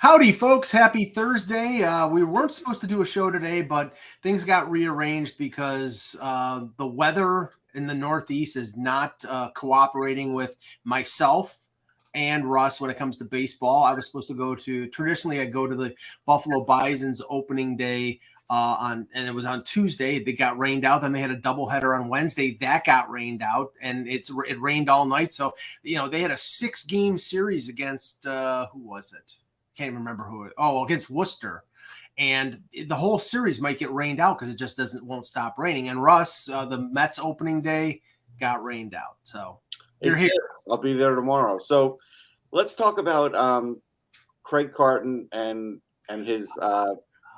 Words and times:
Howdy, 0.00 0.32
folks. 0.32 0.72
Happy 0.72 1.04
Thursday. 1.04 1.82
Uh, 1.82 2.08
we 2.08 2.24
weren't 2.24 2.54
supposed 2.54 2.80
to 2.80 2.86
do 2.86 3.02
a 3.02 3.06
show 3.06 3.30
today, 3.30 3.60
but 3.60 3.94
things 4.22 4.44
got 4.44 4.70
rearranged 4.70 5.36
because 5.36 6.16
uh, 6.22 6.64
the 6.78 6.86
weather 6.86 7.50
in 7.74 7.86
the 7.86 7.92
Northeast 7.92 8.56
is 8.56 8.74
not 8.78 9.22
uh, 9.28 9.50
cooperating 9.50 10.32
with 10.32 10.56
myself 10.84 11.58
and 12.14 12.50
Russ 12.50 12.80
when 12.80 12.90
it 12.90 12.96
comes 12.96 13.18
to 13.18 13.26
baseball. 13.26 13.84
I 13.84 13.92
was 13.92 14.06
supposed 14.06 14.28
to 14.28 14.34
go 14.34 14.54
to, 14.54 14.86
traditionally, 14.86 15.38
I 15.38 15.44
go 15.44 15.66
to 15.66 15.74
the 15.74 15.94
Buffalo 16.24 16.64
Bison's 16.64 17.20
opening 17.28 17.76
day. 17.76 18.20
Uh, 18.48 18.76
on 18.80 19.06
and 19.14 19.28
it 19.28 19.34
was 19.34 19.44
on 19.44 19.62
Tuesday. 19.64 20.18
They 20.18 20.32
got 20.32 20.58
rained 20.58 20.86
out. 20.86 21.02
Then 21.02 21.12
they 21.12 21.20
had 21.20 21.30
a 21.30 21.36
doubleheader 21.36 21.96
on 21.96 22.08
Wednesday. 22.08 22.56
That 22.60 22.84
got 22.84 23.08
rained 23.08 23.42
out, 23.42 23.74
and 23.80 24.08
it's 24.08 24.32
it 24.48 24.60
rained 24.60 24.88
all 24.88 25.04
night. 25.04 25.30
So 25.30 25.52
you 25.84 25.98
know 25.98 26.08
they 26.08 26.20
had 26.20 26.32
a 26.32 26.36
six 26.36 26.82
game 26.82 27.16
series 27.16 27.68
against 27.68 28.26
uh, 28.26 28.66
who 28.72 28.80
was 28.80 29.12
it? 29.12 29.36
Can't 29.80 29.94
remember 29.94 30.24
who. 30.24 30.44
It, 30.44 30.52
oh, 30.58 30.84
against 30.84 31.08
Worcester, 31.10 31.64
and 32.18 32.60
the 32.86 32.94
whole 32.94 33.18
series 33.18 33.60
might 33.60 33.78
get 33.78 33.90
rained 33.92 34.20
out 34.20 34.38
because 34.38 34.52
it 34.52 34.58
just 34.58 34.76
doesn't 34.76 35.04
won't 35.04 35.24
stop 35.24 35.58
raining. 35.58 35.88
And 35.88 36.02
Russ, 36.02 36.48
uh, 36.48 36.66
the 36.66 36.78
Mets 36.78 37.18
opening 37.18 37.62
day 37.62 38.02
got 38.38 38.62
rained 38.62 38.94
out. 38.94 39.16
So 39.22 39.58
you're 40.02 40.16
here. 40.16 40.30
I'll 40.70 40.76
be 40.76 40.92
there 40.92 41.14
tomorrow. 41.14 41.58
So 41.58 41.98
let's 42.52 42.74
talk 42.74 42.98
about 42.98 43.34
um, 43.34 43.80
Craig 44.42 44.72
Carton 44.72 45.28
and 45.32 45.80
and 46.10 46.26
his 46.26 46.50
uh, 46.60 46.94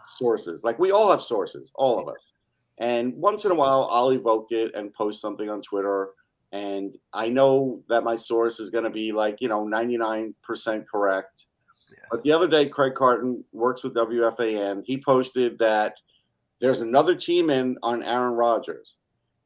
sources. 0.08 0.64
Like 0.64 0.78
we 0.80 0.90
all 0.90 1.10
have 1.10 1.22
sources, 1.22 1.70
all 1.76 2.00
of 2.00 2.12
us. 2.12 2.34
And 2.80 3.14
once 3.14 3.44
in 3.44 3.52
a 3.52 3.54
while, 3.54 3.88
I'll 3.92 4.10
evoke 4.10 4.50
it 4.50 4.74
and 4.74 4.92
post 4.94 5.20
something 5.20 5.48
on 5.48 5.62
Twitter. 5.62 6.10
And 6.50 6.92
I 7.12 7.28
know 7.28 7.82
that 7.88 8.02
my 8.02 8.16
source 8.16 8.58
is 8.58 8.70
going 8.70 8.84
to 8.84 8.90
be 8.90 9.12
like, 9.12 9.40
you 9.40 9.48
know, 9.48 9.64
99% 9.64 10.34
correct. 10.86 11.46
But 12.12 12.22
the 12.24 12.32
other 12.32 12.46
day, 12.46 12.68
Craig 12.68 12.94
Carton 12.94 13.42
works 13.52 13.82
with 13.82 13.94
WFAN. 13.94 14.82
He 14.84 15.02
posted 15.02 15.58
that 15.60 15.98
there's 16.60 16.80
another 16.80 17.14
team 17.14 17.48
in 17.48 17.78
on 17.82 18.02
Aaron 18.02 18.34
Rodgers. 18.34 18.96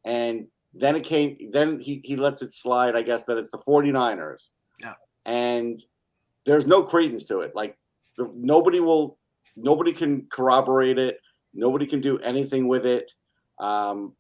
And 0.05 0.49
then 0.75 0.97
it 0.97 1.05
came, 1.05 1.39
then 1.53 1.79
he, 1.79 2.01
he 2.03 2.17
lets 2.17 2.43
it 2.43 2.53
slide, 2.53 2.97
I 2.97 3.03
guess, 3.03 3.23
that 3.25 3.39
it's 3.39 3.51
the 3.51 3.59
49ers. 3.59 4.49
Yeah. 4.81 4.95
And 5.25 5.79
there's 6.45 6.67
no 6.67 6.83
credence 6.83 7.25
to 7.27 7.41
it. 7.41 7.55
Like 7.55 7.79
the, 8.19 8.29
nobody 8.35 8.81
will, 8.81 9.17
nobody 9.57 9.93
can 9.93 10.27
corroborate 10.29 10.99
it. 10.99 11.21
Nobody 11.55 11.87
can 11.87 12.01
do 12.01 12.19
anything 12.19 12.67
with 12.67 12.85
it. 12.85 13.13
Um, 13.61 14.13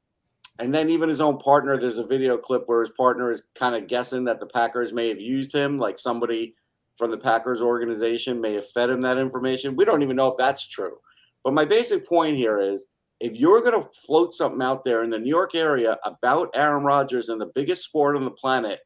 and 0.60 0.72
then 0.72 0.88
even 0.88 1.08
his 1.08 1.20
own 1.20 1.38
partner, 1.38 1.77
there's 1.77 1.98
a 1.98 2.06
video 2.06 2.38
clip 2.38 2.62
where 2.66 2.81
his 2.81 2.91
partner 2.91 3.33
is 3.33 3.42
kind 3.56 3.75
of 3.75 3.88
guessing 3.88 4.22
that 4.27 4.38
the 4.38 4.47
Packers 4.47 4.92
may 4.92 5.08
have 5.08 5.20
used 5.20 5.53
him, 5.53 5.78
like 5.78 5.98
somebody 5.98 6.55
from 6.97 7.11
the 7.11 7.19
Packers 7.19 7.61
organization 7.61 8.41
may 8.41 8.55
have 8.55 8.69
fed 8.70 8.91
him 8.91 9.00
that 9.02 9.19
information. 9.19 9.77
We 9.77 9.84
don't 9.84 10.02
even 10.02 10.16
know 10.16 10.28
if 10.28 10.36
that's 10.36 10.66
true. 10.66 10.97
But 11.44 11.55
my 11.55 11.64
basic 11.64 12.08
point 12.08 12.36
here 12.36 12.58
is 12.58 12.86
if 13.20 13.36
you're 13.36 13.62
going 13.62 13.80
to 13.80 13.88
float 14.06 14.34
something 14.34 14.62
out 14.62 14.84
there 14.84 15.05
in 15.05 15.11
the 15.11 15.19
New 15.19 15.28
York 15.28 15.55
area 15.55 15.97
about 16.05 16.50
Aaron 16.55 16.84
Rodgers 16.84 17.28
and 17.28 17.41
the 17.41 17.50
biggest 17.55 17.84
sport 17.84 18.16
on 18.16 18.25
the 18.25 18.30
planet, 18.30 18.80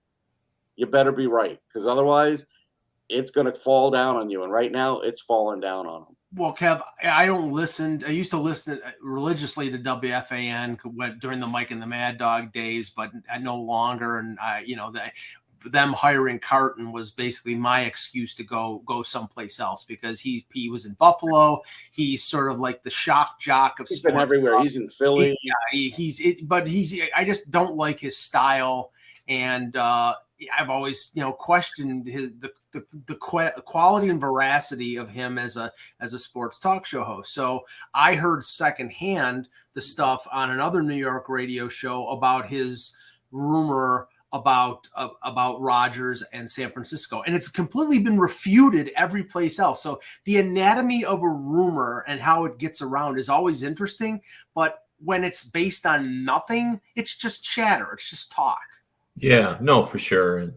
you 0.77 0.87
better 0.87 1.13
be 1.13 1.27
right 1.27 1.59
because 1.69 1.87
otherwise 1.87 2.47
it's 3.09 3.31
going 3.31 3.47
to 3.47 3.53
fall 3.53 3.91
down 3.91 4.17
on 4.17 4.31
you. 4.31 4.45
And 4.45 4.53
right 4.53 4.71
now 4.71 5.01
it's 5.01 5.21
falling 5.21 5.61
down 5.61 5.87
on 5.87 6.03
him. 6.03 6.17
Well, 6.33 6.55
Kev, 6.55 6.81
I 7.03 7.27
don't 7.27 7.51
listen. 7.51 8.05
I 8.07 8.11
used 8.11 8.31
to 8.31 8.39
listen 8.39 8.81
uh, 8.85 8.91
religiously 9.03 9.69
to 9.71 9.79
WFAN 9.79 11.21
during 11.21 11.41
the 11.41 11.47
Mike 11.49 11.73
and 11.73 11.83
the 11.83 11.89
Mad 11.89 12.19
Dog 12.19 12.53
days, 12.53 12.91
but 12.91 13.11
I 13.31 13.37
uh, 13.37 13.39
no 13.41 13.57
longer. 13.57 14.19
And 14.19 14.39
I, 14.39 14.63
you 14.65 14.77
know, 14.77 14.93
the, 14.93 15.11
them 15.65 15.93
hiring 15.93 16.39
Carton 16.39 16.93
was 16.93 17.11
basically 17.11 17.55
my 17.55 17.83
excuse 17.83 18.35
to 18.35 18.45
go 18.45 18.83
go 18.87 19.03
someplace 19.03 19.61
else 19.61 19.85
because 19.85 20.21
he 20.21 20.47
he 20.53 20.69
was 20.69 20.87
in 20.87 20.95
Buffalo. 20.95 21.63
He's 21.91 22.25
sort 22.25 22.51
of 22.51 22.59
like 22.59 22.83
the 22.83 22.91
shock 22.91 23.39
jock 23.41 23.81
of. 23.81 23.89
He's 23.89 24.01
been 24.01 24.19
everywhere. 24.19 24.61
He's 24.61 24.77
in 24.77 24.89
Philly. 24.89 25.31
He, 25.31 25.39
yeah, 25.43 25.53
he, 25.71 25.89
he's 25.91 26.21
it, 26.21 26.49
but 26.49 26.67
he's. 26.67 26.99
I 27.15 27.25
just 27.25 27.51
don't 27.51 27.77
like 27.77 28.01
his 28.01 28.17
style, 28.17 28.93
and 29.29 29.77
uh, 29.77 30.15
I've 30.59 30.71
always 30.71 31.11
you 31.15 31.23
know 31.23 31.33
questioned 31.33 32.07
his 32.07 32.33
the 32.39 32.53
the, 32.73 32.85
the 33.07 33.15
quality 33.15 34.09
and 34.09 34.21
veracity 34.21 34.97
of 34.97 35.11
him 35.11 35.39
as 35.39 35.57
a 35.57 35.73
as 36.01 36.15
a 36.15 36.19
sports 36.19 36.59
talk 36.59 36.87
show 36.87 37.05
host. 37.05 37.35
So 37.35 37.65
I 37.95 38.15
heard 38.15 38.45
secondhand 38.45 39.49
the 39.75 39.81
stuff 39.81 40.27
on 40.33 40.51
another 40.51 40.83
New 40.83 40.95
York 40.95 41.29
radio 41.29 41.69
show 41.69 42.09
about 42.09 42.49
his 42.49 42.95
rumor 43.33 44.09
about 44.33 44.89
uh, 44.95 45.09
about 45.23 45.61
Rodgers 45.61 46.23
and 46.33 46.49
San 46.49 46.71
Francisco, 46.71 47.23
and 47.23 47.35
it's 47.35 47.49
completely 47.49 47.99
been 47.99 48.19
refuted 48.19 48.91
every 48.97 49.25
place 49.25 49.59
else. 49.59 49.83
So 49.83 50.01
the 50.25 50.39
anatomy 50.39 51.05
of 51.05 51.23
a 51.23 51.29
rumor 51.29 52.05
and 52.07 52.21
how 52.21 52.45
it 52.45 52.59
gets 52.59 52.83
around 52.83 53.19
is 53.19 53.29
always 53.29 53.63
interesting, 53.63 54.21
but 54.55 54.85
when 55.03 55.25
it's 55.25 55.45
based 55.45 55.87
on 55.87 56.25
nothing, 56.25 56.81
it's 56.95 57.17
just 57.17 57.43
chatter. 57.43 57.91
It's 57.95 58.11
just 58.11 58.31
talk. 58.31 58.61
Yeah, 59.17 59.57
no, 59.61 59.83
for 59.83 59.99
sure. 59.99 60.39
And 60.39 60.53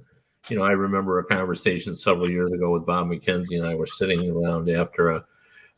you 0.50 0.58
know, 0.58 0.64
I 0.64 0.72
remember 0.72 1.20
a 1.20 1.26
conversation 1.26 1.96
several 1.96 2.30
years 2.30 2.52
ago 2.52 2.72
with 2.72 2.86
Bob 2.86 3.08
McKenzie 3.08 3.58
and 3.58 3.66
I 3.66 3.76
were 3.76 3.88
sitting 3.88 4.30
around 4.30 4.70
after 4.70 5.12
a 5.12 5.26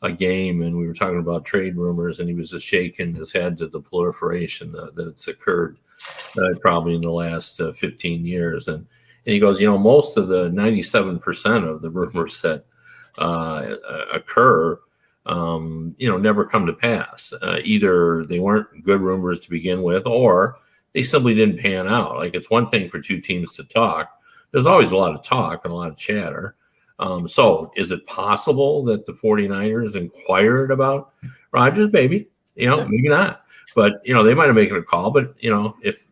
a 0.02 0.12
game 0.12 0.62
and 0.62 0.76
we 0.76 0.86
were 0.86 0.94
talking 0.94 1.18
about 1.18 1.44
trade 1.44 1.76
rumors 1.76 2.20
and 2.20 2.28
he 2.28 2.34
was 2.34 2.50
just 2.50 2.66
shaking 2.66 3.14
his 3.14 3.32
head 3.32 3.56
to 3.58 3.66
the 3.66 3.80
proliferation 3.80 4.70
that, 4.72 4.94
that 4.94 5.08
it's 5.08 5.28
occurred 5.28 5.78
uh, 5.78 5.85
probably 6.60 6.94
in 6.94 7.00
the 7.00 7.10
last 7.10 7.60
uh, 7.60 7.72
15 7.72 8.24
years. 8.26 8.68
And, 8.68 8.78
and 8.78 9.32
he 9.32 9.38
goes, 9.38 9.60
you 9.60 9.66
know, 9.66 9.78
most 9.78 10.16
of 10.16 10.28
the 10.28 10.50
97% 10.50 11.68
of 11.68 11.82
the 11.82 11.90
rumors 11.90 12.40
that 12.42 12.64
uh, 13.18 13.74
occur, 14.12 14.78
um, 15.26 15.94
you 15.98 16.08
know, 16.08 16.16
never 16.16 16.46
come 16.46 16.66
to 16.66 16.72
pass. 16.72 17.32
Uh, 17.42 17.58
either 17.64 18.24
they 18.26 18.38
weren't 18.38 18.84
good 18.84 19.00
rumors 19.00 19.40
to 19.40 19.50
begin 19.50 19.82
with, 19.82 20.06
or 20.06 20.58
they 20.92 21.02
simply 21.02 21.34
didn't 21.34 21.60
pan 21.60 21.88
out. 21.88 22.16
Like 22.16 22.34
it's 22.34 22.50
one 22.50 22.68
thing 22.68 22.88
for 22.88 23.00
two 23.00 23.20
teams 23.20 23.54
to 23.54 23.64
talk. 23.64 24.10
There's 24.52 24.66
always 24.66 24.92
a 24.92 24.96
lot 24.96 25.14
of 25.14 25.22
talk 25.24 25.64
and 25.64 25.72
a 25.72 25.76
lot 25.76 25.90
of 25.90 25.96
chatter. 25.96 26.54
Um, 26.98 27.28
so 27.28 27.70
is 27.76 27.92
it 27.92 28.06
possible 28.06 28.82
that 28.84 29.04
the 29.04 29.12
49ers 29.12 29.96
inquired 29.96 30.70
about 30.70 31.12
Rodgers? 31.52 31.92
Maybe, 31.92 32.28
you 32.54 32.68
know, 32.68 32.86
maybe 32.88 33.08
not. 33.08 33.44
But 33.76 34.00
you 34.04 34.14
know, 34.14 34.24
they 34.24 34.34
might 34.34 34.46
have 34.46 34.56
made 34.56 34.72
a 34.72 34.82
call, 34.82 35.12
but 35.12 35.34
you 35.38 35.50
know, 35.50 35.76
if 35.82 36.04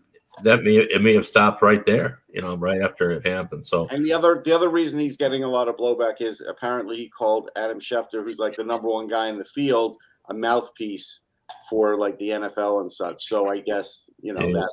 that 0.43 0.63
may 0.63 0.77
it 0.77 1.03
may 1.03 1.15
have 1.15 1.27
stopped 1.27 1.63
right 1.63 1.85
there, 1.87 2.21
you 2.29 2.43
know, 2.43 2.57
right 2.57 2.83
after 2.83 3.11
it 3.11 3.27
happened. 3.27 3.67
So 3.67 3.89
and 3.89 4.05
the 4.05 4.13
other 4.13 4.43
the 4.45 4.53
other 4.53 4.69
reason 4.69 5.01
he's 5.01 5.17
getting 5.17 5.45
a 5.45 5.49
lot 5.49 5.67
of 5.67 5.77
blowback 5.77 6.21
is 6.21 6.43
apparently 6.47 6.97
he 6.97 7.09
called 7.09 7.51
Adam 7.57 7.81
Schefter, 7.81 8.23
who's 8.23 8.39
like 8.39 8.55
the 8.55 8.65
number 8.65 8.89
one 8.89 9.07
guy 9.07 9.29
in 9.29 9.39
the 9.39 9.45
field, 9.47 9.97
a 10.29 10.35
mouthpiece 10.35 11.23
for 11.71 11.97
like 11.97 12.19
the 12.19 12.29
NFL 12.29 12.83
and 12.83 12.93
such. 12.93 13.25
So 13.25 13.49
I 13.49 13.61
guess 13.61 14.11
you 14.21 14.35
know 14.35 14.53
that 14.53 14.71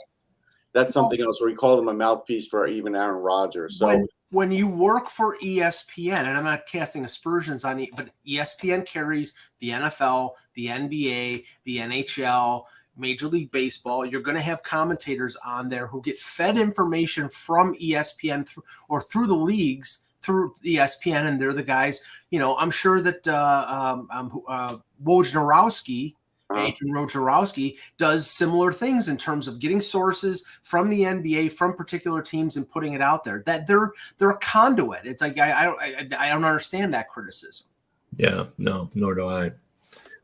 that's 0.74 0.94
something 0.94 1.22
else 1.22 1.40
where 1.40 1.50
he 1.50 1.56
called 1.56 1.80
him 1.80 1.88
a 1.88 1.94
mouthpiece 1.94 2.48
for 2.48 2.68
even 2.68 2.96
Aaron 2.96 3.22
Rodgers. 3.22 3.80
So 3.80 3.88
when, 3.88 4.08
when 4.32 4.52
you 4.52 4.68
work 4.68 5.08
for 5.08 5.38
ESPN, 5.44 6.26
and 6.26 6.38
I'm 6.38 6.44
not 6.44 6.66
casting 6.66 7.04
aspersions 7.04 7.66
on 7.66 7.80
it, 7.80 7.90
but 7.96 8.10
ESPN 8.28 8.86
carries 8.86 9.34
the 9.60 9.70
NFL, 9.70 10.32
the 10.56 10.68
NBA, 10.68 11.44
the 11.66 11.78
NHL 11.78 12.64
Major 12.98 13.28
League 13.28 13.52
Baseball, 13.52 14.06
you're 14.06 14.22
going 14.22 14.36
to 14.36 14.42
have 14.42 14.64
commentators 14.64 15.38
on 15.46 15.70
there 15.70 15.88
who 15.88 16.02
get 16.02 16.20
fed 16.20 16.58
information 16.58 17.30
from 17.30 17.74
ESPN 17.76 18.46
th- 18.46 18.66
or 18.90 19.02
through 19.02 19.28
the 19.28 19.36
leagues 19.36 20.04
through 20.22 20.56
ESPN, 20.64 21.28
and 21.28 21.42
they're 21.42 21.54
the 21.54 21.64
guys. 21.64 22.02
You 22.30 22.40
know, 22.40 22.56
I'm 22.58 22.72
sure 22.72 23.02
that 23.02 23.28
uh, 23.28 23.66
um, 23.68 24.08
um 24.12 24.44
uh, 24.48 24.78
Wojnarowski, 25.04 26.14
uh-huh. 26.50 26.64
Adrian 26.64 26.96
Wojnarowski, 26.96 27.78
does 27.98 28.30
similar 28.30 28.72
things 28.72 29.10
in 29.10 29.18
terms 29.18 29.48
of 29.48 29.60
getting 29.60 29.82
sources 29.82 30.46
from 30.64 30.90
the 30.90 31.02
NBA, 31.02 31.54
from 31.54 31.76
particular 31.76 32.22
teams, 32.22 32.58
and 32.58 32.70
putting 32.70 32.94
it 32.94 33.02
out 33.02 33.24
there. 33.24 33.44
That 33.46 33.68
they're 33.68 33.92
they're 34.18 34.32
a 34.32 34.38
conduit. 34.38 35.06
It's 35.06 35.22
like 35.22 35.38
I, 35.38 35.52
I 35.52 35.64
don't 35.66 35.82
I, 35.82 36.28
I 36.28 36.30
don't 36.30 36.46
understand 36.46 36.94
that 36.94 37.10
criticism. 37.10 37.68
Yeah, 38.18 38.46
no, 38.58 38.90
nor 38.94 39.16
do 39.16 39.28
I. 39.28 39.52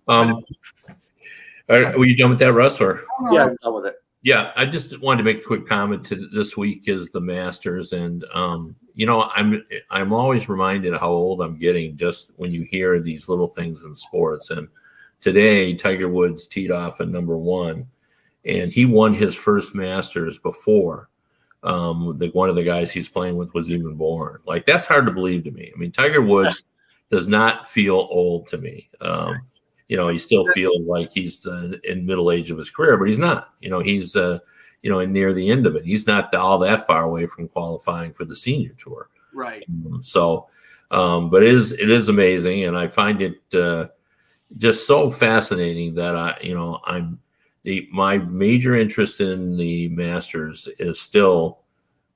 Um, 0.10 0.44
are, 1.70 1.98
were 1.98 2.06
you 2.06 2.16
done 2.16 2.30
with 2.32 2.40
that, 2.40 2.54
Russ? 2.54 2.82
Or 2.82 3.02
yeah, 3.32 3.46
I'm 3.46 3.58
done 3.62 3.74
with 3.74 3.86
it. 3.86 3.96
Yeah, 4.24 4.52
I 4.56 4.66
just 4.66 5.00
wanted 5.02 5.20
to 5.20 5.24
make 5.24 5.40
a 5.40 5.46
quick 5.46 5.66
comment 5.66 6.06
to 6.08 6.28
this 6.34 6.58
week 6.58 6.88
is 6.88 7.10
the 7.10 7.22
Masters, 7.22 7.94
and 7.94 8.26
um, 8.34 8.76
you 8.94 9.06
know, 9.06 9.30
I'm 9.36 9.64
I'm 9.90 10.12
always 10.12 10.50
reminded 10.50 10.94
how 10.96 11.10
old 11.10 11.42
I'm 11.42 11.58
getting 11.58 11.96
just 11.96 12.32
when 12.38 12.52
you 12.52 12.64
hear 12.64 13.00
these 13.00 13.30
little 13.30 13.48
things 13.48 13.84
in 13.84 13.94
sports. 13.94 14.50
And 14.50 14.68
today, 15.20 15.74
Tiger 15.74 16.10
Woods 16.10 16.48
teed 16.48 16.72
off 16.72 17.00
at 17.00 17.10
number 17.10 17.38
one, 17.38 17.88
and 18.44 18.72
he 18.72 18.86
won 18.86 19.14
his 19.14 19.36
first 19.36 19.76
Masters 19.76 20.40
before 20.40 21.10
um, 21.64 22.16
the 22.18 22.30
one 22.30 22.50
of 22.50 22.56
the 22.56 22.64
guys 22.64 22.92
he's 22.92 23.10
playing 23.10 23.36
with 23.36 23.54
was 23.54 23.72
even 23.72 23.96
born. 23.96 24.40
Like 24.46 24.66
that's 24.66 24.88
hard 24.88 25.06
to 25.06 25.12
believe 25.12 25.44
to 25.46 25.52
me. 25.52 25.72
I 25.74 25.78
mean, 25.78 25.92
Tiger 25.92 26.22
Woods 26.22 26.64
does 27.10 27.28
not 27.28 27.68
feel 27.68 28.08
old 28.10 28.48
to 28.48 28.58
me. 28.58 28.90
Um, 29.02 29.42
you 29.88 29.98
know, 29.98 30.08
he 30.10 30.18
still 30.18 30.46
feels 30.48 30.80
like 30.82 31.12
he's 31.12 31.46
uh, 31.48 31.74
in 31.84 32.06
middle 32.06 32.32
age 32.32 32.52
of 32.52 32.58
his 32.58 32.70
career, 32.72 32.98
but 32.98 33.08
he's 33.08 33.20
not. 33.20 33.54
You 33.62 33.70
know, 33.70 33.80
he's 33.80 34.16
uh, 34.16 34.40
you 34.82 34.90
know 34.90 35.04
near 35.06 35.34
the 35.34 35.50
end 35.50 35.66
of 35.66 35.76
it. 35.76 35.86
He's 35.86 36.08
not 36.08 36.34
all 36.36 36.60
that 36.60 36.86
far 36.86 37.04
away 37.04 37.26
from 37.26 37.48
qualifying 37.48 38.14
for 38.14 38.26
the 38.26 38.36
senior 38.36 38.74
tour. 38.78 39.10
Right. 39.34 39.64
Um, 39.86 40.02
so, 40.04 40.48
Um, 40.92 41.30
but 41.30 41.44
it 41.44 41.54
is 41.54 41.72
it 41.74 41.90
is 41.90 42.08
amazing, 42.10 42.64
and 42.66 42.78
I 42.78 42.88
find 42.88 43.22
it 43.22 43.42
uh, 43.54 43.88
just 44.58 44.88
so 44.88 45.10
fascinating 45.10 45.94
that 45.96 46.16
I 46.16 46.38
you 46.42 46.54
know 46.56 46.80
I'm 46.86 47.20
the 47.64 47.88
my 47.92 48.18
major 48.18 48.76
interest 48.76 49.20
in 49.22 49.58
the 49.58 49.90
Masters 49.90 50.68
is 50.80 51.00
still 51.02 51.60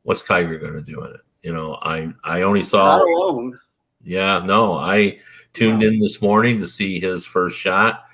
what's 0.03 0.25
Tiger 0.25 0.57
going 0.57 0.73
to 0.73 0.81
do 0.81 1.03
in 1.03 1.11
it. 1.13 1.21
You 1.41 1.53
know, 1.53 1.77
I 1.81 2.13
I 2.23 2.43
only 2.43 2.63
saw 2.63 2.97
Not 2.97 3.07
alone. 3.07 3.59
yeah, 4.03 4.41
no, 4.45 4.73
I 4.77 5.19
tuned 5.53 5.83
in 5.83 5.99
this 5.99 6.21
morning 6.21 6.59
to 6.59 6.67
see 6.67 6.99
his 6.99 7.25
first 7.25 7.57
shot. 7.57 8.05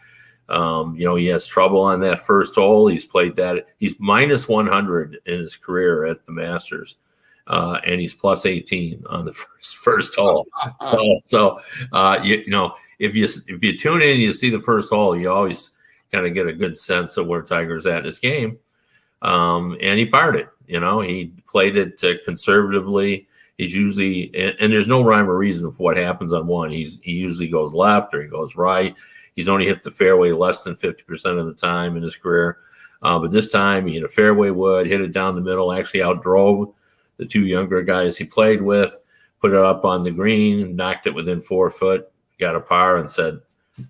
Um, 0.49 0.95
you 0.95 1.05
know, 1.05 1.15
he 1.15 1.25
has 1.27 1.45
trouble 1.45 1.81
on 1.81 1.99
that 2.01 2.19
first 2.19 2.55
hole. 2.55 2.87
He's 2.87 3.05
played 3.05 3.35
that. 3.35 3.67
He's 3.77 3.95
minus 3.99 4.47
100 4.47 5.19
in 5.25 5.39
his 5.39 5.57
career 5.57 6.05
at 6.05 6.25
the 6.25 6.31
Masters, 6.31 6.97
uh, 7.47 7.79
and 7.85 7.99
he's 7.99 8.13
plus 8.13 8.45
18 8.45 9.03
on 9.09 9.25
the 9.25 9.31
first 9.33 9.77
first 9.77 10.15
hole. 10.15 10.45
So, 10.79 11.17
so 11.25 11.59
uh, 11.91 12.19
you, 12.23 12.37
you 12.45 12.51
know, 12.51 12.75
if 12.99 13.15
you 13.15 13.25
if 13.25 13.63
you 13.63 13.77
tune 13.77 14.01
in, 14.01 14.11
and 14.11 14.21
you 14.21 14.33
see 14.33 14.49
the 14.49 14.59
first 14.59 14.89
hole, 14.89 15.17
you 15.17 15.29
always 15.29 15.71
kind 16.11 16.25
of 16.25 16.33
get 16.33 16.47
a 16.47 16.53
good 16.53 16.77
sense 16.77 17.17
of 17.17 17.27
where 17.27 17.41
Tiger's 17.41 17.85
at 17.85 17.99
in 17.99 18.05
his 18.05 18.19
game. 18.19 18.57
Um, 19.21 19.77
and 19.81 19.99
he 19.99 20.05
parted. 20.05 20.47
You 20.67 20.79
know, 20.79 21.01
he 21.01 21.33
played 21.47 21.77
it 21.77 22.01
uh, 22.03 22.15
conservatively. 22.25 23.27
He's 23.57 23.75
usually 23.75 24.31
and, 24.35 24.55
and 24.59 24.71
there's 24.71 24.87
no 24.87 25.03
rhyme 25.03 25.29
or 25.29 25.37
reason 25.37 25.71
for 25.71 25.83
what 25.83 25.97
happens 25.97 26.31
on 26.33 26.47
one. 26.47 26.69
He's 26.69 26.99
he 27.01 27.13
usually 27.13 27.47
goes 27.47 27.73
left 27.73 28.13
or 28.13 28.21
he 28.21 28.27
goes 28.27 28.55
right. 28.55 28.95
He's 29.35 29.49
only 29.49 29.65
hit 29.65 29.83
the 29.83 29.91
fairway 29.91 30.31
less 30.31 30.63
than 30.63 30.73
50% 30.73 31.39
of 31.39 31.45
the 31.45 31.53
time 31.53 31.95
in 31.95 32.01
his 32.01 32.15
career. 32.15 32.57
Uh, 33.03 33.19
but 33.19 33.31
this 33.31 33.49
time 33.49 33.85
he 33.85 33.93
hit 33.93 34.03
a 34.03 34.09
fairway 34.09 34.49
wood, 34.49 34.87
hit 34.87 35.01
it 35.01 35.11
down 35.11 35.35
the 35.35 35.41
middle, 35.41 35.71
actually 35.71 35.99
outdrove 35.99 36.73
the 37.17 37.25
two 37.25 37.45
younger 37.45 37.83
guys 37.83 38.17
he 38.17 38.25
played 38.25 38.61
with, 38.61 38.97
put 39.39 39.51
it 39.51 39.57
up 39.57 39.85
on 39.85 40.03
the 40.03 40.11
green, 40.11 40.75
knocked 40.75 41.05
it 41.05 41.13
within 41.13 41.39
four 41.39 41.69
foot, 41.69 42.11
got 42.39 42.55
a 42.55 42.59
par, 42.59 42.97
and 42.97 43.09
said, 43.09 43.39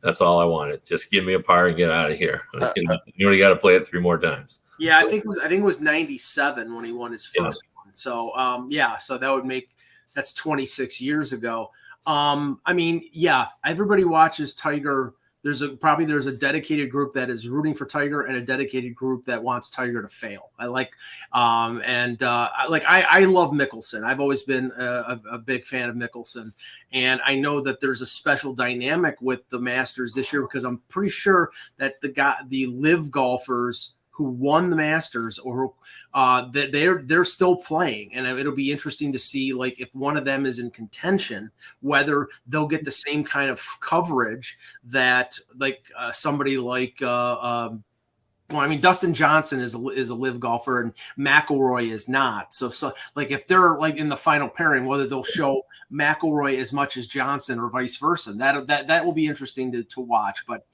That's 0.02 0.20
all 0.20 0.40
I 0.40 0.46
wanted. 0.46 0.86
Just 0.86 1.12
give 1.12 1.24
me 1.24 1.34
a 1.34 1.40
par 1.40 1.68
and 1.68 1.78
get 1.78 1.90
out 1.90 2.12
of 2.12 2.18
here. 2.18 2.44
You, 2.76 2.84
know, 2.84 2.98
you 3.16 3.26
only 3.26 3.40
got 3.40 3.50
to 3.50 3.56
play 3.56 3.76
it 3.76 3.88
three 3.88 4.02
more 4.02 4.18
times. 4.18 4.60
Yeah, 4.80 5.00
I 5.00 5.08
think 5.08 5.24
it 5.24 5.28
was 5.28 5.40
I 5.40 5.48
think 5.48 5.62
it 5.62 5.66
was 5.66 5.80
97 5.80 6.74
when 6.76 6.86
he 6.86 6.92
won 6.92 7.12
his 7.12 7.26
first 7.26 7.64
one. 7.74 7.77
So 7.98 8.36
um 8.36 8.68
yeah, 8.70 8.98
so 8.98 9.18
that 9.18 9.30
would 9.30 9.46
make 9.46 9.70
that's 10.14 10.34
26 10.34 11.02
years 11.02 11.34
ago. 11.34 11.72
Um 12.06 12.62
I 12.66 12.74
mean, 12.74 13.08
yeah, 13.12 13.48
everybody 13.66 14.06
watches 14.06 14.54
Tiger. 14.56 15.14
There's 15.44 15.62
a 15.62 15.70
probably 15.70 16.06
there's 16.06 16.26
a 16.26 16.36
dedicated 16.36 16.90
group 16.90 17.14
that 17.14 17.30
is 17.30 17.48
rooting 17.48 17.74
for 17.74 17.86
Tiger 17.86 18.24
and 18.24 18.36
a 18.36 18.42
dedicated 18.42 18.96
group 18.96 19.24
that 19.26 19.42
wants 19.42 19.70
Tiger 19.70 20.02
to 20.02 20.10
fail. 20.10 20.50
I 20.60 20.66
like 20.66 20.94
um 21.32 21.82
and 21.86 22.22
uh 22.24 22.50
like 22.70 22.84
I 22.86 23.02
I 23.02 23.20
love 23.26 23.52
Mickelson. 23.52 24.04
I've 24.04 24.20
always 24.20 24.44
been 24.44 24.72
a, 24.78 25.20
a, 25.32 25.38
big 25.38 25.66
fan 25.66 25.90
of 25.90 25.96
Mickelson 25.96 26.52
and 26.92 27.22
I 27.24 27.36
know 27.36 27.62
that 27.62 27.80
there's 27.80 28.02
a 28.02 28.06
special 28.06 28.54
dynamic 28.54 29.22
with 29.22 29.48
the 29.50 29.60
Masters 29.60 30.14
this 30.14 30.34
year 30.34 30.42
because 30.42 30.66
I'm 30.66 30.82
pretty 30.90 31.12
sure 31.12 31.52
that 31.78 32.02
the 32.02 32.10
guy 32.10 32.38
the 32.48 32.66
live 32.68 33.12
golfers 33.12 33.94
who 34.18 34.24
won 34.24 34.72
the 34.72 34.76
Masters 34.76 35.38
or 35.38 35.74
uh, 36.16 36.50
that 36.50 36.72
they're 36.72 37.04
they're 37.06 37.24
still 37.24 37.56
playing, 37.56 38.16
and 38.16 38.26
it'll 38.26 38.56
be 38.56 38.72
interesting 38.72 39.12
to 39.12 39.20
see 39.20 39.54
like 39.54 39.80
if 39.80 39.94
one 39.94 40.18
of 40.18 40.26
them 40.26 40.48
is 40.48 40.58
in 40.58 40.72
contention, 40.72 41.52
whether 41.82 42.28
they'll 42.48 42.68
get 42.68 42.84
the 42.84 42.90
same 42.90 43.24
kind 43.24 43.52
of 43.52 43.64
coverage 43.80 44.58
that 44.86 45.38
like 45.58 45.92
uh, 45.98 46.12
somebody 46.12 46.58
like. 46.58 47.00
Uh, 47.02 47.36
um, 47.36 47.84
well, 48.50 48.62
I 48.62 48.68
mean, 48.70 48.80
Dustin 48.80 49.14
Johnson 49.14 49.60
is 49.60 49.76
a, 49.76 49.88
is 49.90 50.10
a 50.10 50.16
live 50.16 50.40
golfer 50.40 50.82
and 50.82 50.94
McIlroy 51.20 51.92
is 51.92 52.08
not. 52.08 52.54
So, 52.54 52.70
so 52.70 52.94
like 53.14 53.30
if 53.30 53.46
they're 53.46 53.78
like 53.78 53.98
in 53.98 54.08
the 54.08 54.16
final 54.16 54.48
pairing, 54.48 54.86
whether 54.86 55.06
they'll 55.06 55.22
show 55.22 55.64
McIlroy 55.92 56.58
as 56.58 56.72
much 56.72 56.96
as 56.96 57.08
Johnson 57.08 57.60
or 57.60 57.70
vice 57.70 57.98
versa, 57.98 58.32
that 58.34 58.68
that 58.68 58.88
that 58.88 59.06
will 59.06 59.12
be 59.12 59.28
interesting 59.28 59.74
to, 59.74 59.84
to 59.84 60.00
watch. 60.00 60.48
But 60.48 60.66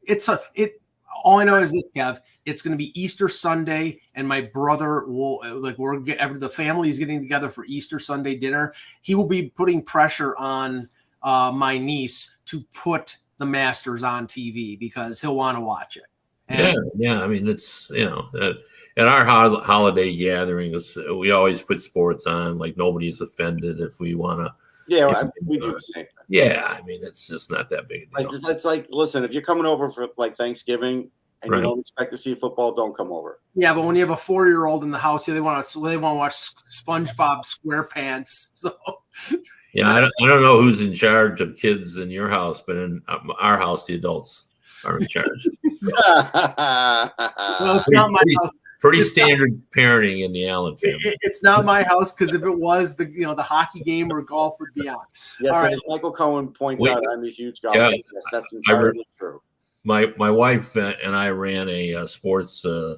it's 0.00 0.28
a 0.28 0.40
it 0.54 0.80
all 1.22 1.38
I 1.38 1.44
know 1.44 1.56
is 1.56 1.72
this, 1.72 1.84
Kev. 1.94 2.20
It's 2.44 2.62
going 2.62 2.72
to 2.72 2.78
be 2.78 2.98
Easter 3.00 3.28
Sunday, 3.28 4.00
and 4.14 4.26
my 4.26 4.40
brother 4.40 5.04
will 5.06 5.40
like 5.60 5.78
we're 5.78 5.98
get 6.00 6.40
the 6.40 6.48
family 6.48 6.88
is 6.88 6.98
getting 6.98 7.20
together 7.20 7.50
for 7.50 7.64
Easter 7.66 7.98
Sunday 7.98 8.36
dinner. 8.36 8.72
He 9.02 9.14
will 9.14 9.28
be 9.28 9.50
putting 9.50 9.82
pressure 9.82 10.36
on 10.36 10.88
uh, 11.22 11.52
my 11.52 11.78
niece 11.78 12.36
to 12.46 12.62
put 12.72 13.18
the 13.38 13.46
Masters 13.46 14.02
on 14.02 14.26
TV 14.26 14.78
because 14.78 15.20
he'll 15.20 15.36
want 15.36 15.56
to 15.56 15.60
watch 15.60 15.96
it. 15.96 16.04
Yeah, 16.50 16.74
yeah. 16.96 17.20
I 17.20 17.26
mean, 17.26 17.46
it's 17.48 17.90
you 17.90 18.06
know, 18.06 18.28
uh, 18.40 18.54
at 18.96 19.08
our 19.08 19.24
ho- 19.24 19.60
holiday 19.60 20.16
gatherings, 20.16 20.96
we 21.16 21.30
always 21.30 21.62
put 21.62 21.80
sports 21.80 22.26
on. 22.26 22.58
Like 22.58 22.76
nobody's 22.76 23.20
offended 23.20 23.80
if 23.80 24.00
we 24.00 24.14
want 24.14 24.40
to. 24.40 24.54
Yeah, 24.88 25.06
I, 25.08 25.24
we 25.44 25.58
do 25.58 25.72
the 25.72 25.80
same 25.80 26.04
thing. 26.04 26.24
Yeah, 26.28 26.76
I 26.78 26.82
mean, 26.84 27.00
it's 27.02 27.26
just 27.26 27.50
not 27.50 27.68
that 27.70 27.88
big 27.88 28.08
a 28.14 28.22
Like 28.22 28.30
deal. 28.30 28.48
it's 28.48 28.64
like, 28.64 28.86
listen, 28.90 29.24
if 29.24 29.32
you're 29.32 29.42
coming 29.42 29.66
over 29.66 29.88
for 29.88 30.08
like 30.16 30.36
Thanksgiving 30.36 31.10
and 31.42 31.50
Right. 31.52 31.58
you 31.58 31.62
don't 31.62 31.78
expect 31.80 32.10
to 32.12 32.18
see 32.18 32.34
football, 32.34 32.74
don't 32.74 32.96
come 32.96 33.12
over. 33.12 33.40
Yeah, 33.54 33.72
but 33.74 33.84
when 33.84 33.94
you 33.96 34.00
have 34.02 34.10
a 34.10 34.16
four-year-old 34.16 34.82
in 34.82 34.90
the 34.90 34.98
house, 34.98 35.28
yeah, 35.28 35.34
they 35.34 35.40
want 35.40 35.64
to 35.64 35.80
they 35.80 35.96
want 35.96 36.14
to 36.14 36.18
watch 36.18 36.34
SpongeBob 36.68 37.44
SquarePants. 37.44 38.50
So 39.20 39.40
Yeah, 39.74 39.90
I 39.92 40.00
don't, 40.00 40.12
I 40.22 40.26
don't 40.28 40.42
know 40.42 40.60
who's 40.62 40.80
in 40.80 40.94
charge 40.94 41.40
of 41.40 41.56
kids 41.56 41.96
in 41.98 42.10
your 42.10 42.28
house, 42.28 42.62
but 42.66 42.76
in 42.76 43.02
um, 43.08 43.30
our 43.40 43.58
house, 43.58 43.84
the 43.84 43.94
adults 43.94 44.44
are 44.84 44.98
in 44.98 45.06
charge. 45.08 45.26
well, 45.82 47.76
it's 47.76 47.90
not 47.90 48.10
my 48.12 48.22
house. 48.42 48.52
Pretty 48.80 48.98
It's 48.98 49.16
not- 49.16 49.24
standard 49.24 49.60
parenting 49.76 50.24
in 50.24 50.32
the 50.32 50.48
Allen 50.48 50.76
family. 50.76 51.00
it- 51.04 51.18
it's 51.22 51.42
not 51.42 51.64
my 51.64 51.82
house 51.82 52.14
because 52.14 52.32
if 52.34 52.42
it 52.44 52.58
was 52.58 52.94
the 52.96 53.10
you 53.10 53.22
know 53.22 53.34
the 53.34 53.42
hockey 53.42 53.80
game 53.80 54.12
or 54.12 54.22
golf 54.22 54.58
would 54.60 54.72
be 54.74 54.88
on. 54.88 54.98
yes, 55.14 55.38
All 55.42 55.46
and 55.48 55.64
right. 55.64 55.72
as 55.74 55.80
Michael 55.88 56.12
Cohen 56.12 56.48
points 56.48 56.82
Wait. 56.82 56.92
out, 56.92 57.02
I'm 57.12 57.24
a 57.24 57.28
huge 57.30 57.60
golf. 57.60 57.74
Yeah. 57.74 57.90
Yes, 57.90 58.24
that's 58.30 58.52
entirely 58.52 59.04
true. 59.18 59.40
my 59.84 60.12
my 60.16 60.30
wife 60.30 60.76
uh, 60.76 60.94
and 61.02 61.14
I 61.16 61.30
ran 61.30 61.68
a, 61.68 61.94
uh 61.94 62.06
sports 62.06 62.64
uh, 62.64 62.96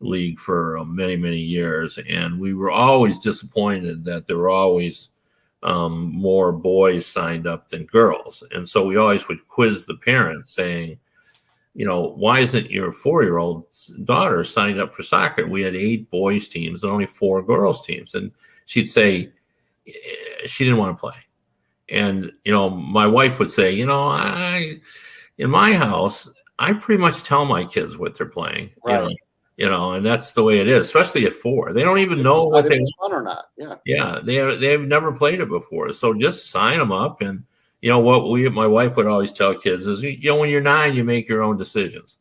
league 0.00 0.38
for 0.38 0.78
uh, 0.78 0.84
many 0.84 1.16
many 1.16 1.38
years, 1.40 1.98
and 2.08 2.38
we 2.38 2.54
were 2.54 2.70
always 2.70 3.18
disappointed 3.18 4.04
that 4.04 4.26
there 4.26 4.36
were 4.38 4.50
always 4.50 5.10
um, 5.62 6.12
more 6.14 6.52
boys 6.52 7.04
signed 7.06 7.46
up 7.48 7.66
than 7.68 7.84
girls, 7.86 8.44
and 8.52 8.68
so 8.68 8.86
we 8.86 8.96
always 8.96 9.26
would 9.26 9.48
quiz 9.48 9.86
the 9.86 9.96
parents 9.96 10.52
saying, 10.54 10.98
you 11.76 11.84
know, 11.84 12.14
why 12.16 12.40
isn't 12.40 12.70
your 12.70 12.90
four 12.90 13.22
year 13.22 13.36
old 13.36 13.66
daughter 14.04 14.42
signed 14.44 14.80
up 14.80 14.92
for 14.92 15.02
soccer? 15.02 15.46
We 15.46 15.60
had 15.62 15.76
eight 15.76 16.10
boys 16.10 16.48
teams 16.48 16.82
and 16.82 16.90
only 16.90 17.06
four 17.06 17.42
girls 17.42 17.84
teams, 17.84 18.14
and 18.14 18.32
she'd 18.64 18.88
say 18.88 19.30
eh, 19.86 19.92
she 20.46 20.64
didn't 20.64 20.78
want 20.78 20.96
to 20.96 21.00
play. 21.00 21.16
And 21.90 22.32
you 22.44 22.52
know, 22.52 22.70
my 22.70 23.06
wife 23.06 23.38
would 23.38 23.50
say, 23.50 23.72
you 23.72 23.84
know, 23.84 24.08
I 24.08 24.80
in 25.36 25.50
my 25.50 25.74
house, 25.74 26.32
I 26.58 26.72
pretty 26.72 27.00
much 27.00 27.22
tell 27.22 27.44
my 27.44 27.66
kids 27.66 27.98
what 27.98 28.16
they're 28.16 28.26
playing. 28.26 28.70
You 28.86 28.92
know, 28.92 29.02
Right. 29.08 29.16
you 29.58 29.68
know, 29.68 29.92
and 29.92 30.04
that's 30.04 30.32
the 30.32 30.42
way 30.42 30.60
it 30.60 30.68
is, 30.68 30.86
especially 30.86 31.26
at 31.26 31.34
four. 31.34 31.74
They 31.74 31.84
don't 31.84 31.98
even 31.98 32.22
know 32.22 32.44
what 32.44 32.68
they 32.70 32.80
fun 33.02 33.12
or 33.12 33.22
not. 33.22 33.50
Yeah. 33.58 33.74
yeah, 33.84 34.18
they 34.24 34.56
they've 34.56 34.80
never 34.80 35.12
played 35.12 35.40
it 35.40 35.48
before. 35.50 35.92
So 35.92 36.14
just 36.14 36.50
sign 36.50 36.78
them 36.78 36.90
up 36.90 37.20
and 37.20 37.44
you 37.86 37.92
know 37.92 38.00
what 38.00 38.28
we 38.28 38.48
my 38.48 38.66
wife 38.66 38.96
would 38.96 39.06
always 39.06 39.32
tell 39.32 39.54
kids 39.54 39.86
is 39.86 40.02
you 40.02 40.18
know 40.24 40.38
when 40.38 40.50
you're 40.50 40.60
9 40.60 40.96
you 40.96 41.04
make 41.04 41.28
your 41.28 41.44
own 41.44 41.56
decisions. 41.56 42.18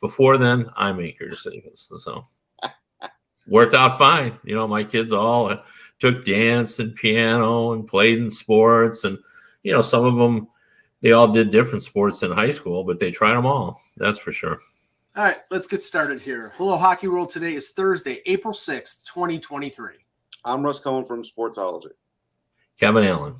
Before 0.00 0.38
then, 0.38 0.70
I 0.76 0.92
make 0.92 1.18
your 1.18 1.28
decisions. 1.28 1.88
So 1.96 2.22
worked 3.48 3.74
out 3.74 3.98
fine. 3.98 4.38
You 4.44 4.54
know, 4.54 4.68
my 4.68 4.84
kids 4.84 5.12
all 5.12 5.50
uh, 5.50 5.62
took 5.98 6.24
dance 6.24 6.78
and 6.78 6.94
piano 6.94 7.72
and 7.72 7.84
played 7.84 8.18
in 8.18 8.30
sports 8.30 9.02
and 9.02 9.18
you 9.64 9.72
know 9.72 9.80
some 9.80 10.04
of 10.04 10.14
them 10.14 10.46
they 11.02 11.10
all 11.10 11.26
did 11.26 11.50
different 11.50 11.82
sports 11.82 12.22
in 12.22 12.30
high 12.30 12.52
school, 12.52 12.84
but 12.84 13.00
they 13.00 13.10
tried 13.10 13.34
them 13.34 13.44
all. 13.44 13.80
That's 13.96 14.20
for 14.20 14.30
sure. 14.30 14.58
All 15.16 15.24
right, 15.24 15.38
let's 15.50 15.66
get 15.66 15.82
started 15.82 16.20
here. 16.20 16.52
Hello, 16.56 16.76
Hockey 16.76 17.08
World. 17.08 17.30
Today 17.30 17.54
is 17.54 17.70
Thursday, 17.70 18.22
April 18.26 18.54
6th, 18.54 19.02
2023. 19.02 19.94
I'm 20.44 20.62
Russ 20.62 20.78
Cohen 20.78 21.04
from 21.04 21.24
Sportsology. 21.24 21.90
Kevin 22.78 23.02
Allen. 23.02 23.34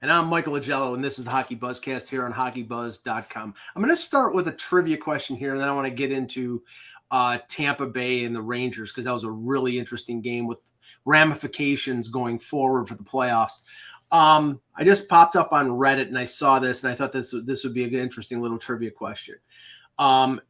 And 0.00 0.12
I'm 0.12 0.28
Michael 0.28 0.52
Augello, 0.52 0.94
and 0.94 1.02
this 1.02 1.18
is 1.18 1.24
the 1.24 1.30
Hockey 1.32 1.56
Buzzcast 1.56 2.08
here 2.08 2.24
on 2.24 2.32
hockeybuzz.com. 2.32 3.54
I'm 3.74 3.82
going 3.82 3.92
to 3.92 4.00
start 4.00 4.32
with 4.32 4.46
a 4.46 4.52
trivia 4.52 4.96
question 4.96 5.34
here, 5.34 5.50
and 5.50 5.60
then 5.60 5.68
I 5.68 5.74
want 5.74 5.86
to 5.86 5.92
get 5.92 6.12
into 6.12 6.62
uh, 7.10 7.38
Tampa 7.48 7.84
Bay 7.84 8.22
and 8.24 8.34
the 8.34 8.40
Rangers 8.40 8.92
because 8.92 9.06
that 9.06 9.12
was 9.12 9.24
a 9.24 9.30
really 9.30 9.76
interesting 9.76 10.20
game 10.20 10.46
with 10.46 10.58
ramifications 11.04 12.08
going 12.10 12.38
forward 12.38 12.86
for 12.86 12.94
the 12.94 13.02
playoffs. 13.02 13.62
Um, 14.12 14.60
I 14.76 14.84
just 14.84 15.08
popped 15.08 15.34
up 15.34 15.52
on 15.52 15.68
Reddit 15.68 16.06
and 16.06 16.18
I 16.18 16.26
saw 16.26 16.60
this, 16.60 16.84
and 16.84 16.92
I 16.92 16.94
thought 16.94 17.10
this 17.10 17.34
this 17.44 17.64
would 17.64 17.74
be 17.74 17.82
an 17.82 17.92
interesting 17.92 18.40
little 18.40 18.58
trivia 18.58 18.92
question. 18.92 19.34
Um, 19.98 20.40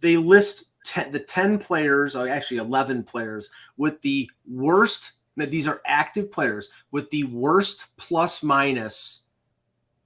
they 0.00 0.16
list 0.16 0.70
10, 0.86 1.12
the 1.12 1.20
10 1.20 1.60
players, 1.60 2.16
actually 2.16 2.56
11 2.56 3.04
players, 3.04 3.48
with 3.76 4.02
the 4.02 4.28
worst, 4.50 5.12
that 5.38 5.50
these 5.50 5.66
are 5.66 5.80
active 5.86 6.30
players 6.30 6.68
with 6.90 7.10
the 7.10 7.24
worst 7.24 7.96
plus 7.96 8.42
minus 8.42 9.22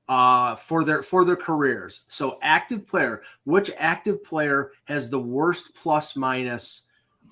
uh, 0.09 0.55
for 0.57 0.85
their 0.85 1.03
for 1.03 1.25
their 1.25 1.37
careers. 1.37 2.03
So 2.09 2.39
active 2.43 2.87
player, 2.87 3.23
which 3.45 3.71
active 3.79 4.23
player 4.23 4.73
has 4.85 5.11
the 5.11 5.19
worst 5.19 5.75
plus 5.75 6.17
minus 6.17 6.85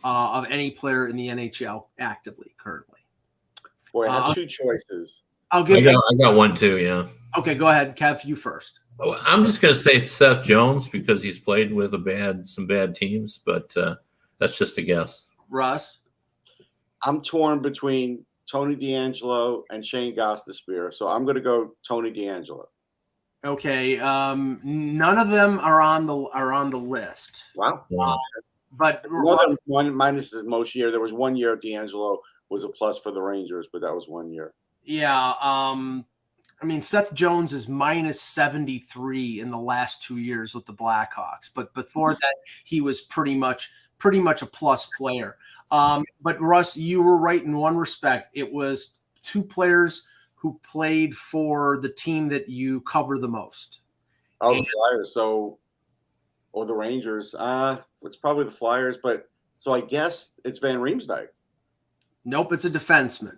uh, 0.05 0.31
of 0.33 0.47
any 0.49 0.71
player 0.71 1.09
in 1.09 1.17
the 1.17 1.29
NHL 1.29 1.87
actively 1.99 2.55
currently? 2.57 3.01
Boy, 3.93 4.09
I 4.09 4.15
have 4.15 4.25
Uh, 4.27 4.35
two 4.35 4.47
choices. 4.47 5.23
I'll 5.51 5.65
I 5.65 5.67
give 5.67 5.85
got, 5.85 5.91
you. 5.93 6.03
I 6.11 6.15
got 6.23 6.37
one 6.37 6.55
too. 6.55 6.79
Yeah. 6.79 7.09
Okay, 7.37 7.55
go 7.55 7.69
ahead, 7.69 7.97
Kev. 7.97 8.25
You 8.25 8.37
first. 8.37 8.81
I'm 9.25 9.45
just 9.45 9.61
going 9.63 9.73
to 9.73 9.81
say 9.81 9.99
Seth 9.99 10.45
Jones 10.45 10.89
because 10.89 11.23
he's 11.23 11.39
played 11.39 11.73
with 11.73 11.95
a 11.95 11.99
bad, 11.99 12.47
some 12.47 12.67
bad 12.67 12.95
teams, 12.95 13.41
but 13.45 13.75
uh, 13.77 13.97
that's 14.39 14.59
just 14.59 14.77
a 14.77 14.83
guess. 14.83 15.27
Russ. 15.49 16.01
I'm 17.05 17.23
torn 17.23 17.61
between 17.61 18.25
Tony 18.51 18.77
DeAngelo 18.77 19.63
and 19.71 19.85
Shane 19.85 20.15
Gostisbehere, 20.17 20.93
so 20.93 21.09
I'm 21.09 21.25
going 21.25 21.37
to 21.37 21.41
go 21.41 21.75
Tony 21.87 22.11
DeAngelo. 22.13 22.67
Okay. 23.45 23.99
Um, 23.99 24.61
none 24.65 25.17
of 25.19 25.31
them 25.31 25.59
are 25.61 25.81
on 25.81 26.07
the 26.07 26.17
are 26.35 26.53
on 26.53 26.71
the 26.71 26.77
list, 26.79 27.45
Wow. 27.57 27.87
Wow. 27.89 28.19
but 28.73 29.05
Another 29.11 29.57
one 29.65 29.95
minus 29.95 30.33
is 30.35 30.45
most 30.45 30.75
year. 30.75 30.91
There 30.91 31.01
was 31.01 31.13
one 31.13 31.37
year 31.37 31.57
DeAngelo 31.57 32.19
was 32.51 32.65
a 32.65 32.69
plus 32.69 32.99
for 32.99 33.13
the 33.13 33.23
Rangers, 33.23 33.69
but 33.73 33.81
that 33.83 33.95
was 33.95 34.09
one 34.09 34.31
year. 34.31 34.53
yeah. 34.83 35.35
Um, 35.41 36.05
I 36.63 36.67
mean, 36.67 36.83
Seth 36.83 37.15
Jones 37.15 37.55
is 37.55 37.67
minus 37.69 38.21
seventy 38.21 38.79
three 38.81 39.41
in 39.41 39.51
the 39.51 39.57
last 39.59 40.03
two 40.03 40.19
years 40.19 40.55
with 40.55 40.67
the 40.67 40.75
Blackhawks, 40.75 41.51
but 41.55 41.73
before 41.73 42.13
that, 42.21 42.35
he 42.65 42.83
was 42.83 43.01
pretty 43.01 43.35
much 43.35 43.71
pretty 43.99 44.21
much 44.21 44.43
a 44.43 44.47
plus 44.47 44.85
player. 44.99 45.37
Um, 45.71 46.05
but 46.21 46.41
Russ, 46.41 46.77
you 46.77 47.03
were 47.03 47.17
right 47.17 47.43
in 47.43 47.57
one 47.57 47.77
respect. 47.77 48.31
It 48.35 48.53
was 48.53 48.99
two 49.23 49.43
players 49.43 50.07
who 50.35 50.59
played 50.63 51.15
for 51.15 51.79
the 51.79 51.91
team 51.91 52.29
that 52.29 52.49
you 52.49 52.81
cover 52.83 53.19
the 53.19 53.29
most. 53.29 53.83
Oh, 54.41 54.55
the 54.55 54.65
Flyers. 54.65 55.15
So, 55.15 55.59
or 56.53 56.67
the 56.67 56.75
Rangers. 56.75 57.35
Uh, 57.39 57.79
it's 58.03 58.17
probably 58.17 58.45
the 58.45 58.51
Flyers, 58.51 58.97
but 59.03 59.29
so 59.59 59.75
I 59.75 59.83
guess 59.83 60.35
it's 60.45 60.59
Van 60.59 60.79
Riemsdyk. 60.79 61.29
Nope, 62.25 62.53
it's 62.53 62.65
a 62.65 62.71
defenseman. 62.71 63.37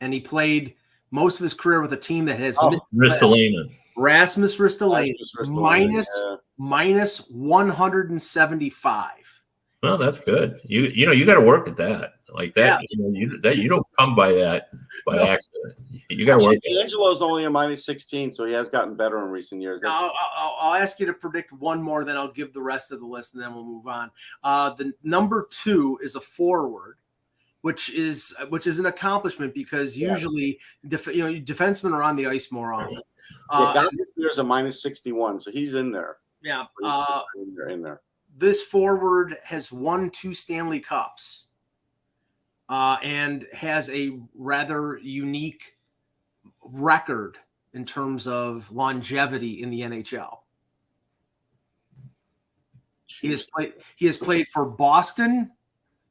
And 0.00 0.12
he 0.12 0.20
played 0.20 0.74
most 1.10 1.36
of 1.36 1.42
his 1.42 1.54
career 1.54 1.80
with 1.80 1.92
a 1.92 1.96
team 1.96 2.24
that 2.26 2.38
has 2.38 2.56
Oh, 2.60 2.70
missed 2.70 2.82
Ristolainen. 3.20 3.72
Rasmus 3.96 4.56
Ristolainen 4.56 5.14
Rasmus 5.18 5.34
Ristolainen, 5.38 5.60
minus 5.60 6.08
yeah. 6.16 6.36
minus 6.56 7.28
175. 7.30 9.39
Well, 9.82 9.96
that's 9.96 10.18
good. 10.18 10.60
You 10.64 10.86
you 10.94 11.06
know 11.06 11.12
you 11.12 11.24
got 11.24 11.36
to 11.36 11.40
work 11.40 11.66
at 11.66 11.76
that. 11.78 12.14
Like 12.32 12.54
that, 12.54 12.82
you 12.90 12.98
know, 13.02 13.08
you 13.18 13.40
that 13.40 13.56
you 13.56 13.68
don't 13.68 13.86
come 13.98 14.14
by 14.14 14.32
that 14.34 14.68
by 15.06 15.16
No. 15.16 15.22
accident. 15.24 15.74
You 16.10 16.26
got 16.26 16.38
to 16.40 16.44
work. 16.46 16.58
Angelo's 16.68 17.18
DeAngelo's 17.18 17.22
only 17.22 17.44
a 17.44 17.50
minus 17.50 17.84
16, 17.86 18.30
so 18.32 18.44
he 18.44 18.52
has 18.52 18.68
gotten 18.68 18.94
better 18.94 19.18
in 19.24 19.30
recent 19.30 19.60
years. 19.62 19.80
That's- 19.80 20.00
I'll, 20.00 20.12
I'll, 20.36 20.56
I'll 20.60 20.74
ask 20.82 21.00
you 21.00 21.06
to 21.06 21.12
predict 21.14 21.52
one 21.52 21.82
more, 21.82 22.04
then 22.04 22.16
I'll 22.16 22.30
give 22.30 22.52
the 22.52 22.60
rest 22.62 22.92
of 22.92 23.00
the 23.00 23.06
list, 23.06 23.34
and 23.34 23.42
then 23.42 23.54
we'll 23.54 23.64
move 23.64 23.86
on. 23.88 24.10
Uh, 24.44 24.70
the 24.74 24.92
number 25.02 25.48
two 25.50 25.98
is 26.02 26.14
a 26.14 26.20
forward, 26.20 26.98
which 27.62 27.90
is 27.94 28.34
which 28.50 28.66
is 28.66 28.78
an 28.78 28.86
accomplishment 28.86 29.54
because 29.54 29.98
Yes. 29.98 30.20
usually 30.20 30.60
def, 30.88 31.06
you 31.08 31.24
know 31.24 31.40
defensemen 31.40 31.92
are 31.94 32.02
on 32.02 32.16
the 32.16 32.26
ice 32.26 32.52
more 32.52 32.72
often. 32.74 32.92
yeah, 32.94 33.00
Uh, 33.48 33.74
Gostisbehere's 33.74 34.38
a 34.38 34.44
minus 34.44 34.82
61, 34.82 35.40
so 35.40 35.50
he's 35.50 35.74
in 35.74 35.90
there. 35.90 36.18
yeah, 36.42 36.64
He's 36.80 36.88
uh, 36.88 37.22
in 37.36 37.54
there. 37.56 37.68
In 37.70 37.82
there. 37.82 38.00
This 38.36 38.62
forward 38.62 39.36
has 39.44 39.70
won 39.70 40.10
two 40.10 40.34
Stanley 40.34 40.80
Cups 40.80 41.46
uh, 42.68 42.96
and 43.02 43.46
has 43.52 43.90
a 43.90 44.18
rather 44.34 44.98
unique 44.98 45.76
record 46.64 47.38
in 47.74 47.84
terms 47.84 48.26
of 48.26 48.70
longevity 48.70 49.62
in 49.62 49.70
the 49.70 49.80
NHL. 49.80 50.38
He 53.06 53.30
has 53.30 53.44
played. 53.44 53.74
He 53.96 54.06
has 54.06 54.16
played 54.16 54.48
for 54.48 54.64
Boston, 54.64 55.50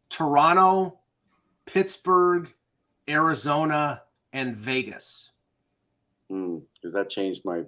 Toronto, 0.09 0.99
Pittsburgh, 1.65 2.53
Arizona, 3.07 4.03
and 4.31 4.55
Vegas. 4.55 5.31
because 6.27 6.61
Hmm, 6.83 6.91
that 6.91 7.09
changed 7.09 7.45
my 7.45 7.63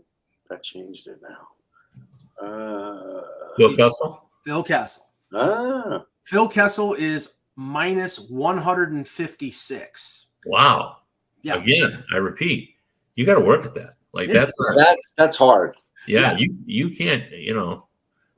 that 0.49 0.61
changed 0.61 1.07
it 1.07 1.19
now. 1.23 2.45
Uh, 2.45 3.21
Bill 3.57 3.75
Kessel. 3.75 4.30
Phil 4.43 4.63
Kessel. 4.63 5.03
ah, 5.33 6.03
Phil 6.23 6.47
Kessel 6.47 6.93
is 6.95 7.33
minus 7.55 8.19
156. 8.19 10.25
Wow. 10.45 10.97
Yeah. 11.43 11.55
Again, 11.55 12.03
I 12.13 12.17
repeat, 12.17 12.75
you 13.15 13.25
got 13.25 13.35
to 13.35 13.41
work 13.41 13.65
at 13.65 13.73
that. 13.75 13.95
Like 14.13 14.29
It's- 14.29 14.45
that's 14.45 14.53
not, 14.59 14.75
that's 14.77 15.07
that's 15.15 15.37
hard. 15.37 15.75
yeah, 16.07 16.31
yeah. 16.33 16.37
You 16.37 16.57
you 16.65 16.89
can't 16.95 17.29
you 17.31 17.53
know 17.53 17.87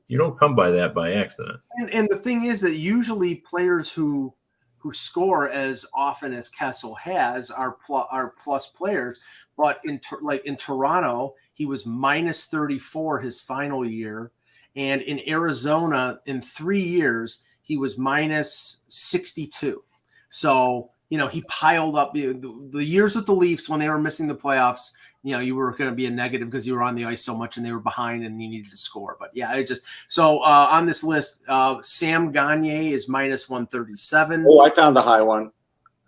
you 0.06 0.18
don't 0.18 0.38
come 0.38 0.54
by 0.54 0.70
that 0.70 0.94
by 0.94 1.14
accident. 1.14 1.58
And, 1.76 1.90
and 1.90 2.08
the 2.08 2.16
thing 2.16 2.44
is 2.44 2.60
that 2.60 2.76
usually 2.76 3.34
players 3.36 3.90
who 3.90 4.32
who 4.78 4.92
score 4.94 5.48
as 5.48 5.84
often 5.94 6.32
as 6.34 6.48
Kessel 6.50 6.94
has 6.96 7.50
are 7.50 7.72
pl- 7.72 8.06
are 8.10 8.34
plus 8.42 8.68
players, 8.68 9.20
but 9.56 9.80
in 9.84 9.98
Tor- 9.98 10.20
like 10.22 10.44
in 10.44 10.56
Toronto, 10.56 11.34
he 11.54 11.64
was 11.66 11.86
minus 11.86 12.44
34 12.44 13.20
his 13.20 13.40
final 13.40 13.84
year, 13.88 14.30
and 14.76 15.02
in 15.02 15.20
Arizona 15.28 16.20
in 16.26 16.40
3 16.40 16.80
years 16.80 17.40
he 17.62 17.76
was 17.76 17.96
minus 17.96 18.80
62. 18.88 19.82
So, 20.28 20.90
you 21.08 21.18
know, 21.18 21.28
he 21.28 21.42
piled 21.42 21.96
up 21.96 22.12
the, 22.12 22.34
the 22.70 22.84
years 22.84 23.16
with 23.16 23.26
the 23.26 23.34
Leafs 23.34 23.68
when 23.68 23.80
they 23.80 23.88
were 23.88 23.98
missing 23.98 24.26
the 24.26 24.34
playoffs, 24.34 24.90
you 25.22 25.32
know, 25.32 25.40
you 25.40 25.56
were 25.56 25.70
going 25.72 25.88
to 25.88 25.96
be 25.96 26.04
a 26.04 26.10
negative 26.10 26.50
because 26.50 26.66
you 26.66 26.74
were 26.74 26.82
on 26.82 26.94
the 26.94 27.06
ice 27.06 27.24
so 27.24 27.34
much 27.34 27.56
and 27.56 27.64
they 27.64 27.72
were 27.72 27.80
behind 27.80 28.24
and 28.24 28.40
you 28.40 28.48
needed 28.48 28.70
to 28.70 28.76
score. 28.76 29.16
But 29.18 29.30
yeah, 29.32 29.54
it 29.54 29.66
just 29.66 29.84
so 30.08 30.40
uh, 30.40 30.68
on 30.70 30.84
this 30.84 31.02
list, 31.02 31.42
uh, 31.48 31.80
Sam 31.80 32.30
Gagner 32.30 32.92
is 32.92 33.08
minus 33.08 33.48
137. 33.48 34.44
Oh, 34.46 34.60
I 34.60 34.68
found 34.68 34.94
the 34.94 35.02
high 35.02 35.22
one. 35.22 35.50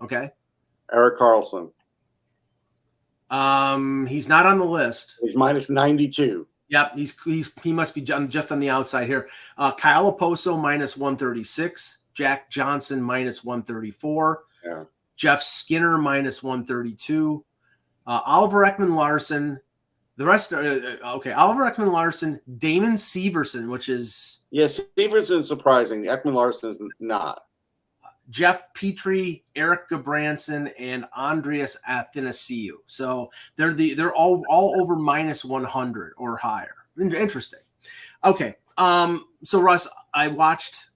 Okay. 0.02 0.30
Erik 0.92 1.18
Karlsson. 1.18 1.72
Um, 3.30 4.06
he's 4.06 4.28
not 4.28 4.44
on 4.44 4.58
the 4.58 4.64
list. 4.64 5.18
He's 5.22 5.34
minus 5.34 5.70
92. 5.70 6.46
Yep, 6.68 6.92
he's 6.96 7.22
he's 7.22 7.60
he 7.62 7.72
must 7.72 7.94
be 7.94 8.00
just 8.00 8.50
on 8.50 8.58
the 8.58 8.70
outside 8.70 9.06
here. 9.06 9.28
Uh, 9.56 9.72
Kyle 9.72 10.12
Okposo 10.12 10.60
minus 10.60 10.96
136, 10.96 11.98
Jack 12.14 12.50
Johnson 12.50 13.00
minus 13.00 13.44
134, 13.44 14.42
Yeah. 14.64 14.84
Jeff 15.16 15.42
Skinner 15.42 15.96
minus 15.96 16.42
132, 16.42 17.44
uh, 18.06 18.20
Oliver 18.26 18.60
Ekman 18.64 18.94
Larsson. 18.96 19.60
The 20.16 20.24
rest 20.24 20.52
are 20.52 20.62
uh, 21.04 21.14
okay. 21.16 21.32
Oliver 21.32 21.70
Ekman 21.70 21.92
Larsson, 21.92 22.40
Damon 22.58 22.94
Severson, 22.94 23.68
which 23.68 23.88
is 23.88 24.42
Yes, 24.50 24.80
Stevenson's 24.94 25.46
surprising. 25.46 26.04
Ekman 26.04 26.34
Larsson 26.34 26.70
is 26.70 26.80
not. 27.00 27.45
Jeff 28.30 28.72
Petry, 28.74 29.42
Erik 29.54 29.88
Gudbranson, 29.88 30.72
and 30.78 31.04
Andreas 31.16 31.76
Athanasiou. 31.88 32.72
So 32.86 33.30
they're 33.56 33.74
the 33.74 33.94
they're 33.94 34.14
all 34.14 34.42
all 34.48 34.80
over 34.80 34.96
minus 34.96 35.44
100 35.44 36.14
or 36.16 36.36
higher. 36.36 36.74
Interesting. 36.98 37.60
Okay. 38.24 38.56
Um, 38.78 39.26
so 39.42 39.60
Russ, 39.60 39.88
I 40.12 40.28
watched 40.28 40.90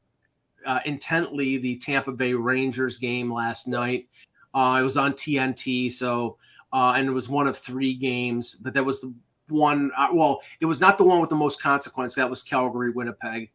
uh, 0.67 0.81
intently 0.85 1.57
the 1.59 1.77
Tampa 1.77 2.13
Bay 2.13 2.35
Rangers 2.35 2.99
game 2.99 3.33
last 3.33 3.67
night. 3.67 4.09
Uh, 4.53 4.79
it 4.81 4.83
was 4.83 4.97
on 4.97 5.13
TNT, 5.13 5.91
so 5.91 6.37
uh, 6.73 6.95
and 6.97 7.09
it 7.09 7.13
was 7.13 7.29
one 7.29 7.47
of 7.47 7.57
three 7.57 7.95
games, 7.95 8.55
but 8.57 8.75
that 8.75 8.85
was 8.85 9.01
the 9.01 9.15
one. 9.49 9.91
Uh, 9.97 10.09
well, 10.13 10.41
it 10.61 10.67
was 10.67 10.81
not 10.81 10.99
the 10.99 11.05
one 11.05 11.21
with 11.21 11.31
the 11.31 11.37
most 11.37 11.63
consequence. 11.63 12.15
That 12.15 12.31
was 12.31 12.43
Calgary 12.43 12.91
Winnipeg. 12.91 13.51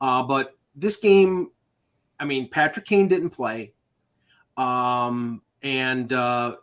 Uh, 0.00 0.22
but 0.22 0.56
this 0.74 0.96
game, 0.96 1.50
I 2.20 2.24
mean, 2.24 2.48
Patrick 2.48 2.84
Kane 2.84 3.08
didn't 3.08 3.30
play, 3.30 3.72
um, 4.56 5.42
and 5.62 6.12
uh, 6.12 6.56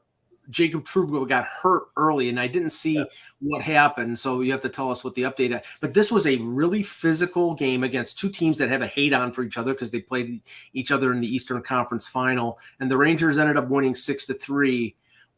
Jacob 0.50 0.84
Trouba 0.84 1.28
got 1.28 1.46
hurt 1.46 1.88
early, 1.98 2.30
and 2.30 2.40
I 2.40 2.48
didn't 2.48 2.72
see 2.72 3.04
what 3.40 3.62
happened. 3.62 4.20
So 4.20 4.42
you 4.42 4.52
have 4.52 4.62
to 4.62 4.70
tell 4.70 4.92
us 4.92 5.04
what 5.04 5.16
the 5.16 5.24
update. 5.24 5.56
Is. 5.56 5.66
But 5.80 5.94
this 5.94 6.12
was 6.12 6.28
a 6.28 6.38
really 6.38 6.84
physical 6.84 7.54
game 7.54 7.84
against 7.84 8.20
two 8.20 8.30
teams 8.30 8.58
that 8.58 8.70
have 8.70 8.82
a 8.82 8.88
hate 8.88 9.14
on 9.14 9.32
for 9.32 9.44
each 9.44 9.58
other 9.58 9.74
because 9.74 9.92
they 9.92 10.02
played 10.02 10.42
each 10.74 10.92
other 10.92 11.12
in 11.12 11.20
the 11.20 11.34
Eastern 11.34 11.62
Conference 11.62 12.08
Final, 12.08 12.60
and 12.80 12.90
the 12.90 12.98
Rangers 12.98 13.38
ended 13.38 13.58
up 13.58 13.70
winning 13.70 13.96
six 13.96 14.26
to 14.28 14.34
three. 14.34 14.96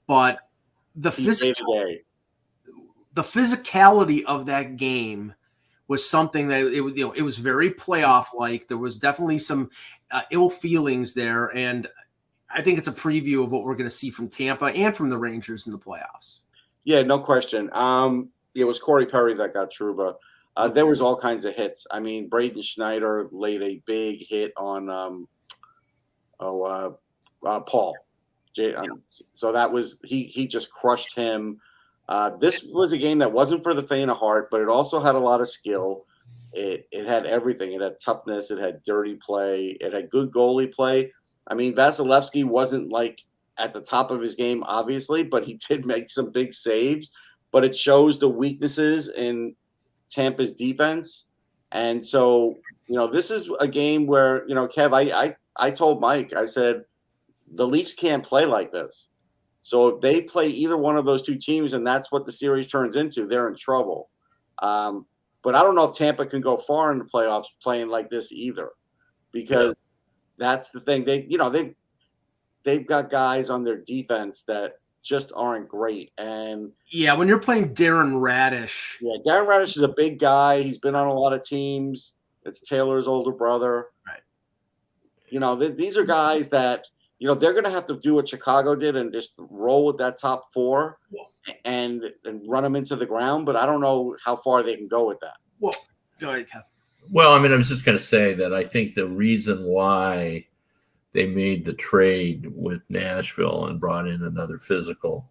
But 0.07 0.39
the 0.95 1.11
physical 1.11 1.97
the 3.13 3.23
physicality 3.23 4.23
of 4.25 4.45
that 4.45 4.77
game 4.77 5.33
was 5.87 6.07
something 6.07 6.47
that 6.49 6.61
it 6.61 6.81
was 6.81 6.95
you 6.95 7.05
know 7.05 7.11
it 7.13 7.21
was 7.21 7.37
very 7.37 7.71
playoff 7.71 8.27
like 8.33 8.67
there 8.67 8.77
was 8.77 8.97
definitely 8.97 9.39
some 9.39 9.69
uh, 10.11 10.21
ill 10.31 10.49
feelings 10.49 11.13
there 11.13 11.55
and 11.55 11.87
i 12.49 12.61
think 12.61 12.77
it's 12.77 12.87
a 12.87 12.93
preview 12.93 13.43
of 13.43 13.51
what 13.51 13.63
we're 13.63 13.75
going 13.75 13.85
to 13.85 13.89
see 13.89 14.09
from 14.09 14.27
tampa 14.27 14.65
and 14.65 14.95
from 14.95 15.09
the 15.09 15.17
rangers 15.17 15.65
in 15.65 15.71
the 15.71 15.79
playoffs 15.79 16.39
Yeah, 16.87 17.01
no 17.01 17.19
question. 17.19 17.69
Um, 17.73 18.29
it 18.55 18.63
was 18.63 18.79
Corey 18.79 19.05
Perry 19.05 19.33
that 19.33 19.53
got 19.53 19.69
Trouba. 19.69 20.15
Uh, 20.55 20.69
there 20.69 20.85
was 20.85 21.01
all 21.01 21.17
kinds 21.17 21.43
of 21.43 21.53
hits. 21.53 21.85
I 21.91 21.99
mean, 21.99 22.29
Braden 22.29 22.61
Schneider 22.61 23.27
laid 23.33 23.61
a 23.61 23.81
big 23.85 24.25
hit 24.25 24.53
on 24.55 24.89
um, 24.89 25.27
oh 26.39 26.63
uh, 26.63 26.91
uh, 27.45 27.59
Paul. 27.59 27.93
J- 28.53 28.73
um, 28.73 29.03
So 29.33 29.51
that 29.51 29.69
was 29.69 29.99
he. 30.05 30.23
He 30.23 30.47
just 30.47 30.71
crushed 30.71 31.13
him. 31.13 31.59
Uh, 32.09 32.29
this 32.37 32.63
was 32.63 32.93
a 32.93 32.97
game 32.97 33.17
that 33.17 33.31
wasn't 33.31 33.63
for 33.63 33.73
the 33.73 33.83
faint 33.83 34.09
of 34.09 34.17
heart, 34.17 34.49
but 34.49 34.61
it 34.61 34.69
also 34.69 34.99
had 34.99 35.15
a 35.15 35.19
lot 35.19 35.41
of 35.41 35.49
skill. 35.49 36.05
It 36.53 36.87
it 36.91 37.05
had 37.05 37.25
everything. 37.25 37.73
It 37.73 37.81
had 37.81 37.99
toughness. 37.99 38.49
It 38.49 38.59
had 38.59 38.83
dirty 38.83 39.15
play. 39.15 39.77
It 39.81 39.93
had 39.93 40.09
good 40.09 40.31
goalie 40.31 40.73
play. 40.73 41.11
I 41.47 41.53
mean, 41.53 41.75
Vasilevskiy 41.75 42.45
wasn't 42.45 42.91
like 42.91 43.23
at 43.57 43.73
the 43.73 43.81
top 43.81 44.11
of 44.11 44.21
his 44.21 44.35
game, 44.35 44.63
obviously, 44.65 45.23
but 45.23 45.43
he 45.43 45.59
did 45.69 45.85
make 45.85 46.09
some 46.09 46.31
big 46.31 46.53
saves. 46.53 47.11
But 47.51 47.63
it 47.63 47.75
shows 47.75 48.19
the 48.19 48.29
weaknesses 48.29 49.09
in 49.09 49.55
Tampa's 50.09 50.51
defense. 50.51 51.27
And 51.71 52.05
so, 52.05 52.57
you 52.87 52.95
know, 52.95 53.07
this 53.07 53.31
is 53.31 53.49
a 53.59 53.67
game 53.67 54.05
where, 54.05 54.47
you 54.47 54.55
know, 54.55 54.67
Kev, 54.67 54.93
I 54.93 55.25
I, 55.25 55.35
I 55.57 55.71
told 55.71 56.01
Mike, 56.01 56.33
I 56.33 56.45
said, 56.45 56.85
the 57.53 57.67
Leafs 57.67 57.93
can't 57.93 58.23
play 58.23 58.45
like 58.45 58.71
this. 58.71 59.07
So 59.67 59.89
if 59.89 59.99
they 59.99 60.21
play 60.21 60.47
either 60.47 60.77
one 60.77 60.95
of 60.95 61.03
those 61.03 61.21
two 61.21 61.35
teams 61.35 61.73
and 61.73 61.85
that's 61.85 62.09
what 62.09 62.25
the 62.25 62.31
series 62.31 62.67
turns 62.67 62.95
into, 62.95 63.25
they're 63.25 63.49
in 63.49 63.55
trouble. 63.57 64.09
Um, 64.59 65.05
but 65.43 65.55
I 65.55 65.61
don't 65.61 65.75
know 65.75 65.83
if 65.83 65.93
Tampa 65.93 66.25
can 66.25 66.39
go 66.39 66.55
far 66.55 66.93
in 66.93 66.99
the 66.99 67.03
playoffs 67.03 67.47
playing 67.61 67.89
like 67.89 68.09
this 68.09 68.31
either, 68.31 68.69
because 69.33 69.83
that's 70.37 70.69
the 70.69 70.79
thing. 70.79 71.03
They, 71.03 71.23
you 71.23 71.37
know, 71.37 71.49
they 71.49 71.75
they've 72.63 72.87
got 72.87 73.09
guys 73.09 73.49
on 73.49 73.65
their 73.65 73.75
defense 73.75 74.43
that 74.43 74.75
just 75.03 75.33
aren't 75.35 75.67
great. 75.67 76.13
And 76.17 76.71
Yeah, 76.89 77.11
when 77.15 77.27
you're 77.27 77.37
playing 77.37 77.73
Darren 77.73 78.13
Raddysh, 78.13 79.01
yeah, 79.01 79.17
Darren 79.25 79.47
Raddysh 79.47 79.75
is 79.75 79.81
a 79.81 79.89
big 79.89 80.17
guy. 80.17 80.61
He's 80.61 80.77
been 80.77 80.95
on 80.95 81.07
a 81.07 81.13
lot 81.13 81.33
of 81.33 81.43
teams. 81.43 82.13
It's 82.45 82.61
Taylor's 82.61 83.05
older 83.05 83.33
brother. 83.33 83.87
Right. 84.07 84.21
You 85.27 85.41
know, 85.41 85.59
th- 85.59 85.75
these 85.75 85.97
are 85.97 86.05
guys 86.05 86.47
that 86.51 86.85
you 87.19 87.27
know 87.27 87.33
they're 87.33 87.53
going 87.53 87.63
to 87.63 87.69
have 87.71 87.85
to 87.87 87.99
do 87.99 88.13
what 88.13 88.27
Chicago 88.27 88.75
did 88.75 88.95
and 88.95 89.11
just 89.11 89.33
roll 89.37 89.85
with 89.85 89.97
that 89.97 90.17
top 90.19 90.51
four 90.53 90.99
Yeah. 91.11 91.53
and 91.65 92.03
and 92.25 92.41
run 92.47 92.63
them 92.63 92.75
into 92.75 92.95
the 92.95 93.05
ground. 93.05 93.45
But 93.45 93.55
I 93.55 93.65
don't 93.65 93.81
know 93.81 94.15
how 94.23 94.35
far 94.35 94.63
they 94.63 94.75
can 94.75 94.87
go 94.87 95.07
with 95.07 95.19
that. 95.21 95.37
well, 95.59 95.73
go 96.19 96.29
ahead, 96.31 96.47
Kev. 96.47 96.63
Well, 97.11 97.33
I 97.33 97.39
mean, 97.39 97.53
I 97.53 97.55
was 97.55 97.69
just 97.69 97.85
going 97.85 97.97
to 97.97 98.03
say 98.03 98.33
that 98.33 98.53
I 98.53 98.63
think 98.65 98.93
the 98.93 99.07
reason 99.07 99.63
why 99.63 100.45
they 101.13 101.25
made 101.25 101.63
the 101.65 101.73
trade 101.73 102.47
with 102.53 102.81
Nashville 102.89 103.67
and 103.67 103.79
brought 103.79 104.07
in 104.07 104.23
another 104.23 104.59
physical 104.59 105.29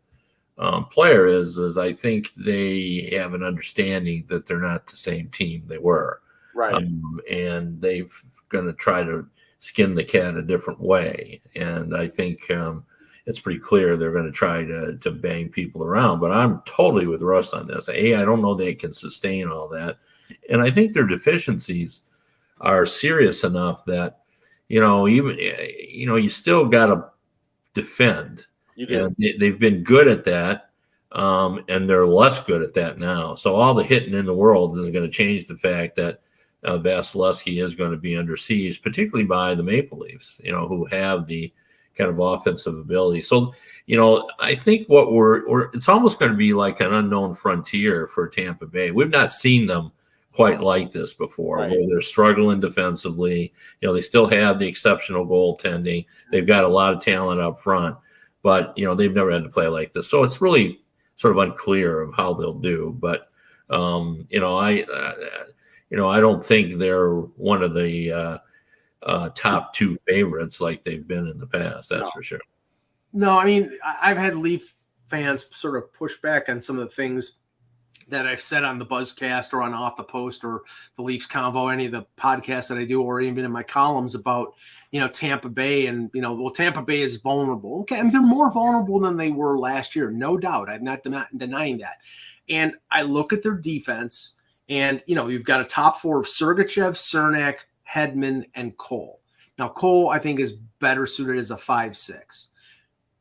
um, 0.58 0.86
player 0.86 1.26
is, 1.26 1.58
is 1.58 1.76
I 1.76 1.92
think 1.92 2.32
they 2.34 3.10
have 3.12 3.34
an 3.34 3.42
understanding 3.42 4.24
that 4.28 4.46
they're 4.46 4.58
not 4.58 4.86
the 4.86 4.96
same 4.96 5.28
team 5.28 5.64
they 5.66 5.76
were, 5.76 6.22
Right. 6.54 6.72
um, 6.74 7.20
and 7.30 7.78
they've 7.80 8.12
going 8.48 8.64
to 8.64 8.72
try 8.72 9.04
to 9.04 9.26
skin 9.66 9.94
the 9.94 10.04
cat 10.04 10.36
a 10.36 10.42
different 10.42 10.80
way. 10.80 11.40
And 11.56 11.96
I 11.96 12.06
think 12.08 12.50
um, 12.50 12.84
it's 13.26 13.40
pretty 13.40 13.58
clear 13.60 13.96
they're 13.96 14.12
going 14.12 14.26
to 14.26 14.32
try 14.32 14.64
to 14.64 14.96
to 14.98 15.10
bang 15.10 15.48
people 15.48 15.82
around. 15.82 16.20
But 16.20 16.32
I'm 16.32 16.62
totally 16.64 17.06
with 17.06 17.22
Russ 17.22 17.52
on 17.52 17.66
this. 17.66 17.88
A, 17.88 18.14
I 18.14 18.24
don't 18.24 18.42
know 18.42 18.54
they 18.54 18.74
can 18.74 18.92
sustain 18.92 19.48
all 19.48 19.68
that 19.70 19.98
and 20.50 20.60
I 20.60 20.70
think 20.70 20.92
their 20.92 21.06
deficiencies 21.06 22.04
are 22.60 22.86
serious 22.86 23.44
enough 23.44 23.84
that 23.84 24.20
you 24.68 24.80
know 24.80 25.06
even 25.08 25.36
you 25.38 26.06
know 26.06 26.16
you 26.16 26.28
still 26.28 26.64
got 26.66 26.86
to 26.86 27.04
defend, 27.74 28.46
you 28.74 28.86
do. 28.86 29.04
and 29.06 29.16
they- 29.18 29.36
they've 29.38 29.60
been 29.60 29.82
good 29.84 30.08
at 30.08 30.24
that, 30.24 30.70
um, 31.12 31.62
and 31.68 31.88
they're 31.88 32.06
less 32.06 32.42
good 32.44 32.62
at 32.62 32.74
that 32.74 32.98
now. 32.98 33.34
So 33.34 33.54
all 33.54 33.74
the 33.74 33.84
hitting 33.84 34.14
in 34.14 34.26
the 34.26 34.34
world 34.34 34.76
isn't 34.78 34.92
going 34.92 35.04
to 35.04 35.10
change 35.10 35.46
the 35.46 35.56
fact 35.56 35.94
that 35.96 36.20
uh, 36.66 36.78
Vasilevskiy 36.78 37.62
is 37.62 37.74
going 37.74 37.92
to 37.92 37.96
be 37.96 38.16
under 38.16 38.36
siege, 38.36 38.82
particularly 38.82 39.24
by 39.24 39.54
the 39.54 39.62
Maple 39.62 39.98
Leafs, 39.98 40.40
you 40.44 40.52
know, 40.52 40.66
who 40.68 40.84
have 40.86 41.26
the 41.26 41.52
kind 41.96 42.10
of 42.10 42.18
offensive 42.18 42.76
ability. 42.78 43.22
So 43.22 43.54
you 43.86 43.96
know, 43.96 44.28
I 44.40 44.56
think 44.56 44.88
what 44.88 45.12
we're, 45.12 45.48
we're 45.48 45.70
it's 45.72 45.88
almost 45.88 46.18
going 46.18 46.32
to 46.32 46.36
be 46.36 46.52
like 46.52 46.80
an 46.80 46.92
unknown 46.92 47.34
frontier 47.34 48.08
for 48.08 48.28
Tampa 48.28 48.66
Bay. 48.66 48.90
We've 48.90 49.10
not 49.10 49.30
seen 49.30 49.66
them 49.66 49.92
quite 50.32 50.60
like 50.60 50.90
this 50.92 51.14
before, 51.14 51.58
Right. 51.58 51.70
where 51.70 51.86
they're 51.88 52.00
struggling 52.00 52.60
defensively. 52.60 53.54
You 53.80 53.88
know, 53.88 53.94
they 53.94 54.00
still 54.00 54.26
have 54.26 54.58
the 54.58 54.66
exceptional 54.66 55.24
goaltending. 55.26 56.04
They've 56.32 56.46
got 56.46 56.64
a 56.64 56.68
lot 56.68 56.92
of 56.94 57.00
talent 57.00 57.40
up 57.40 57.60
front, 57.60 57.96
but 58.42 58.76
you 58.76 58.84
know, 58.84 58.94
they've 58.94 59.14
never 59.14 59.30
had 59.30 59.44
to 59.44 59.48
play 59.50 59.68
like 59.68 59.92
this. 59.92 60.10
So 60.10 60.24
it's 60.24 60.42
really 60.42 60.82
sort 61.14 61.36
of 61.36 61.42
unclear 61.42 62.00
of 62.00 62.12
how 62.14 62.34
they'll 62.34 62.52
do. 62.58 62.94
But 62.98 63.30
um, 63.70 64.26
you 64.30 64.40
know, 64.40 64.56
I, 64.56 64.82
uh, 64.82 65.12
you 65.90 65.96
know, 65.96 66.08
I 66.08 66.20
don't 66.20 66.42
think 66.42 66.74
they're 66.74 67.12
one 67.14 67.62
of 67.62 67.74
the 67.74 68.12
uh, 68.12 68.38
uh, 69.02 69.28
top 69.30 69.72
two 69.72 69.94
favorites 70.06 70.60
like 70.60 70.82
they've 70.84 71.06
been 71.06 71.26
in 71.28 71.38
the 71.38 71.46
past. 71.46 71.90
That's 71.90 72.04
No. 72.04 72.10
for 72.10 72.22
sure. 72.22 72.40
No, 73.12 73.38
I 73.38 73.44
mean, 73.44 73.70
I- 73.84 74.10
I've 74.10 74.16
had 74.18 74.36
Leaf 74.36 74.74
fans 75.08 75.48
sort 75.56 75.76
of 75.76 75.92
push 75.92 76.16
back 76.20 76.48
on 76.48 76.60
some 76.60 76.78
of 76.78 76.88
the 76.88 76.94
things 76.94 77.38
that 78.08 78.26
I've 78.26 78.40
said 78.40 78.62
on 78.62 78.78
the 78.78 78.86
Buzzcast 78.86 79.52
or 79.52 79.62
on 79.62 79.74
Off 79.74 79.96
the 79.96 80.04
Post 80.04 80.44
or 80.44 80.62
the 80.96 81.02
Leafs 81.02 81.26
Convo, 81.26 81.72
any 81.72 81.86
of 81.86 81.92
the 81.92 82.06
podcasts 82.16 82.68
that 82.68 82.78
I 82.78 82.84
do, 82.84 83.02
or 83.02 83.20
even 83.20 83.44
in 83.44 83.50
my 83.50 83.64
columns 83.64 84.14
about, 84.14 84.54
you 84.92 85.00
know, 85.00 85.08
Tampa 85.08 85.48
Bay 85.48 85.86
and, 85.86 86.10
you 86.14 86.20
know, 86.20 86.32
well, 86.32 86.50
Tampa 86.50 86.82
Bay 86.82 87.02
is 87.02 87.16
vulnerable. 87.16 87.80
Okay. 87.80 87.98
And 87.98 88.12
they're 88.12 88.20
more 88.22 88.52
vulnerable 88.52 89.00
than 89.00 89.16
they 89.16 89.30
were 89.30 89.58
last 89.58 89.96
year. 89.96 90.10
No 90.12 90.36
doubt. 90.36 90.68
I'm 90.68 90.84
not 90.84 91.02
den- 91.02 91.26
denying 91.36 91.78
that. 91.78 91.96
And 92.48 92.74
I 92.92 93.02
look 93.02 93.32
at 93.32 93.42
their 93.42 93.56
defense 93.56 94.34
and, 94.68 95.02
you 95.06 95.14
know, 95.14 95.28
you've 95.28 95.44
got 95.44 95.60
a 95.60 95.64
top 95.64 95.98
four 95.98 96.18
of 96.18 96.26
Sergachev, 96.26 96.92
Cernak, 96.92 97.56
Hedman, 97.88 98.44
and 98.54 98.76
Cole. 98.76 99.20
Now, 99.58 99.68
Cole, 99.68 100.10
I 100.10 100.18
think, 100.18 100.40
is 100.40 100.52
better 100.52 101.06
suited 101.06 101.38
as 101.38 101.50
a 101.50 101.56
five 101.56 101.96
six. 101.96 102.48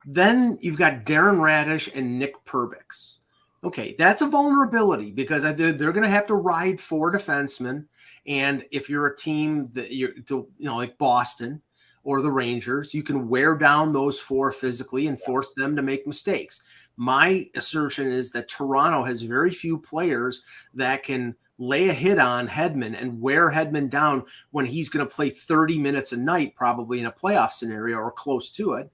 Then 0.05 0.57
you've 0.61 0.77
got 0.77 1.05
Darren 1.05 1.37
Raddysh 1.37 1.89
and 1.95 2.19
Nick 2.19 2.33
Perbix. 2.45 3.17
Okay, 3.63 3.95
that's 3.97 4.21
a 4.21 4.27
vulnerability 4.27 5.11
because 5.11 5.41
they're, 5.41 5.71
they're 5.71 5.91
going 5.91 6.03
to 6.03 6.09
have 6.09 6.27
to 6.27 6.35
ride 6.35 6.79
four 6.79 7.11
defensemen. 7.11 7.85
And 8.27 8.63
if 8.71 8.89
you're 8.89 9.07
a 9.07 9.17
team 9.17 9.69
that 9.73 9.95
you're, 9.95 10.11
you 10.15 10.47
know, 10.59 10.75
like 10.75 10.97
Boston 10.99 11.61
or 12.03 12.21
the 12.21 12.29
Rangers, 12.29 12.93
you 12.93 13.01
can 13.01 13.27
wear 13.27 13.55
down 13.55 13.91
those 13.91 14.19
four 14.19 14.51
physically 14.51 15.07
and 15.07 15.19
force 15.19 15.51
them 15.53 15.75
to 15.75 15.81
make 15.81 16.05
mistakes. 16.05 16.61
My 16.97 17.47
assertion 17.55 18.11
is 18.11 18.31
that 18.31 18.47
Toronto 18.47 19.03
has 19.03 19.21
very 19.21 19.51
few 19.51 19.77
players 19.77 20.43
that 20.73 21.03
can 21.03 21.35
lay 21.57 21.87
a 21.87 21.93
hit 21.93 22.19
on 22.19 22.47
Hedman 22.47 22.99
and 22.99 23.21
wear 23.21 23.49
Hedman 23.49 23.89
down 23.89 24.25
when 24.51 24.65
he's 24.65 24.89
going 24.89 25.05
to 25.07 25.15
play 25.15 25.29
30 25.29 25.77
minutes 25.77 26.11
a 26.11 26.17
night, 26.17 26.55
probably 26.55 26.99
in 26.99 27.05
a 27.05 27.11
playoff 27.11 27.51
scenario 27.51 27.97
or 27.97 28.11
close 28.11 28.51
to 28.51 28.73
it 28.73 28.91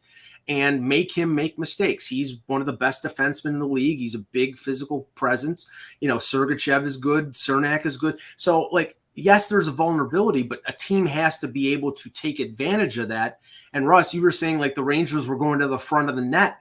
and 0.47 0.83
make 0.87 1.13
him 1.13 1.33
make 1.33 1.59
mistakes. 1.59 2.07
He's 2.07 2.37
one 2.47 2.61
of 2.61 2.67
the 2.67 2.73
best 2.73 3.03
defensemen 3.03 3.51
in 3.51 3.59
the 3.59 3.67
league. 3.67 3.99
He's 3.99 4.15
a 4.15 4.19
big 4.19 4.57
physical 4.57 5.07
presence. 5.15 5.67
You 5.99 6.07
know, 6.07 6.17
Sergachev 6.17 6.83
is 6.83 6.97
good, 6.97 7.33
Cernak 7.33 7.85
is 7.85 7.97
good. 7.97 8.19
So, 8.37 8.63
like, 8.63 8.97
yes, 9.13 9.47
there's 9.47 9.67
a 9.67 9.71
vulnerability, 9.71 10.43
but 10.43 10.61
a 10.67 10.73
team 10.73 11.05
has 11.05 11.37
to 11.39 11.47
be 11.47 11.73
able 11.73 11.91
to 11.93 12.09
take 12.09 12.39
advantage 12.39 12.97
of 12.97 13.09
that. 13.09 13.39
And 13.73 13.87
Russ, 13.87 14.13
you 14.13 14.21
were 14.21 14.31
saying 14.31 14.59
like 14.59 14.75
the 14.75 14.83
Rangers 14.83 15.27
were 15.27 15.37
going 15.37 15.59
to 15.59 15.67
the 15.67 15.79
front 15.79 16.09
of 16.09 16.15
the 16.15 16.21
net. 16.21 16.57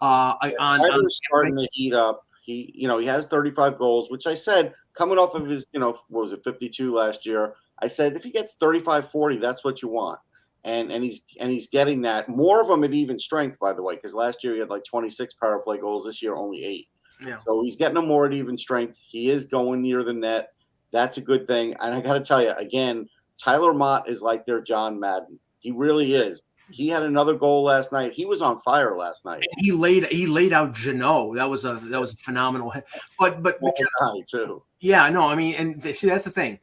Uh, 0.00 0.34
on, 0.42 0.52
on 0.58 0.80
Kreider's 0.80 1.20
starting 1.26 1.56
to 1.56 1.68
heat 1.72 1.94
up. 1.94 2.26
He, 2.44 2.72
you 2.74 2.88
know, 2.88 2.98
he 2.98 3.06
has 3.06 3.26
35 3.26 3.78
goals, 3.78 4.10
which 4.10 4.26
I 4.26 4.34
said 4.34 4.74
coming 4.92 5.18
off 5.18 5.34
of 5.34 5.46
his, 5.46 5.66
you 5.72 5.80
know, 5.80 5.98
what 6.08 6.22
was 6.22 6.32
it, 6.32 6.44
52 6.44 6.92
last 6.92 7.24
year. 7.24 7.54
I 7.80 7.86
said 7.86 8.16
if 8.16 8.22
he 8.22 8.30
gets 8.30 8.54
35, 8.54 9.10
40, 9.10 9.38
that's 9.38 9.64
what 9.64 9.82
you 9.82 9.88
want. 9.88 10.20
And 10.64 10.90
and 10.90 11.04
he's 11.04 11.22
and 11.40 11.50
he's 11.50 11.68
getting 11.68 12.00
that 12.02 12.28
more 12.28 12.60
of 12.60 12.68
them 12.68 12.84
at 12.84 12.94
even 12.94 13.18
strength, 13.18 13.58
by 13.58 13.74
the 13.74 13.82
way, 13.82 13.96
because 13.96 14.14
last 14.14 14.42
year 14.42 14.54
he 14.54 14.60
had 14.60 14.70
like 14.70 14.84
26 14.84 15.34
power 15.34 15.58
play 15.58 15.76
goals. 15.78 16.06
This 16.06 16.22
year 16.22 16.34
only 16.34 16.64
eight. 16.64 16.88
Yeah. 17.24 17.38
So 17.46 17.62
he's 17.62 17.76
getting 17.76 17.96
them 17.96 18.06
more 18.06 18.26
at 18.26 18.32
even 18.32 18.56
strength. 18.56 18.98
He 18.98 19.30
is 19.30 19.44
going 19.44 19.82
near 19.82 20.02
the 20.02 20.14
net. 20.14 20.54
That's 20.90 21.18
a 21.18 21.20
good 21.20 21.46
thing. 21.46 21.74
And 21.80 21.94
I 21.94 22.00
got 22.00 22.14
to 22.14 22.20
tell 22.20 22.42
you 22.42 22.52
again, 22.52 23.08
Tyler 23.36 23.74
Motte 23.74 24.08
is 24.08 24.22
like 24.22 24.46
their 24.46 24.60
John 24.60 24.98
Madden. 24.98 25.38
He 25.58 25.70
really 25.70 26.14
is. 26.14 26.42
He 26.70 26.88
had 26.88 27.02
another 27.02 27.34
goal 27.34 27.64
last 27.64 27.92
night. 27.92 28.12
He 28.12 28.24
was 28.24 28.40
on 28.40 28.58
fire 28.58 28.96
last 28.96 29.24
night. 29.24 29.42
he 29.58 29.72
laid 29.72 30.06
he 30.06 30.26
laid 30.26 30.52
out 30.52 30.72
Jeannot. 30.72 31.34
That 31.34 31.48
was 31.48 31.64
a 31.64 31.74
that 31.74 32.00
was 32.00 32.14
a 32.14 32.16
phenomenal 32.16 32.70
hit. 32.70 32.86
But 33.18 33.42
but 33.42 33.58
All 33.62 33.74
guy 34.00 34.24
too. 34.26 34.62
Yeah, 34.80 35.08
no, 35.10 35.28
I 35.28 35.34
mean, 35.34 35.54
and 35.54 35.80
they, 35.80 35.92
see, 35.92 36.08
that's 36.08 36.24
the 36.24 36.30
thing. 36.30 36.58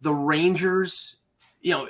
The 0.00 0.12
Rangers, 0.12 1.16
you 1.60 1.72
know, 1.72 1.88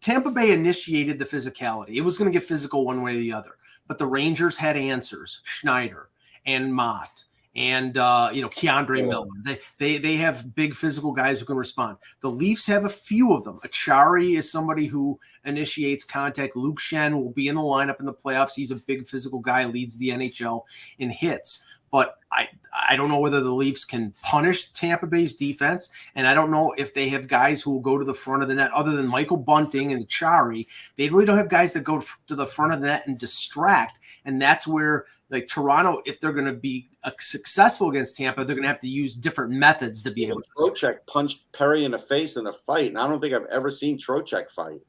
Tampa 0.00 0.30
Bay 0.30 0.52
initiated 0.52 1.18
the 1.18 1.24
physicality. 1.24 1.96
It 1.96 2.02
was 2.02 2.18
going 2.18 2.30
to 2.30 2.36
get 2.36 2.46
physical 2.46 2.84
one 2.84 3.02
way 3.02 3.16
or 3.16 3.20
the 3.20 3.32
other, 3.32 3.56
but 3.86 3.98
the 3.98 4.06
Rangers 4.06 4.56
had 4.56 4.76
answers. 4.76 5.40
Schneider 5.44 6.10
and 6.46 6.72
Motte 6.72 7.24
and 7.54 7.96
uh, 7.96 8.30
you 8.32 8.42
know 8.42 8.48
K'Andre. 8.48 9.06
Miller. 9.06 9.26
They, 9.42 9.58
they 9.78 9.98
they 9.98 10.16
have 10.16 10.54
big 10.54 10.74
physical 10.74 11.12
guys 11.12 11.40
who 11.40 11.46
can 11.46 11.56
respond. 11.56 11.96
The 12.20 12.30
Leafs 12.30 12.66
have 12.66 12.84
a 12.84 12.90
few 12.90 13.32
of 13.32 13.44
them. 13.44 13.58
Acciari 13.64 14.36
is 14.36 14.50
somebody 14.50 14.86
who 14.86 15.18
initiates 15.44 16.04
contact. 16.04 16.56
Luke 16.56 16.78
Schenn 16.78 17.14
will 17.14 17.32
be 17.32 17.48
in 17.48 17.56
the 17.56 17.62
lineup 17.62 18.00
in 18.00 18.06
the 18.06 18.14
playoffs. 18.14 18.54
He's 18.54 18.70
a 18.70 18.76
big 18.76 19.06
physical 19.06 19.40
guy, 19.40 19.64
leads 19.64 19.98
the 19.98 20.10
NHL 20.10 20.62
in 20.98 21.10
hits. 21.10 21.62
But 21.90 22.18
I 22.30 22.48
I 22.88 22.96
don't 22.96 23.08
know 23.08 23.18
whether 23.18 23.40
the 23.40 23.50
Leafs 23.50 23.84
can 23.84 24.12
punish 24.22 24.66
Tampa 24.72 25.06
Bay's 25.06 25.36
defense, 25.36 25.90
and 26.14 26.26
I 26.26 26.34
don't 26.34 26.50
know 26.50 26.74
if 26.76 26.92
they 26.92 27.08
have 27.08 27.26
guys 27.26 27.62
who 27.62 27.70
will 27.70 27.80
go 27.80 27.98
to 27.98 28.04
the 28.04 28.14
front 28.14 28.42
of 28.42 28.48
the 28.48 28.54
net 28.54 28.72
other 28.72 28.92
than 28.92 29.08
Michael 29.08 29.38
Bunting 29.38 29.92
and 29.92 30.06
Chari. 30.06 30.66
They 30.96 31.08
really 31.08 31.24
don't 31.24 31.38
have 31.38 31.48
guys 31.48 31.72
that 31.72 31.84
go 31.84 32.02
to 32.26 32.34
the 32.34 32.46
front 32.46 32.74
of 32.74 32.80
the 32.80 32.88
net 32.88 33.06
and 33.06 33.18
distract, 33.18 33.98
and 34.24 34.40
that's 34.40 34.66
where 34.66 35.06
like 35.30 35.46
Toronto, 35.46 36.00
if 36.06 36.20
they're 36.20 36.32
going 36.32 36.46
to 36.46 36.54
be 36.54 36.88
uh, 37.04 37.10
successful 37.18 37.90
against 37.90 38.16
Tampa, 38.16 38.44
they're 38.44 38.56
going 38.56 38.62
to 38.62 38.68
have 38.68 38.80
to 38.80 38.88
use 38.88 39.14
different 39.14 39.52
methods 39.52 40.02
to 40.02 40.10
be 40.10 40.26
able 40.26 40.40
to. 40.40 40.48
Trocheck 40.58 40.98
punched 41.06 41.50
Perry 41.52 41.84
in 41.84 41.90
the 41.90 41.98
face 41.98 42.36
in 42.36 42.46
a 42.46 42.52
fight, 42.52 42.86
and 42.88 42.98
I 42.98 43.06
don't 43.06 43.20
think 43.20 43.34
I've 43.34 43.46
ever 43.46 43.70
seen 43.70 43.98
Trocheck 43.98 44.50
fight. 44.50 44.80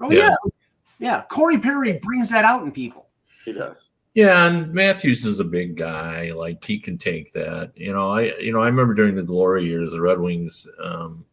Oh 0.00 0.10
yeah, 0.10 0.28
Yeah. 0.28 0.50
yeah. 0.98 1.22
Corey 1.30 1.58
Perry 1.58 1.98
brings 2.02 2.30
that 2.30 2.44
out 2.44 2.62
in 2.62 2.72
people. 2.72 3.06
He 3.44 3.52
does. 3.52 3.90
Yeah, 4.14 4.46
and 4.46 4.72
Matthews 4.74 5.24
is 5.24 5.38
a 5.38 5.44
big 5.44 5.76
guy. 5.76 6.32
Like 6.32 6.64
he 6.64 6.80
can 6.80 6.98
take 6.98 7.32
that. 7.34 7.70
You 7.76 7.92
know, 7.92 8.10
I 8.10 8.36
you 8.38 8.52
know 8.52 8.60
I 8.62 8.66
remember 8.66 8.94
during 8.94 9.14
the 9.14 9.22
glory 9.22 9.64
years, 9.64 9.92
the 9.92 10.00
Red 10.00 10.18
Wings, 10.18 10.66
um, 10.82 11.24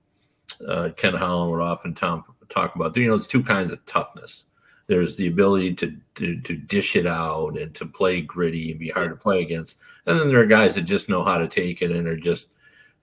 uh, 0.68 0.90
Ken 0.96 1.16
Holland 1.16 1.52
would 1.52 1.62
often 1.62 1.96
talk, 1.96 2.28
talk 2.50 2.76
about. 2.76 2.96
You 2.96 3.08
know, 3.08 3.16
it's 3.16 3.26
two 3.28 3.42
kinds 3.44 3.72
of 3.72 3.84
toughness. 3.86 4.46
There's 4.88 5.16
the 5.16 5.28
ability 5.28 5.74
to, 5.76 5.98
to 6.16 6.40
to 6.42 6.56
dish 6.56 6.96
it 6.96 7.08
out 7.08 7.58
and 7.58 7.74
to 7.76 7.86
play 7.86 8.22
gritty 8.22 8.72
and 8.72 8.80
be 8.80 8.90
hard 8.90 9.10
to 9.10 9.16
play 9.16 9.42
against, 9.42 9.80
and 10.06 10.20
then 10.20 10.28
there 10.28 10.40
are 10.40 10.46
guys 10.46 10.76
that 10.76 10.84
just 10.84 11.10
know 11.10 11.24
how 11.24 11.38
to 11.38 11.48
take 11.48 11.82
it 11.82 11.92
and 11.92 12.08
are 12.08 12.18
just 12.18 12.54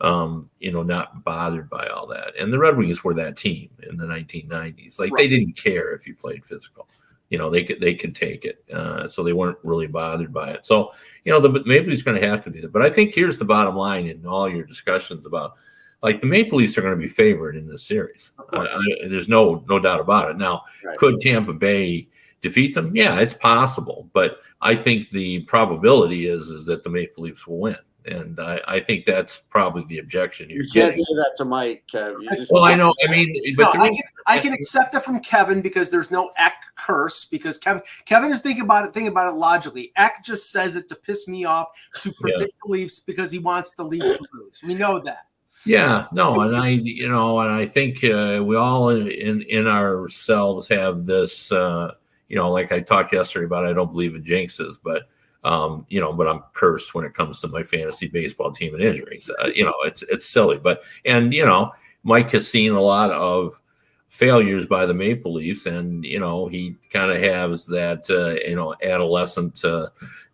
um, 0.00 0.48
you 0.60 0.70
know 0.70 0.82
not 0.82 1.24
bothered 1.24 1.68
by 1.68 1.88
all 1.88 2.06
that. 2.08 2.38
And 2.38 2.52
the 2.52 2.58
Red 2.58 2.76
Wings 2.76 3.02
were 3.02 3.14
that 3.14 3.36
team 3.36 3.70
in 3.88 3.96
the 3.96 4.06
1990s. 4.06 5.00
Like 5.00 5.12
they 5.16 5.28
didn't 5.28 5.56
care 5.56 5.92
if 5.92 6.06
you 6.06 6.14
played 6.14 6.44
physical. 6.44 6.88
You 7.30 7.38
know 7.38 7.50
they 7.50 7.64
could 7.64 7.80
they 7.80 7.94
could 7.94 8.14
take 8.14 8.44
it 8.44 8.62
uh, 8.72 9.08
so 9.08 9.22
they 9.22 9.32
weren't 9.32 9.58
really 9.62 9.86
bothered 9.86 10.32
by 10.32 10.50
it. 10.50 10.66
So 10.66 10.92
you 11.24 11.32
know 11.32 11.40
the 11.40 11.62
maybe 11.64 11.90
leafs 11.90 12.02
going 12.02 12.20
to 12.20 12.28
have 12.28 12.42
to 12.44 12.50
be 12.50 12.60
there 12.60 12.70
but 12.70 12.82
i 12.82 12.90
think 12.90 13.14
here's 13.14 13.38
the 13.38 13.44
bottom 13.44 13.76
line 13.76 14.06
in 14.06 14.26
all 14.26 14.48
your 14.48 14.64
discussions 14.64 15.26
about 15.26 15.54
like 16.02 16.20
the 16.20 16.26
maple 16.26 16.58
leafs 16.58 16.76
are 16.76 16.82
going 16.82 16.94
to 16.94 17.00
be 17.00 17.08
favored 17.08 17.56
in 17.56 17.66
this 17.66 17.84
series 17.86 18.32
Of 18.38 18.66
I, 18.66 18.66
there's 19.08 19.28
no 19.28 19.64
no 19.68 19.78
doubt 19.78 20.00
about 20.00 20.30
it 20.30 20.36
now 20.36 20.62
Right. 20.84 20.96
could 20.98 21.20
tampa 21.20 21.52
bay 21.52 22.08
defeat 22.40 22.74
them 22.74 22.90
yeah 22.94 23.18
it's 23.20 23.34
possible 23.34 24.08
but 24.12 24.40
i 24.60 24.74
think 24.74 25.10
the 25.10 25.40
probability 25.40 26.26
is 26.26 26.48
is 26.48 26.66
that 26.66 26.82
the 26.84 26.90
maple 26.90 27.24
leafs 27.24 27.46
will 27.46 27.58
win 27.60 27.76
and 28.06 28.40
i, 28.40 28.60
I 28.66 28.80
think 28.80 29.04
that's 29.06 29.38
probably 29.48 29.84
the 29.84 29.98
objection 29.98 30.50
you're 30.50 30.64
You 30.64 30.70
can't 30.72 30.90
getting 30.90 31.04
say 31.04 31.14
that 31.14 31.34
to 31.36 31.44
Mike. 31.44 31.84
Kev. 31.92 32.16
Just 32.36 32.50
well 32.52 32.64
i 32.64 32.74
know 32.74 32.92
i 33.06 33.08
mean 33.08 33.32
but 33.56 33.72
No, 33.76 33.82
I 33.84 33.88
can, 33.90 33.98
I 34.26 34.38
can 34.40 34.52
accept 34.52 34.94
it 34.96 35.02
from 35.04 35.20
Kevin 35.20 35.62
because 35.62 35.88
there's 35.88 36.10
no 36.10 36.32
Eck 36.36 36.64
curse 36.76 37.24
because 37.26 37.58
Kevin 37.58 37.82
Kevin 38.04 38.32
is 38.32 38.40
thinking 38.40 38.64
about 38.64 38.86
it 38.86 38.92
thinking 38.92 39.12
about 39.12 39.32
it 39.32 39.36
logically. 39.36 39.92
Eck 39.96 40.24
just 40.24 40.50
says 40.50 40.74
it 40.74 40.88
to 40.88 40.96
piss 40.96 41.28
me 41.28 41.44
off 41.44 41.68
to 41.98 42.12
predict 42.20 42.54
the 42.64 42.72
Leafs 42.72 42.98
because 43.00 43.30
he 43.30 43.38
wants 43.38 43.72
the 43.74 43.84
Leafs 43.84 44.14
to 44.16 44.24
lose. 44.32 44.60
We 44.64 44.74
know 44.74 44.98
that. 45.00 45.26
Yeah, 45.64 46.06
no, 46.12 46.40
and 46.40 46.56
I, 46.56 46.68
you 46.70 47.08
know, 47.08 47.38
and 47.40 47.52
I 47.52 47.66
think 47.66 48.02
uh, 48.02 48.42
we 48.44 48.56
all 48.56 48.88
in, 48.90 49.42
in 49.42 49.68
ourselves 49.68 50.66
have 50.68 51.06
this, 51.06 51.52
uh, 51.52 51.92
you 52.28 52.34
know, 52.36 52.50
like 52.50 52.72
I 52.72 52.80
talked 52.80 53.12
yesterday 53.12 53.46
about. 53.46 53.66
I 53.66 53.72
don't 53.72 53.92
believe 53.92 54.16
in 54.16 54.24
jinxes, 54.24 54.76
but 54.82 55.08
um, 55.44 55.86
you 55.88 56.00
know, 56.00 56.12
but 56.12 56.26
I'm 56.26 56.42
cursed 56.52 56.94
when 56.94 57.04
it 57.04 57.14
comes 57.14 57.40
to 57.42 57.48
my 57.48 57.62
fantasy 57.62 58.08
baseball 58.08 58.50
team 58.50 58.74
and 58.74 58.82
injuries. 58.82 59.30
Uh, 59.40 59.50
you 59.54 59.64
know, 59.64 59.74
it's 59.84 60.02
it's 60.04 60.24
silly, 60.24 60.58
but 60.58 60.82
and 61.04 61.32
you 61.32 61.46
know, 61.46 61.70
Mike 62.02 62.30
has 62.30 62.48
seen 62.48 62.72
a 62.72 62.80
lot 62.80 63.12
of 63.12 63.60
failures 64.08 64.66
by 64.66 64.84
the 64.84 64.94
Maple 64.94 65.32
Leafs, 65.34 65.66
and 65.66 66.04
you 66.04 66.18
know, 66.18 66.48
he 66.48 66.76
kind 66.90 67.12
of 67.12 67.18
has 67.18 67.66
that, 67.66 68.08
uh, 68.10 68.34
you 68.48 68.56
know, 68.56 68.74
adolescent 68.82 69.64
uh, 69.64 69.88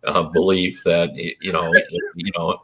uh, 0.05 0.23
belief 0.23 0.81
that 0.85 1.15
you 1.15 1.51
know, 1.53 1.71
you 2.15 2.31
know, 2.35 2.61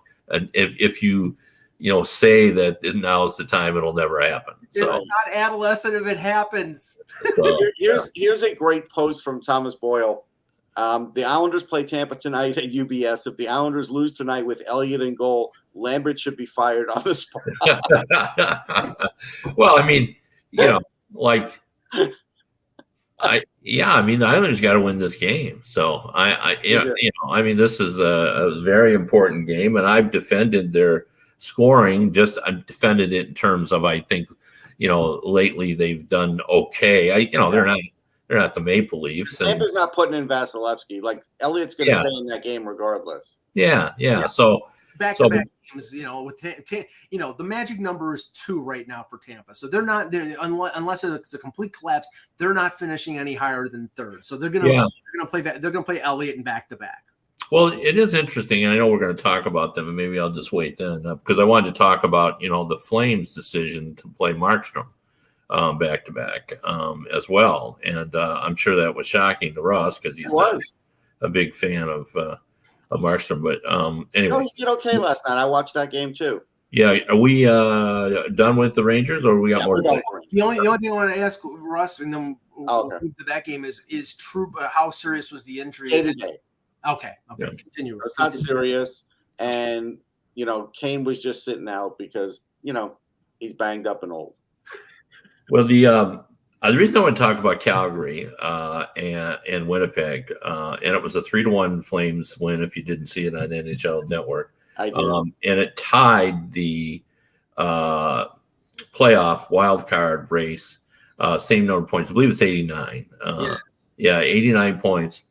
if 0.54 0.76
if 0.80 1.04
you 1.04 1.38
you 1.80 1.92
know, 1.92 2.04
say 2.04 2.50
that 2.52 2.80
now's 2.96 3.38
the 3.38 3.46
time, 3.46 3.76
it'll 3.78 3.94
never 3.94 4.22
happen. 4.22 4.54
So, 4.72 4.90
It's 4.90 5.06
not 5.06 5.36
adolescent 5.36 5.96
if 5.96 6.08
it 6.08 6.18
happens. 6.18 6.98
so 7.36 7.44
Here- 7.60 7.74
here's 7.78 8.12
here's 8.16 8.44
a 8.44 8.56
great 8.56 8.90
post 8.90 9.24
from 9.24 9.42
Thomas 9.42 9.76
Boyle. 9.76 10.26
Um, 10.78 11.14
the 11.16 11.24
Islanders 11.24 11.64
play 11.64 11.84
Tampa 11.84 12.16
tonight 12.16 12.58
at 12.58 12.66
UBS. 12.66 13.28
If 13.28 13.38
the 13.38 13.48
Islanders 13.48 13.90
lose 13.90 14.12
tonight 14.12 14.46
with 14.46 14.62
Elliott 14.68 15.02
in 15.02 15.16
goal, 15.16 15.54
Lambert 15.74 16.20
should 16.20 16.36
be 16.36 16.46
fired 16.46 16.90
on 16.90 17.02
the 17.04 17.16
spot. 17.16 17.44
well, 19.56 19.80
I 19.82 19.88
mean, 19.88 20.16
you 20.52 20.66
know, 20.66 20.82
like, 21.14 21.62
I 23.20 23.44
yeah, 23.62 23.94
I 23.94 24.02
mean, 24.02 24.20
the 24.20 24.28
Islanders 24.28 24.60
got 24.60 24.74
to 24.74 24.82
win 24.82 25.00
this 25.00 25.16
game. 25.16 25.62
So 25.64 26.12
I, 26.14 26.34
I 26.34 26.58
you 26.62 26.78
know, 26.78 26.94
you 26.98 27.12
know, 27.24 27.34
I 27.34 27.42
mean, 27.42 27.56
this 27.56 27.80
is 27.80 28.00
a, 28.00 28.04
a 28.04 28.62
very 28.62 28.94
important 28.94 29.48
game, 29.48 29.78
and 29.78 29.88
I've 29.88 30.12
defended 30.12 30.74
their 30.74 31.06
scoring. 31.38 32.12
Just 32.14 32.38
I've 32.46 32.66
defended 32.66 33.14
it 33.14 33.28
in 33.28 33.34
terms 33.34 33.72
of 33.72 33.86
I 33.86 34.00
think, 34.02 34.28
you 34.78 34.88
know, 34.88 35.22
lately 35.24 35.74
they've 35.74 36.08
done 36.08 36.40
okay. 36.50 37.12
I, 37.12 37.18
you 37.18 37.38
know, 37.38 37.52
they're 37.52 37.66
not 37.66 37.80
they're 38.28 38.40
not 38.40 38.54
the 38.54 38.62
Maple 38.62 39.02
Leafs, 39.02 39.40
and 39.40 39.50
Tampa's 39.50 39.74
not 39.74 39.94
putting 39.94 40.16
in 40.16 40.28
Vasilevskiy. 40.28 41.02
Like 41.02 41.24
Elliott's 41.42 41.76
going 41.76 41.90
to 41.90 41.96
Yeah. 41.96 42.02
stay 42.02 42.18
in 42.18 42.26
that 42.28 42.44
game 42.44 42.68
regardless. 42.68 43.38
yeah, 43.54 43.92
yeah. 43.98 44.22
Yeah. 44.22 44.26
So 44.26 44.62
Back 44.98 45.18
So- 45.18 45.26
to 45.28 45.36
back 45.36 45.48
games, 45.74 45.94
you 45.94 46.04
know, 46.04 46.24
with 46.24 46.40
Ta- 46.40 46.54
Ta- 46.66 46.86
you 47.12 47.20
know 47.20 47.34
the 47.38 47.44
magic 47.44 47.82
number 47.82 48.14
is 48.16 48.28
two 48.28 48.62
right 48.62 48.88
now 48.88 49.04
for 49.10 49.18
Tampa, 49.18 49.54
so 49.54 49.68
they're 49.68 49.82
not 49.82 50.10
they're 50.10 50.38
unless, 50.40 50.72
unless 50.76 51.04
it's 51.04 51.34
a 51.34 51.38
complete 51.38 51.74
collapse, 51.78 52.08
they're 52.38 52.54
not 52.54 52.80
finishing 52.80 53.18
any 53.20 53.34
higher 53.36 53.68
than 53.68 53.90
third. 53.98 54.24
So 54.26 54.38
they're 54.38 54.50
gonna 54.50 54.70
Yeah. 54.70 54.86
they're 54.86 55.20
gonna 55.20 55.30
play 55.30 55.42
that 55.42 55.62
they're 55.62 55.72
gonna 55.72 55.84
play 55.84 56.02
Elliott 56.02 56.38
in 56.38 56.44
back 56.44 56.70
to 56.70 56.78
back. 56.78 57.04
Well, 57.52 57.68
it 57.68 57.98
is 57.98 58.16
interesting, 58.16 58.64
and 58.64 58.74
I 58.74 58.78
know 58.78 58.88
we're 58.88 59.00
going 59.00 59.16
to 59.16 59.22
talk 59.22 59.46
about 59.46 59.76
them, 59.76 59.88
and 59.88 59.96
maybe 59.96 60.20
I'll 60.20 60.32
just 60.32 60.52
wait 60.52 60.78
then 60.78 61.06
uh, 61.06 61.16
because 61.16 61.38
I 61.38 61.44
wanted 61.44 61.74
to 61.74 61.78
talk 61.78 62.04
about 62.04 62.42
you 62.42 62.50
know 62.50 62.64
the 62.66 62.78
Flames' 62.80 63.36
decision 63.36 63.96
to 63.96 64.08
play 64.10 64.34
Markstrom 64.34 64.88
um, 65.52 65.78
back 65.78 66.06
to 66.06 66.12
back 66.12 66.54
um, 66.64 67.06
as 67.14 67.30
well, 67.30 67.78
and 67.84 68.16
uh, 68.16 68.40
I'm 68.42 68.56
sure 68.56 68.76
that 68.76 68.96
was 68.96 69.06
shocking 69.06 69.54
to 69.54 69.62
Russ 69.62 70.00
because 70.00 70.18
he's 70.18 70.34
not 70.34 70.54
was. 70.56 70.74
a 71.22 71.30
big 71.30 71.54
fan 71.54 71.88
of 71.88 72.10
uh, 72.16 72.36
of 72.90 73.00
Markstrom. 73.02 73.44
But 73.44 73.64
um, 73.72 74.10
No, 74.16 74.20
anyway, 74.20 74.48
he 74.56 74.64
did 74.64 74.72
okay 74.74 74.98
last 74.98 75.22
night. 75.28 75.38
I 75.38 75.46
watched 75.46 75.76
that 75.76 75.92
game 75.92 76.14
too. 76.14 76.42
yeah, 76.72 76.98
are 77.10 77.16
we 77.16 77.46
uh, 77.46 78.24
done 78.34 78.56
with 78.58 78.74
the 78.74 78.84
Rangers, 78.84 79.24
or 79.24 79.40
we 79.40 79.52
got 79.52 79.60
Yeah, 79.60 79.66
more 79.68 79.76
we're 79.76 79.82
to 79.84 79.88
done 79.88 79.96
say? 79.98 80.04
with 80.14 80.24
it. 80.24 80.30
The 80.32 80.42
only 80.42 80.60
the 80.60 80.66
only 80.68 80.80
thing 80.80 80.92
I 80.92 80.96
want 80.96 81.14
to 81.14 81.22
ask 81.22 81.40
Russ, 81.44 82.00
and 82.00 82.12
then 82.12 82.38
we'll 82.58 82.72
Oh, 82.72 82.92
okay. 82.92 83.06
to 83.20 83.24
that 83.26 83.46
game 83.46 83.66
is 83.66 83.84
is 83.88 84.16
true. 84.16 84.52
uh, 84.60 84.68
How 84.68 84.90
serious 84.90 85.32
was 85.32 85.44
the 85.44 85.60
injury? 85.60 85.90
Day 85.92 86.02
to 86.02 86.14
day. 86.14 86.38
Okay, 86.88 87.14
okay, 87.32 87.44
Yeah. 87.44 87.50
continue. 87.58 88.00
It's 88.06 88.18
not 88.20 88.36
serious. 88.36 89.06
And 89.40 89.98
you 90.36 90.46
know, 90.46 90.70
Kane 90.74 91.04
was 91.04 91.22
just 91.22 91.44
sitting 91.46 91.68
out 91.70 91.98
because 91.98 92.42
you 92.62 92.74
know 92.74 92.98
he's 93.40 93.54
banged 93.54 93.88
up 93.88 94.04
and 94.04 94.12
old. 94.12 94.34
Well, 95.50 95.66
the 95.66 95.86
um, 95.86 96.24
uh, 96.62 96.72
the 96.72 96.78
reason 96.78 96.98
I 96.98 97.02
want 97.02 97.16
to 97.16 97.22
talk 97.22 97.38
about 97.38 97.60
Calgary 97.60 98.30
uh, 98.42 98.86
and 98.98 99.38
and 99.50 99.68
Winnipeg, 99.68 100.32
uh, 100.44 100.78
and 100.84 100.96
it 100.96 101.02
was 101.02 101.16
a 101.16 101.22
three 101.22 101.44
to 101.44 101.50
one 101.50 101.82
Flames 101.82 102.38
win. 102.40 102.64
If 102.64 102.76
you 102.76 102.84
didn't 102.84 103.08
see 103.08 103.26
it 103.26 103.36
on 103.36 103.50
NHL 103.50 104.10
Network, 104.10 104.54
I 104.78 104.86
did. 104.86 104.96
um, 104.96 105.34
and 105.44 105.60
it 105.60 105.76
tied 105.78 106.52
the 106.52 107.04
uh, 107.58 108.26
playoff 108.94 109.50
wild 109.52 109.88
card 109.88 110.32
race. 110.32 110.80
Uh, 111.20 111.38
same 111.38 111.66
number 111.66 111.84
of 111.84 111.90
points. 111.90 112.10
I 112.10 112.14
believe 112.14 112.30
it's 112.30 112.42
eighty 112.42 112.64
nine. 112.64 113.06
Uh, 113.24 113.38
Yeah. 113.40 113.58
yeah, 113.98 114.20
89 114.20 114.80
points. 114.82 115.24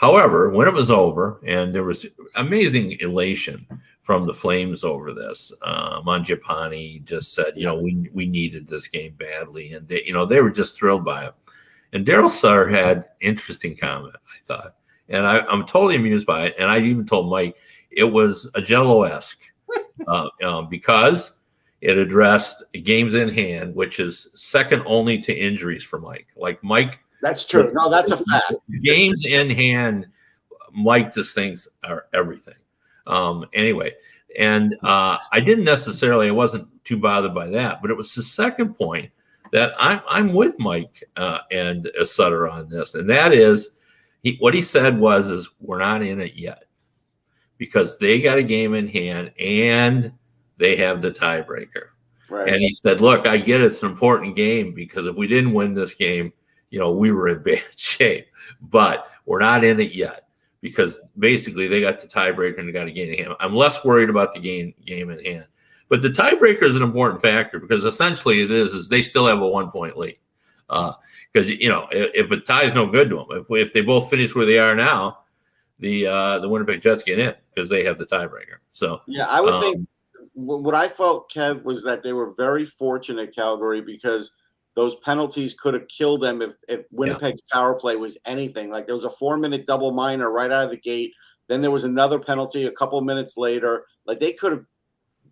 However, 0.00 0.48
when 0.48 0.66
it 0.66 0.72
was 0.72 0.90
over, 0.90 1.38
and 1.44 1.74
there 1.74 1.84
was 1.84 2.06
amazing 2.36 2.96
elation 3.00 3.66
from 4.00 4.24
the 4.24 4.32
Flames 4.32 4.82
over 4.82 5.12
this, 5.12 5.52
uh, 5.60 6.00
Mangiapane 6.00 7.04
just 7.04 7.34
said, 7.34 7.52
you 7.54 7.66
know, 7.66 7.78
we 7.78 8.08
we 8.14 8.24
needed 8.24 8.66
this 8.66 8.88
game 8.88 9.14
badly, 9.18 9.74
and 9.74 9.86
they, 9.86 10.02
you 10.04 10.14
know 10.14 10.24
they 10.24 10.40
were 10.40 10.50
just 10.50 10.78
thrilled 10.78 11.04
by 11.04 11.26
it. 11.26 11.34
And 11.92 12.06
Daryl 12.06 12.30
Sutter 12.30 12.66
had 12.66 13.10
interesting 13.20 13.76
comment, 13.76 14.14
I 14.16 14.38
thought, 14.46 14.76
and 15.10 15.26
I, 15.26 15.40
I'm 15.40 15.66
totally 15.66 15.96
amused 15.96 16.26
by 16.26 16.46
it. 16.46 16.54
And 16.58 16.70
I 16.70 16.78
even 16.78 17.04
told 17.04 17.30
Mike 17.30 17.56
it 17.90 18.04
was 18.04 18.50
a 18.54 18.62
Jello 18.62 19.02
esque 19.02 19.52
uh, 20.08 20.28
um, 20.42 20.70
because 20.70 21.32
it 21.82 21.98
addressed 21.98 22.64
games 22.84 23.12
in 23.12 23.28
hand, 23.28 23.74
which 23.74 24.00
is 24.00 24.30
second 24.32 24.82
only 24.86 25.20
to 25.20 25.36
injuries 25.36 25.84
for 25.84 26.00
Mike. 26.00 26.28
Like 26.36 26.64
Mike 26.64 27.00
That's 27.22 27.44
true. 27.44 27.70
No, 27.74 27.90
that's 27.90 28.10
a 28.10 28.16
fact. 28.16 28.54
games 28.82 29.26
in 29.26 29.50
hand, 29.50 30.06
Mike 30.72 31.12
just 31.12 31.34
thinks 31.34 31.68
are 31.84 32.06
everything. 32.12 32.54
Um, 33.06 33.46
anyway, 33.52 33.94
and 34.38 34.74
uh, 34.82 35.18
I 35.32 35.40
didn't 35.40 35.64
necessarily, 35.64 36.28
I 36.28 36.32
wasn't 36.32 36.68
too 36.84 36.96
bothered 36.96 37.34
by 37.34 37.48
that, 37.50 37.82
but 37.82 37.90
it 37.90 37.96
was 37.96 38.14
the 38.14 38.22
second 38.22 38.74
point 38.74 39.10
that 39.52 39.72
I'm 39.78 40.00
I'm 40.08 40.32
with 40.32 40.58
Mike 40.58 41.04
uh, 41.16 41.38
and 41.50 41.90
Sutter 42.04 42.48
on 42.48 42.68
this, 42.68 42.94
and 42.94 43.08
that 43.10 43.32
is 43.32 43.72
he 44.22 44.36
what 44.38 44.54
he 44.54 44.62
said 44.62 44.98
was 44.98 45.30
is 45.30 45.50
we're 45.60 45.78
not 45.78 46.02
in 46.02 46.20
it 46.20 46.34
yet 46.34 46.64
because 47.58 47.98
they 47.98 48.20
got 48.20 48.38
a 48.38 48.42
game 48.42 48.74
in 48.74 48.88
hand 48.88 49.32
and 49.38 50.12
they 50.58 50.76
have 50.76 51.02
the 51.02 51.10
tiebreaker. 51.10 51.88
Right. 52.28 52.48
And 52.48 52.60
he 52.60 52.72
said, 52.72 53.00
"Look, 53.00 53.26
I 53.26 53.38
get 53.38 53.60
it's 53.60 53.82
an 53.82 53.90
important 53.90 54.36
game 54.36 54.72
because 54.72 55.06
if 55.06 55.16
we 55.16 55.26
didn't 55.26 55.52
win 55.52 55.74
this 55.74 55.94
game, 55.94 56.32
you 56.70 56.78
know, 56.78 56.92
we 56.92 57.12
were 57.12 57.28
in 57.28 57.42
bad 57.42 57.62
shape. 57.76 58.26
But 58.60 59.10
we're 59.26 59.40
not 59.40 59.64
in 59.64 59.80
it 59.80 59.92
yet 59.92 60.28
because 60.60 61.00
basically 61.18 61.66
they 61.66 61.80
got 61.80 62.00
the 62.00 62.06
tiebreaker 62.06 62.58
and 62.58 62.68
they 62.68 62.72
got 62.72 62.88
a 62.88 62.92
game 62.92 63.12
in 63.12 63.18
hand. 63.18 63.34
I'm 63.40 63.54
less 63.54 63.84
worried 63.84 64.10
about 64.10 64.32
the 64.32 64.40
game 64.40 64.74
game 64.84 65.10
in 65.10 65.24
hand, 65.24 65.46
but 65.88 66.02
the 66.02 66.08
tiebreaker 66.08 66.62
is 66.62 66.76
an 66.76 66.82
important 66.82 67.22
factor 67.22 67.58
because 67.58 67.84
essentially 67.84 68.42
it 68.42 68.50
is 68.50 68.72
is 68.72 68.88
they 68.88 69.02
still 69.02 69.26
have 69.26 69.40
a 69.40 69.48
one 69.48 69.70
point 69.70 69.96
lead. 69.96 70.16
Because 70.68 71.50
you 71.50 71.68
know, 71.68 71.86
if, 71.90 72.26
if 72.26 72.30
a 72.30 72.40
tie 72.40 72.64
is 72.64 72.74
no 72.74 72.86
good 72.86 73.10
to 73.10 73.16
them, 73.16 73.26
if 73.30 73.46
if 73.50 73.72
they 73.72 73.82
both 73.82 74.10
finish 74.10 74.34
where 74.34 74.46
they 74.46 74.58
are 74.58 74.74
now, 74.74 75.20
the 75.78 76.06
uh, 76.06 76.38
the 76.38 76.48
Winnipeg 76.48 76.82
Jets 76.82 77.02
get 77.02 77.18
in 77.18 77.34
because 77.54 77.70
they 77.70 77.84
have 77.84 77.98
the 77.98 78.06
tiebreaker. 78.06 78.58
So 78.68 79.00
Yeah, 79.06 79.26
I 79.26 79.40
would 79.40 79.54
Um, 79.54 79.62
think 79.62 79.88
what 80.34 80.74
I 80.74 80.88
felt, 80.88 81.30
Kev, 81.30 81.64
was 81.64 81.82
that 81.84 82.02
they 82.02 82.12
were 82.12 82.32
very 82.34 82.64
fortunate, 82.64 83.34
Calgary, 83.34 83.80
because 83.80 84.32
those 84.76 84.96
penalties 84.96 85.54
could 85.54 85.74
have 85.74 85.88
killed 85.88 86.22
them 86.22 86.42
if, 86.42 86.54
if 86.68 86.84
Winnipeg's 86.90 87.42
power 87.52 87.74
play 87.74 87.96
was 87.96 88.18
anything. 88.24 88.70
Like 88.70 88.86
there 88.86 88.94
was 88.94 89.04
a 89.04 89.10
four 89.10 89.36
minute 89.36 89.66
double 89.66 89.92
minor 89.92 90.30
right 90.30 90.50
out 90.50 90.64
of 90.64 90.70
the 90.70 90.76
gate. 90.76 91.12
Then 91.48 91.60
there 91.60 91.70
was 91.70 91.84
another 91.84 92.18
penalty 92.18 92.66
a 92.66 92.70
couple 92.70 93.00
minutes 93.00 93.36
later. 93.36 93.84
Like 94.06 94.20
they 94.20 94.32
could 94.32 94.52
have, 94.52 94.64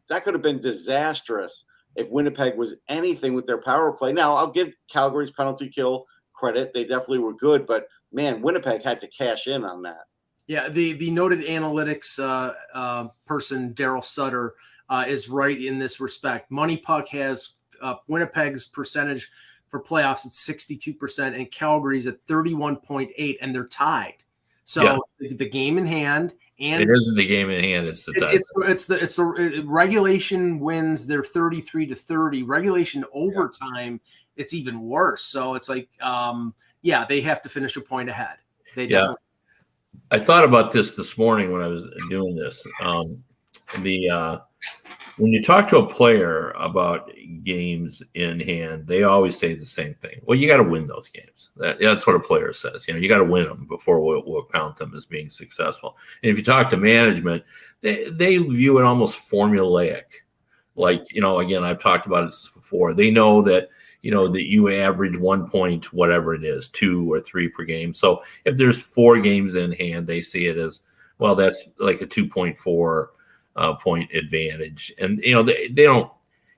that 0.08 0.24
could 0.24 0.34
have 0.34 0.42
been 0.42 0.60
disastrous 0.60 1.64
if 1.94 2.10
Winnipeg 2.10 2.56
was 2.56 2.76
anything 2.88 3.34
with 3.34 3.46
their 3.46 3.60
power 3.60 3.92
play. 3.92 4.12
Now 4.12 4.34
I'll 4.34 4.50
give 4.50 4.74
Calgary's 4.90 5.30
penalty 5.30 5.68
kill 5.68 6.06
credit; 6.32 6.72
they 6.74 6.84
definitely 6.84 7.20
were 7.20 7.34
good, 7.34 7.66
but 7.66 7.86
man, 8.12 8.42
Winnipeg 8.42 8.82
had 8.82 9.00
to 9.00 9.08
cash 9.08 9.46
in 9.46 9.64
on 9.64 9.82
that. 9.82 10.02
Yeah, 10.46 10.68
the 10.68 10.94
the 10.94 11.10
noted 11.10 11.40
analytics 11.40 12.18
uh, 12.18 12.54
uh, 12.74 13.08
person 13.26 13.74
Daryl 13.74 14.02
Sutter 14.02 14.54
uh, 14.88 15.04
is 15.06 15.28
right 15.28 15.60
in 15.60 15.78
this 15.78 16.00
respect. 16.00 16.50
MoneyPuck 16.50 17.08
has 17.08 17.57
uh, 17.82 17.96
Winnipeg's 18.08 18.64
percentage 18.64 19.30
for 19.68 19.80
playoffs 19.82 20.24
at 20.26 20.32
sixty 20.32 20.76
two 20.76 20.94
percent, 20.94 21.36
and 21.36 21.50
Calgary's 21.50 22.06
at 22.06 22.20
thirty 22.26 22.54
one 22.54 22.76
point 22.76 23.10
eight, 23.16 23.38
and 23.40 23.54
they're 23.54 23.66
tied. 23.66 24.14
So 24.64 24.82
Yeah. 24.82 24.98
the, 25.18 25.34
the 25.34 25.48
game 25.48 25.78
in 25.78 25.86
hand 25.86 26.34
and 26.60 26.82
It 26.82 26.90
isn't 26.90 27.14
the 27.14 27.26
game 27.26 27.50
in 27.50 27.62
hand; 27.62 27.86
it's 27.86 28.04
the 28.04 28.12
it- 28.12 28.34
it's 28.34 28.52
it's 28.66 28.86
the 28.86 29.02
it's 29.02 29.16
the 29.16 29.24
uh, 29.24 29.62
regulation 29.64 30.58
wins. 30.58 31.06
They're 31.06 31.22
thirty 31.22 31.60
three 31.60 31.86
to 31.86 31.94
thirty. 31.94 32.42
Regulation 32.42 33.04
overtime, 33.12 34.00
it's 34.36 34.52
even 34.54 34.80
worse. 34.80 35.22
So 35.22 35.54
it's 35.54 35.68
like, 35.68 35.88
um, 36.02 36.54
yeah, 36.82 37.04
they 37.04 37.20
have 37.20 37.40
to 37.42 37.48
finish 37.48 37.76
a 37.76 37.80
point 37.80 38.08
ahead. 38.08 38.38
They 38.74 38.84
Yeah. 38.84 38.98
definitely- 38.98 39.16
I 40.10 40.18
thought 40.18 40.44
about 40.44 40.72
this 40.72 40.96
this 40.96 41.16
morning 41.18 41.52
when 41.52 41.62
I 41.62 41.68
was 41.68 41.84
doing 42.08 42.34
this. 42.34 42.66
Um, 42.82 43.22
the 43.80 44.08
uh, 44.10 44.38
when 45.18 45.32
you 45.32 45.42
talk 45.42 45.68
to 45.68 45.78
a 45.78 45.86
player 45.86 46.50
about 46.52 47.10
games 47.42 48.02
in 48.14 48.40
hand, 48.40 48.86
they 48.86 49.02
always 49.02 49.36
say 49.38 49.54
the 49.54 49.66
same 49.66 49.94
thing. 49.94 50.20
Well, 50.22 50.38
you 50.38 50.48
got 50.48 50.58
to 50.58 50.62
win 50.62 50.86
those 50.86 51.08
games. 51.08 51.50
That, 51.56 51.80
that's 51.80 52.06
what 52.06 52.16
a 52.16 52.20
player 52.20 52.52
says. 52.52 52.86
You 52.86 52.94
know, 52.94 53.00
you 53.00 53.08
got 53.08 53.18
to 53.18 53.24
win 53.24 53.48
them 53.48 53.66
before 53.68 54.00
we'll, 54.00 54.22
we'll 54.24 54.46
count 54.46 54.76
them 54.76 54.94
as 54.94 55.06
being 55.06 55.28
successful. 55.28 55.96
And 56.22 56.30
if 56.30 56.38
you 56.38 56.44
talk 56.44 56.70
to 56.70 56.76
management, 56.76 57.42
they, 57.80 58.08
they 58.10 58.38
view 58.38 58.78
it 58.78 58.84
almost 58.84 59.30
formulaic. 59.30 60.04
Like 60.76 61.12
you 61.12 61.20
know, 61.20 61.40
again, 61.40 61.64
I've 61.64 61.80
talked 61.80 62.06
about 62.06 62.26
this 62.26 62.50
before. 62.54 62.94
They 62.94 63.10
know 63.10 63.42
that 63.42 63.68
you 64.02 64.12
know 64.12 64.28
that 64.28 64.48
you 64.48 64.72
average 64.72 65.18
one 65.18 65.50
point, 65.50 65.92
whatever 65.92 66.34
it 66.34 66.44
is, 66.44 66.68
two 66.68 67.12
or 67.12 67.20
three 67.20 67.48
per 67.48 67.64
game. 67.64 67.92
So 67.92 68.22
if 68.44 68.56
there's 68.56 68.80
four 68.80 69.18
games 69.18 69.56
in 69.56 69.72
hand, 69.72 70.06
they 70.06 70.20
see 70.20 70.46
it 70.46 70.56
as 70.56 70.82
well. 71.18 71.34
That's 71.34 71.68
like 71.80 72.00
a 72.00 72.06
two 72.06 72.28
point 72.28 72.56
four 72.56 73.10
uh, 73.58 73.74
point 73.74 74.12
advantage. 74.14 74.92
And 74.98 75.18
you 75.22 75.34
know 75.34 75.42
they, 75.42 75.68
they 75.68 75.84
don't 75.84 76.10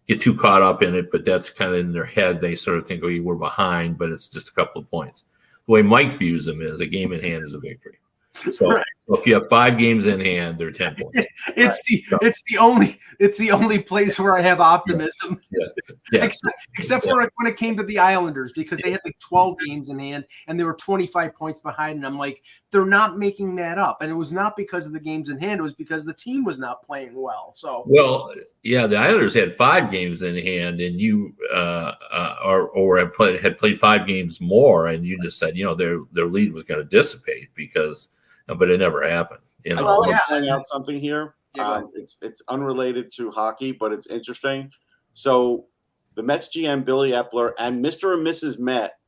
get 0.07 0.21
too 0.21 0.35
caught 0.35 0.63
up 0.63 0.83
in 0.83 0.95
it, 0.95 1.11
but 1.11 1.25
that's 1.25 1.51
kind 1.51 1.73
of 1.73 1.79
in 1.79 1.93
their 1.93 2.05
head. 2.05 2.41
They 2.41 2.57
sort 2.57 2.79
of 2.79 2.87
think, 2.87 3.03
oh, 3.05 3.09
you 3.09 3.23
were 3.23 3.37
behind, 3.37 3.99
but 3.99 4.11
it's 4.11 4.29
just 4.29 4.49
a 4.49 4.53
couple 4.53 4.83
of 4.83 4.91
points. 4.91 5.25
The 5.67 5.73
way 5.73 5.83
Mike 5.83 6.19
views 6.19 6.47
them 6.47 6.61
is 6.61 6.81
a 6.81 6.87
game 6.87 7.13
in 7.13 7.21
hand 7.21 7.45
is 7.45 7.55
a 7.55 7.61
victory. 7.61 7.99
So, 8.35 8.71
right. 8.71 8.85
so 9.09 9.17
if 9.17 9.27
you 9.27 9.35
have 9.35 9.49
five 9.49 9.77
games 9.77 10.07
in 10.07 10.21
hand, 10.21 10.59
they're 10.59 10.71
ten 10.71 10.95
points. 10.95 11.17
It's 11.57 11.59
right. 11.59 11.81
the 11.89 12.03
so. 12.09 12.19
it's 12.23 12.43
the 12.49 12.59
only 12.59 12.99
it's 13.19 13.39
the 13.39 13.51
only 13.51 13.79
place 13.81 14.21
where 14.21 14.37
I 14.37 14.41
have 14.41 14.61
optimism. 14.61 15.41
Yeah. 15.51 15.67
Yeah. 15.89 15.95
Yeah. 16.13 16.25
Except 16.25 16.55
except 16.77 17.05
for 17.05 17.17
when 17.17 17.53
it 17.53 17.57
came 17.57 17.77
to 17.77 17.83
the 17.83 17.99
Islanders 17.99 18.53
because 18.53 18.79
they 18.81 18.93
had 18.93 19.01
the 19.05 19.10
12 19.31 19.59
games 19.66 19.88
in 19.88 19.99
hand 19.99 20.25
and 20.49 20.59
they 20.59 20.64
were 20.64 20.75
25 20.75 21.35
points 21.35 21.61
behind. 21.61 21.97
And 21.97 22.07
I'm 22.07 22.19
like, 22.19 22.43
they're 22.71 22.85
not 22.85 23.16
making 23.16 23.55
that 23.57 23.79
up. 23.79 24.03
And 24.03 24.11
it 24.11 24.14
was 24.14 24.33
not 24.33 24.57
because 24.57 24.87
of 24.87 24.93
the 24.93 25.01
games 25.01 25.31
in 25.31 25.38
hand, 25.38 25.61
it 25.61 25.62
was 25.62 25.73
because 25.73 26.05
the 26.05 26.12
team 26.12 26.45
was 26.45 26.59
not 26.59 26.83
playing 26.83 27.14
well. 27.14 27.53
So, 27.55 27.85
well, 27.87 28.35
yeah, 28.62 28.87
the 28.87 28.97
Islanders 28.97 29.35
had 29.35 29.53
five 29.53 29.90
games 29.90 30.23
in 30.23 30.37
hand 30.37 30.81
and 30.81 31.01
you, 31.01 31.35
uh, 31.55 31.93
uh 32.12 32.37
or, 32.45 32.69
or 32.71 32.99
had 32.99 33.12
played, 33.12 33.40
had 33.40 33.57
played 33.57 33.79
five 33.79 34.07
games 34.07 34.40
more. 34.40 34.88
And 34.88 35.07
you 35.07 35.19
just 35.23 35.38
said, 35.38 35.57
you 35.57 35.64
know, 35.64 35.75
their, 35.75 36.01
their 36.12 36.27
lead 36.27 36.53
was 36.53 36.64
going 36.64 36.81
to 36.81 36.85
dissipate 36.85 37.55
because, 37.55 38.09
uh, 38.49 38.55
but 38.55 38.71
it 38.71 38.81
never 38.81 39.09
happened. 39.09 39.40
You 39.64 39.77
know, 39.77 39.87
I'll 39.87 40.09
yeah. 40.09 40.19
point 40.29 40.49
out 40.49 40.66
something 40.66 40.99
here. 40.99 41.35
Yeah, 41.55 41.69
uh, 41.69 41.83
it's 41.95 42.19
it's 42.23 42.43
unrelated 42.49 43.11
to 43.16 43.31
hockey, 43.31 43.73
but 43.73 43.93
it's 43.93 44.07
interesting. 44.07 44.71
So 45.14 45.66
the 46.14 46.23
Mets 46.23 46.49
GM 46.49 46.85
Billy 46.85 47.11
Eppler 47.11 47.53
and 47.59 47.85
Mr. 47.85 48.14
and 48.14 48.27
Mrs. 48.27 48.59
Met 48.59 48.99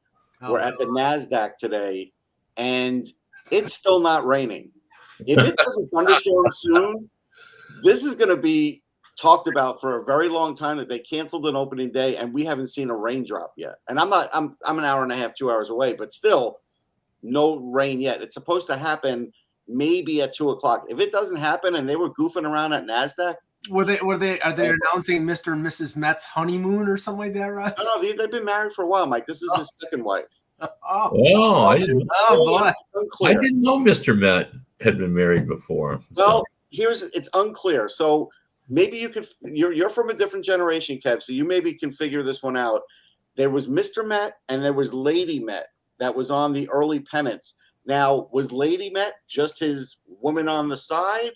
oh, 0.42 0.52
were 0.52 0.61
at 0.61 0.78
the 0.78 0.87
Nasdaq 0.87 1.57
today, 1.57 2.12
and 2.57 3.05
it's 3.50 3.72
still 3.72 4.00
not 4.00 4.26
raining. 4.26 4.70
If 5.20 5.38
it 5.38 5.57
doesn't 5.57 5.88
thunderstorm 5.88 6.46
soon, 6.50 7.11
this 7.83 8.05
is 8.05 8.14
going 8.14 8.28
to 8.28 8.37
be 8.37 8.83
talked 9.20 9.46
about 9.46 9.81
for 9.81 10.00
a 10.00 10.05
very 10.05 10.28
long 10.28 10.55
time. 10.55 10.78
That 10.78 10.88
they 10.88 10.98
canceled 10.98 11.46
an 11.46 11.57
opening 11.57 11.92
day, 11.92 12.16
and 12.16 12.33
we 12.33 12.44
haven't 12.44 12.68
seen 12.68 12.90
a 12.90 12.96
raindrop 12.96 13.52
yet. 13.57 13.76
And 13.88 13.98
I'm 13.98 14.11
not. 14.11 14.31
I'm 14.33 14.57
I'm 14.64 14.78
an 14.78 14.85
hour 14.85 15.02
and 15.02 15.12
a 15.12 15.16
half, 15.16 15.35
two 15.35 15.50
hours 15.50 15.70
away, 15.70 15.94
but 15.94 16.12
still, 16.12 16.59
no 17.22 17.57
rain 17.57 18.00
yet. 18.00 18.22
It's 18.22 18.35
supposed 18.35 18.66
to 18.68 18.76
happen 18.76 19.33
maybe 19.68 20.22
at 20.22 20.33
two 20.33 20.50
o'clock. 20.50 20.87
If 20.88 20.98
it 20.98 21.12
doesn't 21.12 21.37
happen, 21.37 21.76
and 21.76 21.88
they 21.88 21.96
were 21.96 22.11
goofing 22.11 22.48
around 22.48 22.72
at 22.72 22.85
Nasdaq, 22.85 23.37
were 23.70 23.85
they 23.85 23.98
were 24.01 24.18
they 24.18 24.40
are 24.40 24.53
they 24.53 24.70
announcing 24.70 25.22
Mr. 25.22 25.53
and 25.53 25.64
Mrs. 25.64 25.96
Met's 25.96 26.25
honeymoon 26.25 26.88
or 26.88 26.96
something 26.96 27.20
like 27.20 27.35
that, 27.35 27.46
Russ? 27.46 27.75
no, 27.79 27.85
no, 27.85 28.03
they, 28.03 28.12
they've 28.12 28.31
been 28.31 28.44
married 28.44 28.72
for 28.72 28.85
a 28.85 28.88
while, 28.88 29.07
Mike. 29.07 29.27
This 29.27 29.42
is 29.42 29.53
his 29.57 29.66
oh. 29.66 29.85
second 29.85 30.05
wife. 30.05 30.25
Oh, 30.61 31.11
oh, 31.35 31.64
I 31.66 31.79
didn't, 31.79 32.09
oh 32.12 32.72
boy. 32.94 33.27
I 33.27 33.33
didn't 33.33 33.61
know 33.61 33.79
Mister 33.79 34.14
Met 34.14 34.53
had 34.81 34.98
been 34.98 35.12
married 35.12 35.48
before. 35.48 35.98
So, 36.14 36.25
Well, 36.27 36.44
here's 36.70 37.03
it's 37.03 37.29
unclear. 37.35 37.88
So 37.88 38.31
maybe 38.68 38.96
you 38.98 39.09
could 39.09 39.27
you're 39.42 39.72
you're 39.72 39.88
from 39.88 40.11
a 40.11 40.14
different 40.14 40.44
generation, 40.44 40.98
Kev. 41.05 41.22
So 41.22 41.33
you 41.33 41.44
maybe 41.44 41.75
can 41.75 41.90
figure 41.90 42.22
this 42.22 42.42
one 42.42 42.57
out. 42.57 42.83
There 43.35 43.51
was 43.51 43.68
Mr. 43.68 44.07
Met 44.07 44.35
and 44.48 44.62
there 44.62 44.72
was 44.72 44.92
Lady 44.92 45.40
Met 45.40 45.68
that 45.98 46.14
was 46.14 46.31
on 46.31 46.53
the 46.53 46.68
early 46.70 47.01
pennants. 47.01 47.55
Now, 47.87 48.29
was 48.33 48.53
Lady 48.53 48.90
Met 48.90 49.14
just 49.29 49.59
his 49.59 49.98
woman 50.07 50.48
on 50.48 50.68
the 50.68 50.77
side? 50.77 51.33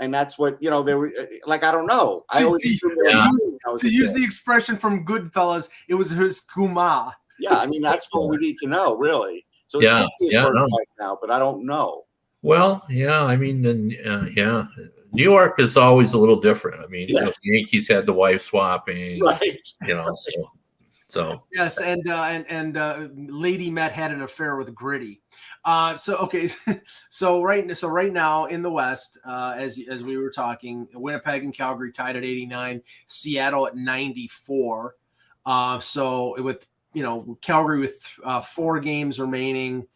And 0.00 0.12
that's 0.12 0.38
what 0.38 0.60
you 0.62 0.70
know. 0.70 0.82
They 0.82 0.94
were 0.94 1.12
like, 1.46 1.62
I 1.62 1.70
don't 1.70 1.86
know. 1.86 2.24
I 2.30 2.40
To- 2.40 2.46
always 2.46 2.62
to- 2.62 2.78
to 2.78 2.88
use- 2.88 3.46
To 3.82 3.88
use 3.88 4.12
the 4.12 4.24
expression 4.24 4.76
from 4.78 5.04
Goodfellas, 5.04 5.68
it 5.88 5.94
was 5.94 6.10
his 6.10 6.40
kuma. 6.40 7.14
yeah, 7.38 7.56
I 7.56 7.66
mean 7.66 7.82
that's 7.82 8.06
what 8.10 8.28
we 8.28 8.36
need 8.38 8.56
to 8.58 8.66
know, 8.66 8.96
really. 8.96 9.44
So 9.66 9.80
Yeah, 9.80 10.04
yeah, 10.20 10.42
no. 10.42 10.62
wife 10.68 10.88
now, 10.98 11.16
but 11.20 11.30
I 11.30 11.38
don't 11.38 11.64
know. 11.64 12.04
well, 12.42 12.82
yeah, 12.88 13.22
I 13.22 13.36
mean, 13.36 13.60
then, 13.62 13.94
uh, 14.04 14.24
yeah, 14.34 14.66
New 15.12 15.22
York 15.24 15.60
is 15.60 15.76
always 15.76 16.14
a 16.14 16.18
little 16.18 16.40
different. 16.40 16.82
I 16.82 16.86
mean, 16.86 17.06
you 17.08 17.14
know, 17.20 17.26
the 17.26 17.34
Yankees 17.42 17.86
had 17.88 18.06
the 18.06 18.12
wife 18.14 18.40
swapping, 18.42 19.20
Right. 19.24 19.60
you 19.86 19.94
know, 19.94 20.10
so 20.16 20.50
so 21.10 21.42
Yes, 21.52 21.80
and 21.80 22.08
uh, 22.08 22.24
and 22.24 22.46
and 22.48 22.76
uh, 22.76 23.08
Lady 23.14 23.70
Met 23.70 23.92
had 23.92 24.10
an 24.10 24.22
affair 24.22 24.56
with 24.56 24.74
Gritty. 24.74 25.20
Uh, 25.64 25.96
so 25.96 26.16
okay, 26.16 26.48
so 27.10 27.42
right 27.42 27.76
so 27.76 27.88
right 27.88 28.12
now 28.12 28.46
in 28.46 28.62
the 28.62 28.70
West, 28.70 29.18
uh, 29.26 29.54
as 29.56 29.80
as 29.90 30.02
we 30.02 30.16
were 30.16 30.30
talking, 30.30 30.86
Winnipeg 30.94 31.42
and 31.42 31.54
Calgary 31.54 31.92
tied 31.92 32.16
at 32.16 32.24
89, 32.24 32.82
Seattle 33.06 33.66
at 33.66 33.76
94. 33.76 34.96
Uh, 35.46 35.80
so 35.80 36.40
with 36.42 36.66
you 36.92 37.02
know 37.02 37.38
Calgary 37.40 37.80
with 37.80 38.18
uh, 38.24 38.40
four 38.40 38.80
games 38.80 39.18
remaining, 39.20 39.86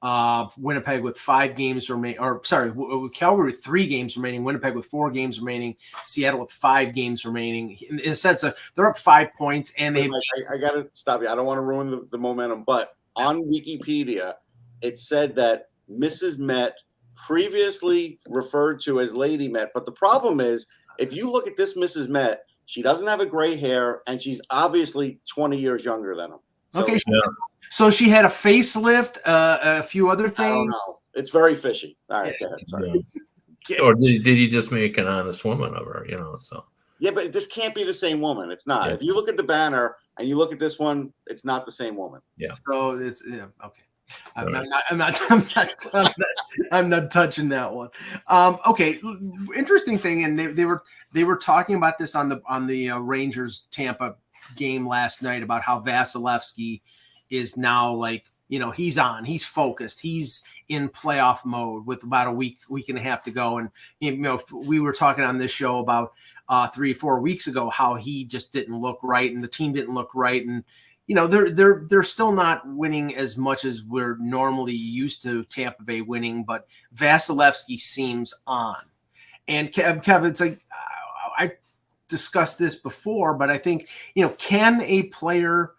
uh, 0.00 0.48
Winnipeg 0.56 1.02
with 1.02 1.18
five 1.18 1.56
games 1.56 1.90
remaining, 1.90 2.20
or 2.20 2.40
sorry, 2.44 2.68
w- 2.68 2.88
w- 2.88 3.10
Calgary 3.10 3.52
with 3.52 3.64
three 3.64 3.86
games 3.86 4.16
remaining, 4.16 4.44
Winnipeg 4.44 4.74
with 4.74 4.86
four 4.86 5.10
games 5.10 5.40
remaining, 5.40 5.76
Seattle 6.04 6.40
with 6.40 6.52
five 6.52 6.94
games 6.94 7.24
remaining. 7.24 7.76
In, 7.90 7.98
in 7.98 8.12
a 8.12 8.14
sense 8.14 8.42
of 8.42 8.56
they're 8.74 8.88
up 8.88 8.96
five 8.98 9.34
points 9.34 9.72
and 9.76 9.96
they 9.96 10.08
Like, 10.08 10.22
I, 10.50 10.54
I 10.54 10.58
got 10.58 10.72
to 10.72 10.88
stop 10.92 11.20
you. 11.22 11.28
I 11.28 11.34
don't 11.34 11.46
want 11.46 11.58
to 11.58 11.62
ruin 11.62 11.88
the, 11.88 12.06
the 12.10 12.18
momentum, 12.18 12.64
but 12.64 12.96
on 13.16 13.42
Wikipedia, 13.44 14.34
it 14.82 14.98
said 14.98 15.34
that 15.34 15.70
Mrs. 15.90 16.38
Met 16.38 16.76
previously 17.16 18.18
referred 18.28 18.80
to 18.82 19.00
as 19.00 19.12
Lady 19.12 19.48
Met. 19.48 19.70
But 19.74 19.84
the 19.84 19.92
problem 19.92 20.40
is, 20.40 20.66
if 20.98 21.12
you 21.12 21.30
look 21.30 21.46
at 21.46 21.56
this 21.56 21.76
Mrs. 21.76 22.08
Met, 22.08 22.44
she 22.66 22.82
doesn't 22.82 23.06
have 23.06 23.20
a 23.20 23.26
gray 23.26 23.56
hair, 23.56 24.02
and 24.06 24.20
she's 24.20 24.40
obviously 24.50 25.18
20 25.28 25.58
years 25.58 25.84
younger 25.84 26.14
than 26.14 26.32
him. 26.32 26.38
So, 26.70 26.82
Okay, 26.82 26.98
Yeah. 27.08 27.20
So 27.70 27.90
she 27.90 28.08
had 28.08 28.24
a 28.24 28.28
facelift, 28.28 29.18
uh, 29.24 29.58
a 29.62 29.82
few 29.82 30.10
other 30.10 30.28
things. 30.28 30.40
I 30.40 30.48
don't 30.48 30.64
things. 30.64 30.74
know. 30.88 30.94
It's 31.14 31.30
very 31.30 31.54
fishy. 31.54 31.96
All 32.10 32.22
right, 32.22 32.34
go 32.40 32.46
ahead. 32.46 32.68
Sorry. 32.68 33.06
yeah. 33.68 33.80
or 33.80 33.94
did, 33.94 34.22
did 34.22 34.38
he 34.38 34.48
just 34.48 34.70
make 34.70 34.98
an 34.98 35.06
honest 35.06 35.44
woman 35.44 35.74
of 35.74 35.86
her? 35.86 36.06
You 36.08 36.16
know, 36.16 36.36
so 36.38 36.64
Yeah, 37.00 37.10
but 37.10 37.32
this 37.32 37.46
can't 37.46 37.74
be 37.74 37.84
the 37.84 37.94
same 37.94 38.20
woman. 38.20 38.50
It's 38.50 38.66
not. 38.66 38.88
Yeah. 38.88 38.94
If 38.94 39.02
you 39.02 39.14
look 39.14 39.28
at 39.28 39.36
the 39.36 39.42
banner 39.42 39.96
and 40.18 40.28
you 40.28 40.36
look 40.36 40.52
at 40.52 40.58
this 40.58 40.78
one, 40.78 41.12
it's 41.26 41.44
not 41.44 41.66
the 41.66 41.72
same 41.72 41.96
woman. 41.96 42.20
Yeah. 42.36 42.52
So 42.70 42.98
it's 42.98 43.22
yeah, 43.28 43.46
okay. 43.64 43.82
I'm, 44.36 44.48
All 44.48 44.56
I'm 44.56 44.68
not, 44.68 44.82
I'm 44.90 44.98
not, 44.98 45.20
I'm 45.30 45.46
not, 45.54 45.74
I'm 45.92 46.04
not, 46.04 46.14
I'm 46.72 46.88
not 46.88 47.10
touching 47.10 47.48
that 47.50 47.72
one. 47.72 47.90
Um, 48.26 48.58
okay, 48.66 48.98
interesting 49.54 49.98
thing, 49.98 50.24
and 50.24 50.38
they, 50.38 50.46
they 50.46 50.64
were 50.64 50.82
they 51.12 51.24
were 51.24 51.36
talking 51.36 51.76
about 51.76 51.98
this 51.98 52.14
on 52.14 52.28
the 52.28 52.40
on 52.48 52.66
the 52.66 52.90
uh, 52.90 52.98
Rangers 52.98 53.66
Tampa 53.70 54.16
game 54.56 54.86
last 54.86 55.22
night 55.22 55.42
about 55.42 55.62
how 55.62 55.80
Vasilevskiy 55.80 56.80
is 57.30 57.56
now 57.56 57.92
like 57.92 58.26
you 58.48 58.58
know 58.58 58.70
he's 58.70 58.98
on, 58.98 59.24
he's 59.24 59.44
focused, 59.44 60.00
he's 60.00 60.42
in 60.68 60.88
playoff 60.88 61.44
mode 61.44 61.86
with 61.86 62.02
about 62.02 62.28
a 62.28 62.32
week 62.32 62.58
week 62.68 62.88
and 62.88 62.98
a 62.98 63.02
half 63.02 63.24
to 63.24 63.30
go, 63.30 63.58
and 63.58 63.70
you 64.00 64.16
know 64.16 64.40
we 64.52 64.80
were 64.80 64.92
talking 64.92 65.24
on 65.24 65.38
this 65.38 65.50
show 65.50 65.78
about 65.78 66.12
uh, 66.48 66.66
three 66.68 66.94
four 66.94 67.20
weeks 67.20 67.46
ago 67.46 67.68
how 67.68 67.94
he 67.94 68.24
just 68.24 68.52
didn't 68.52 68.80
look 68.80 68.98
right 69.02 69.32
and 69.32 69.44
the 69.44 69.48
team 69.48 69.72
didn't 69.72 69.92
look 69.92 70.14
right 70.14 70.46
and 70.46 70.64
you 71.08 71.14
know 71.14 71.26
they're 71.26 71.50
they're 71.50 71.84
they're 71.88 72.02
still 72.02 72.32
not 72.32 72.62
winning 72.68 73.16
as 73.16 73.36
much 73.36 73.64
as 73.64 73.82
we're 73.82 74.16
normally 74.18 74.74
used 74.74 75.22
to 75.22 75.42
Tampa 75.44 75.82
Bay 75.82 76.02
winning, 76.02 76.44
but 76.44 76.68
Vasilevskiy 76.94 77.78
seems 77.78 78.34
on. 78.46 78.76
And 79.48 79.72
Kev, 79.72 80.04
Kev 80.04 80.26
it's 80.26 80.40
like 80.40 80.60
I've 81.38 81.56
discussed 82.08 82.58
this 82.58 82.74
before, 82.74 83.34
but 83.34 83.48
I 83.48 83.56
think 83.56 83.88
you 84.14 84.22
know, 84.22 84.34
can 84.36 84.82
a 84.82 85.04
player 85.04 85.72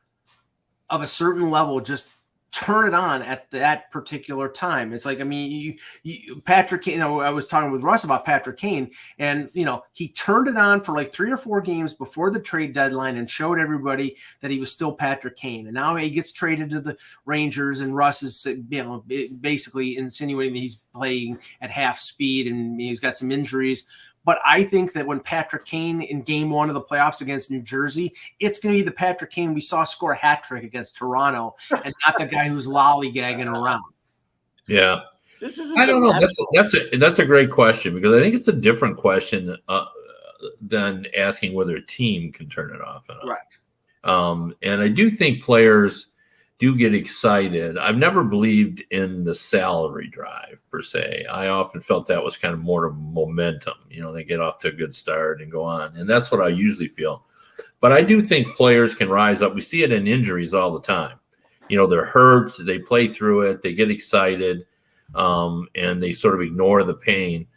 of 0.89 1.02
a 1.02 1.08
certain 1.08 1.49
level 1.49 1.80
just 1.82 2.10
turn 2.52 2.88
it 2.88 2.93
on 2.93 3.21
at 3.21 3.49
that 3.52 3.91
particular 3.91 4.49
time. 4.49 4.91
It's 4.93 5.06
like, 5.06 5.21
I 5.21 5.23
mean, 5.23 5.52
you, 5.52 5.75
you 6.04 6.41
Patrick, 6.41 6.88
you 6.88 6.97
know, 6.97 7.21
I 7.21 7.30
was 7.30 7.47
talking 7.47 7.71
with 7.71 7.84
Russ 7.84 8.04
about 8.04 8.25
Patrick 8.25 8.58
Kane, 8.58 8.91
and 9.17 9.49
you 9.54 9.65
know, 9.65 9.84
he 9.93 10.10
turned 10.10 10.47
it 10.47 10.58
on 10.58 10.82
for 10.82 10.93
like 10.93 11.12
three 11.12 11.32
or 11.32 11.38
four 11.38 11.62
games 11.62 11.93
before 11.93 12.32
the 12.32 12.39
trade 12.39 12.73
deadline 12.73 13.17
and 13.17 13.30
showed 13.30 13.60
everybody 13.60 14.17
that 14.41 14.52
he 14.52 14.60
was 14.60 14.71
still 14.71 14.91
Patrick 14.91 15.36
Kane. 15.36 15.67
And 15.67 15.75
now 15.75 15.95
he 15.95 16.10
gets 16.10 16.32
traded 16.32 16.69
to 16.71 16.82
the 16.82 16.97
Rangers, 17.25 17.82
and 17.82 17.95
Russ 17.95 18.23
is, 18.23 18.45
you 18.45 18.84
know, 18.84 19.06
basically 19.39 19.97
insinuating 19.97 20.54
that 20.54 20.60
he's 20.60 20.82
playing 20.93 21.39
at 21.62 21.71
half 21.71 21.97
speed 21.99 22.47
and 22.47 22.80
he's 22.80 22.99
got 22.99 23.17
some 23.17 23.32
injuries. 23.32 23.86
But 24.25 24.39
I 24.45 24.63
think 24.63 24.93
that 24.93 25.08
when 25.08 25.19
Patrick 25.19 25.65
Kane 25.65 26.01
in 26.01 26.21
game 26.21 26.49
one 26.49 26.69
of 26.69 26.75
the 26.75 26.82
playoffs 26.82 27.21
against 27.21 27.49
New 27.49 27.62
Jersey, 27.62 28.13
it's 28.39 28.60
going 28.60 28.73
to 28.75 28.79
be 28.79 28.84
the 28.84 28.91
Patrick 28.91 29.32
Kane 29.32 29.53
we 29.53 29.62
saw 29.62 29.84
score 29.84 30.12
a 30.12 30.17
hat 30.17 30.43
trick 30.43 30.63
against 30.63 30.97
Toronto 30.97 31.55
and 31.84 31.93
not 32.05 32.17
the 32.17 32.25
guy 32.25 32.47
who's 32.47 32.67
lollygagging 32.67 33.47
around. 33.47 33.84
Yeah. 34.67 35.01
This 35.39 35.58
is 35.58 35.75
I 35.77 35.86
don't 35.86 36.01
know. 36.01 36.12
That's 36.12 36.38
a, 36.38 36.43
that's 36.53 36.75
a 36.75 36.97
that's 36.97 37.19
a 37.19 37.25
great 37.25 37.49
question 37.49 37.93
because 37.93 38.13
I 38.13 38.19
think 38.19 38.36
it's 38.36 38.49
a 38.49 38.53
different 38.53 38.97
question 38.97 39.55
uh, 39.69 39.86
than 40.62 41.08
asking 41.17 41.53
whether 41.53 41.77
a 41.77 41.86
team 41.86 42.32
can 42.34 42.49
turn 42.49 42.75
it 42.75 42.82
off. 42.82 43.10
Right. 43.25 43.39
Um, 44.03 44.53
and 44.62 44.82
I 44.82 44.89
do 44.89 45.10
think 45.10 45.41
players 45.41 46.10
do 46.60 46.76
get 46.76 46.93
excited. 46.93 47.78
I've 47.78 47.98
never 47.98 48.22
believed 48.22 48.84
in 48.91 49.24
the 49.24 49.34
salary 49.34 50.08
drive 50.08 50.62
per 50.69 50.82
se. 50.82 51.26
I 51.32 51.48
often 51.48 51.80
felt 51.80 52.06
that 52.08 52.24
was 52.24 52.38
kind 52.38 52.54
of 52.54 52.60
more 52.60 52.86
of 52.86 52.98
momentum. 52.98 53.78
You 53.89 54.02
know, 54.02 54.12
they 54.12 54.26
get 54.26 54.41
off 54.41 54.60
to 54.60 54.67
a 54.67 54.74
good 54.74 54.93
start 54.93 55.41
and 55.41 55.50
go 55.50 55.63
on. 55.63 55.95
And 55.95 56.08
that's 56.08 56.32
what 56.32 56.41
I 56.41 56.50
usually 56.50 56.89
feel. 56.89 57.24
But 57.80 57.93
I 57.93 58.02
do 58.02 58.22
think 58.22 58.58
players 58.58 58.93
can 58.93 59.08
rise 59.08 59.41
up. 59.41 59.56
We 59.56 59.62
see 59.62 59.84
it 59.84 59.93
in 59.93 60.06
injuries 60.06 60.54
all 60.54 60.72
the 60.72 60.82
time. 60.82 61.17
You 61.69 61.78
know, 61.78 61.88
they're 61.88 62.06
hurt, 62.06 62.52
they 62.60 62.80
play 62.80 63.08
through 63.08 63.41
it, 63.41 63.62
they 63.62 63.74
get 63.74 63.91
excited, 63.91 64.65
um, 65.15 65.67
and 65.76 66.04
they 66.04 66.12
sort 66.12 66.36
of 66.36 66.41
ignore 66.41 66.84
the 66.84 66.95
pain. 66.95 67.48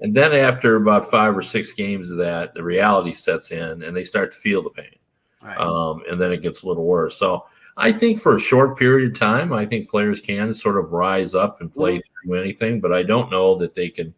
And 0.00 0.14
then 0.14 0.32
after 0.32 0.76
about 0.76 1.10
five 1.10 1.36
or 1.36 1.42
six 1.42 1.72
games 1.72 2.10
of 2.10 2.18
that, 2.18 2.52
the 2.52 2.62
reality 2.62 3.14
sets 3.14 3.52
in 3.52 3.82
and 3.82 3.96
they 3.96 4.04
start 4.04 4.32
to 4.32 4.38
feel 4.38 4.62
the 4.62 4.70
pain. 4.70 4.96
Right. 5.42 5.56
Um, 5.56 6.02
and 6.10 6.20
then 6.20 6.32
it 6.32 6.42
gets 6.42 6.62
a 6.62 6.68
little 6.68 6.84
worse. 6.84 7.16
So 7.16 7.46
I 7.80 7.92
think 7.92 8.20
for 8.20 8.36
a 8.36 8.40
short 8.40 8.78
period 8.78 9.10
of 9.10 9.18
time, 9.18 9.54
I 9.54 9.64
think 9.64 9.88
players 9.88 10.20
can 10.20 10.52
sort 10.52 10.76
of 10.76 10.92
rise 10.92 11.34
up 11.34 11.62
and 11.62 11.72
play 11.72 11.98
through 11.98 12.38
anything, 12.38 12.78
but 12.78 12.92
I 12.92 13.02
don't 13.02 13.30
know 13.30 13.56
that 13.56 13.74
they 13.74 13.88
can 13.88 14.12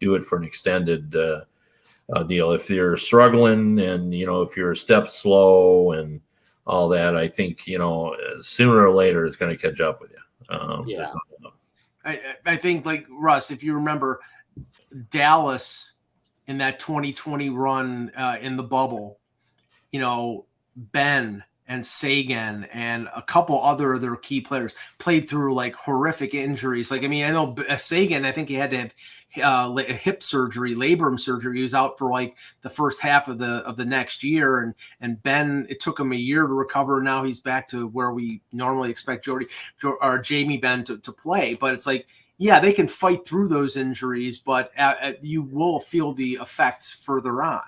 do 0.00 0.16
it 0.16 0.24
for 0.24 0.36
an 0.36 0.42
extended 0.42 1.14
uh, 1.14 1.42
uh, 2.12 2.24
deal. 2.24 2.50
If 2.50 2.66
they're 2.66 2.96
struggling 2.96 3.78
and, 3.78 4.12
you 4.12 4.26
know, 4.26 4.42
if 4.42 4.56
you're 4.56 4.72
a 4.72 4.76
step 4.76 5.06
slow 5.06 5.92
and 5.92 6.20
all 6.66 6.88
that, 6.88 7.14
I 7.14 7.28
think, 7.28 7.68
you 7.68 7.78
know, 7.78 8.16
sooner 8.42 8.84
or 8.84 8.90
later 8.90 9.24
it's 9.24 9.36
going 9.36 9.56
to 9.56 9.62
catch 9.62 9.80
up 9.80 10.00
with 10.00 10.10
you. 10.10 10.56
Um, 10.56 10.84
yeah. 10.88 11.12
I, 12.04 12.20
I 12.44 12.56
think, 12.56 12.84
like 12.84 13.06
Russ, 13.08 13.52
if 13.52 13.62
you 13.62 13.74
remember 13.74 14.20
Dallas 15.10 15.92
in 16.48 16.58
that 16.58 16.80
2020 16.80 17.48
run 17.50 18.10
uh, 18.16 18.38
in 18.40 18.56
the 18.56 18.64
bubble, 18.64 19.20
you 19.92 20.00
know, 20.00 20.46
Benn 20.74 21.44
and 21.66 21.84
Seguin 21.84 22.64
and 22.72 23.08
a 23.16 23.22
couple 23.22 23.62
other 23.62 23.94
of 23.94 24.00
their 24.02 24.16
key 24.16 24.40
players 24.40 24.74
played 24.98 25.28
through 25.28 25.54
like 25.54 25.74
horrific 25.74 26.34
injuries. 26.34 26.90
Like, 26.90 27.02
I 27.02 27.08
mean, 27.08 27.24
I 27.24 27.30
know 27.30 27.54
Seguin, 27.76 28.24
I 28.24 28.32
think 28.32 28.48
he 28.48 28.54
had 28.54 28.70
to 28.70 28.78
have 28.78 28.94
uh, 29.42 29.74
hip 29.76 30.22
surgery, 30.22 30.74
labrum 30.74 31.18
surgery. 31.18 31.56
He 31.56 31.62
was 31.62 31.74
out 31.74 31.98
for 31.98 32.10
like 32.10 32.36
the 32.62 32.70
first 32.70 33.00
half 33.00 33.28
of 33.28 33.38
the 33.38 33.56
of 33.66 33.76
the 33.76 33.84
next 33.84 34.22
year, 34.22 34.60
and 34.60 34.74
and 35.00 35.22
Benn, 35.22 35.66
it 35.68 35.80
took 35.80 35.98
him 35.98 36.12
a 36.12 36.16
year 36.16 36.46
to 36.46 36.52
recover. 36.52 37.02
Now 37.02 37.24
he's 37.24 37.40
back 37.40 37.68
to 37.68 37.88
where 37.88 38.12
we 38.12 38.42
normally 38.52 38.90
expect 38.90 39.24
Jody 39.24 39.46
or 39.82 40.18
Jamie 40.18 40.58
Benn 40.58 40.84
to, 40.84 40.98
to 40.98 41.12
play. 41.12 41.54
But 41.54 41.74
it's 41.74 41.86
like, 41.86 42.06
yeah, 42.38 42.60
they 42.60 42.72
can 42.72 42.86
fight 42.86 43.26
through 43.26 43.48
those 43.48 43.76
injuries, 43.76 44.38
but 44.38 44.70
uh, 44.78 44.94
uh 45.00 45.12
you 45.22 45.42
will 45.42 45.80
feel 45.80 46.12
the 46.12 46.38
effects 46.40 46.92
further 46.92 47.42
on. 47.42 47.62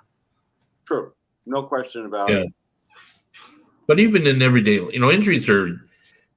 True, 0.84 1.12
no 1.46 1.62
question 1.62 2.06
about 2.06 2.28
yeah. 2.28 2.40
it. 2.40 2.48
But 3.86 4.00
even 4.00 4.26
in 4.26 4.42
everyday, 4.42 4.74
you 4.74 4.98
know, 4.98 5.10
injuries 5.10 5.48
are 5.48 5.80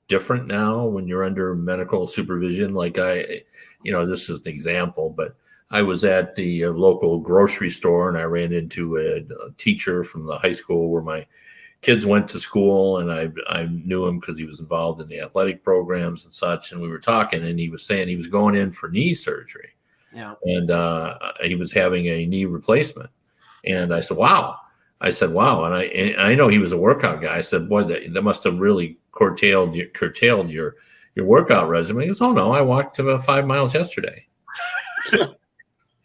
different 0.08 0.48
now 0.48 0.86
when 0.86 1.08
you're 1.08 1.24
under 1.24 1.56
medical 1.56 2.06
supervision. 2.06 2.74
Like 2.74 3.00
I, 3.00 3.44
you 3.84 3.92
know, 3.92 4.06
this 4.06 4.30
is 4.30 4.42
an 4.46 4.52
example, 4.52 5.10
but 5.10 5.36
I 5.72 5.82
was 5.82 6.04
at 6.04 6.36
the 6.36 6.66
uh, 6.66 6.72
local 6.72 7.20
grocery 7.20 7.70
store 7.70 8.10
and 8.10 8.18
I 8.18 8.24
ran 8.24 8.52
into 8.52 8.98
a, 8.98 9.18
a, 9.46 9.52
teacher 9.58 10.04
from 10.04 10.26
the 10.26 10.38
high 10.38 10.52
school 10.52 10.90
where 10.90 11.04
my 11.04 11.26
kids 11.82 12.06
went 12.06 12.28
to 12.30 12.40
school, 12.40 12.98
and 12.98 13.12
I 13.12 13.30
I 13.48 13.64
knew 13.66 14.06
him 14.06 14.20
because 14.20 14.38
he 14.38 14.46
was 14.46 14.60
involved 14.60 15.00
in 15.02 15.08
the 15.08 15.22
athletic 15.22 15.64
programs 15.64 16.24
and 16.24 16.34
such. 16.34 16.72
And 16.72 16.82
we 16.82 16.90
were 16.90 17.00
talking, 17.00 17.44
and 17.44 17.60
he 17.60 17.70
was 17.70 17.86
saying 17.86 18.08
he 18.08 18.16
was 18.16 18.28
going 18.28 18.56
in 18.56 18.72
for 18.72 18.90
knee 18.90 19.14
surgery. 19.14 19.70
Yeah. 20.14 20.34
And 20.44 20.72
uh, 20.72 21.18
he 21.44 21.54
was 21.54 21.72
having 21.72 22.08
a 22.08 22.26
knee 22.26 22.46
replacement. 22.46 23.12
And 23.66 23.94
I 23.94 24.00
said, 24.00 24.18
"Wow." 24.18 24.58
I 25.02 25.12
said, 25.12 25.32
"Wow!" 25.32 25.64
And 25.64 25.74
I 25.74 25.84
and 25.84 26.22
I 26.22 26.36
know 26.36 26.48
he 26.48 26.60
was 26.60 26.74
a 26.74 26.78
workout 26.78 27.22
guy. 27.22 27.38
I 27.38 27.42
said, 27.42 27.70
"Boy, 27.70 27.84
that, 27.84 28.14
that 28.14 28.22
must 28.22 28.44
have 28.44 28.60
really 28.60 28.98
curtailed 29.12 29.76
your, 29.76 29.88
curtailed 29.88 30.50
your 30.50 30.76
your 31.16 31.26
workout 31.26 31.70
resume." 31.70 32.02
He 32.02 32.08
goes, 32.08 32.22
"Oh 32.22 32.32
no, 32.32 32.52
I 32.52 32.62
walked 32.62 33.00
about 33.00 33.20
uh, 33.20 33.24
five 33.24 33.46
miles 33.46 33.74
yesterday." 33.74 34.26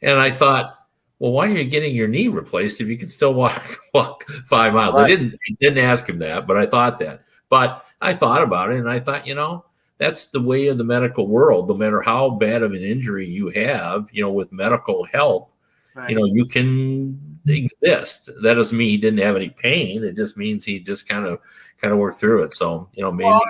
and 0.02 0.20
I 0.20 0.30
thought, 0.30 0.86
"Well, 1.18 1.32
why 1.32 1.48
are 1.48 1.56
you 1.56 1.64
getting 1.64 1.94
your 1.94 2.08
knee 2.08 2.28
replaced 2.28 2.80
if 2.80 2.88
you 2.88 2.96
can 2.96 3.08
still 3.08 3.34
walk 3.34 3.78
walk 3.94 4.28
five 4.46 4.72
miles?" 4.72 4.94
Right. 4.94 5.04
I 5.04 5.08
didn't 5.08 5.34
I 5.34 5.56
didn't 5.60 5.84
ask 5.84 6.08
him 6.08 6.18
that, 6.20 6.46
but 6.46 6.56
I 6.56 6.66
thought 6.66 7.00
that. 7.00 7.24
But 7.48 7.84
I 8.00 8.14
thought 8.14 8.42
about 8.42 8.70
it, 8.70 8.78
and 8.78 8.88
I 8.88 9.00
thought, 9.00 9.26
you 9.26 9.34
know, 9.34 9.64
that's 9.98 10.28
the 10.28 10.40
way 10.40 10.68
of 10.68 10.78
the 10.78 10.84
medical 10.84 11.26
world. 11.26 11.68
No 11.68 11.74
matter 11.74 12.00
how 12.00 12.30
bad 12.30 12.62
of 12.62 12.72
an 12.72 12.82
injury 12.82 13.28
you 13.28 13.48
have, 13.50 14.08
you 14.12 14.22
know, 14.22 14.32
with 14.32 14.52
medical 14.52 15.04
help, 15.04 15.53
right. 15.94 16.10
you 16.10 16.16
know, 16.16 16.24
you 16.24 16.46
can 16.46 17.38
exist. 17.46 18.30
That 18.42 18.54
doesn't 18.54 18.76
mean 18.76 18.90
he 18.90 18.98
didn't 18.98 19.20
have 19.20 19.36
any 19.36 19.50
pain. 19.50 20.04
It 20.04 20.16
just 20.16 20.36
means 20.36 20.64
he 20.64 20.80
just 20.80 21.08
kind 21.08 21.26
of 21.26 21.40
kind 21.80 21.92
of 21.92 21.98
worked 21.98 22.18
through 22.18 22.42
it. 22.42 22.52
So 22.52 22.88
you 22.94 23.02
know, 23.02 23.12
maybe 23.12 23.28
well, 23.28 23.42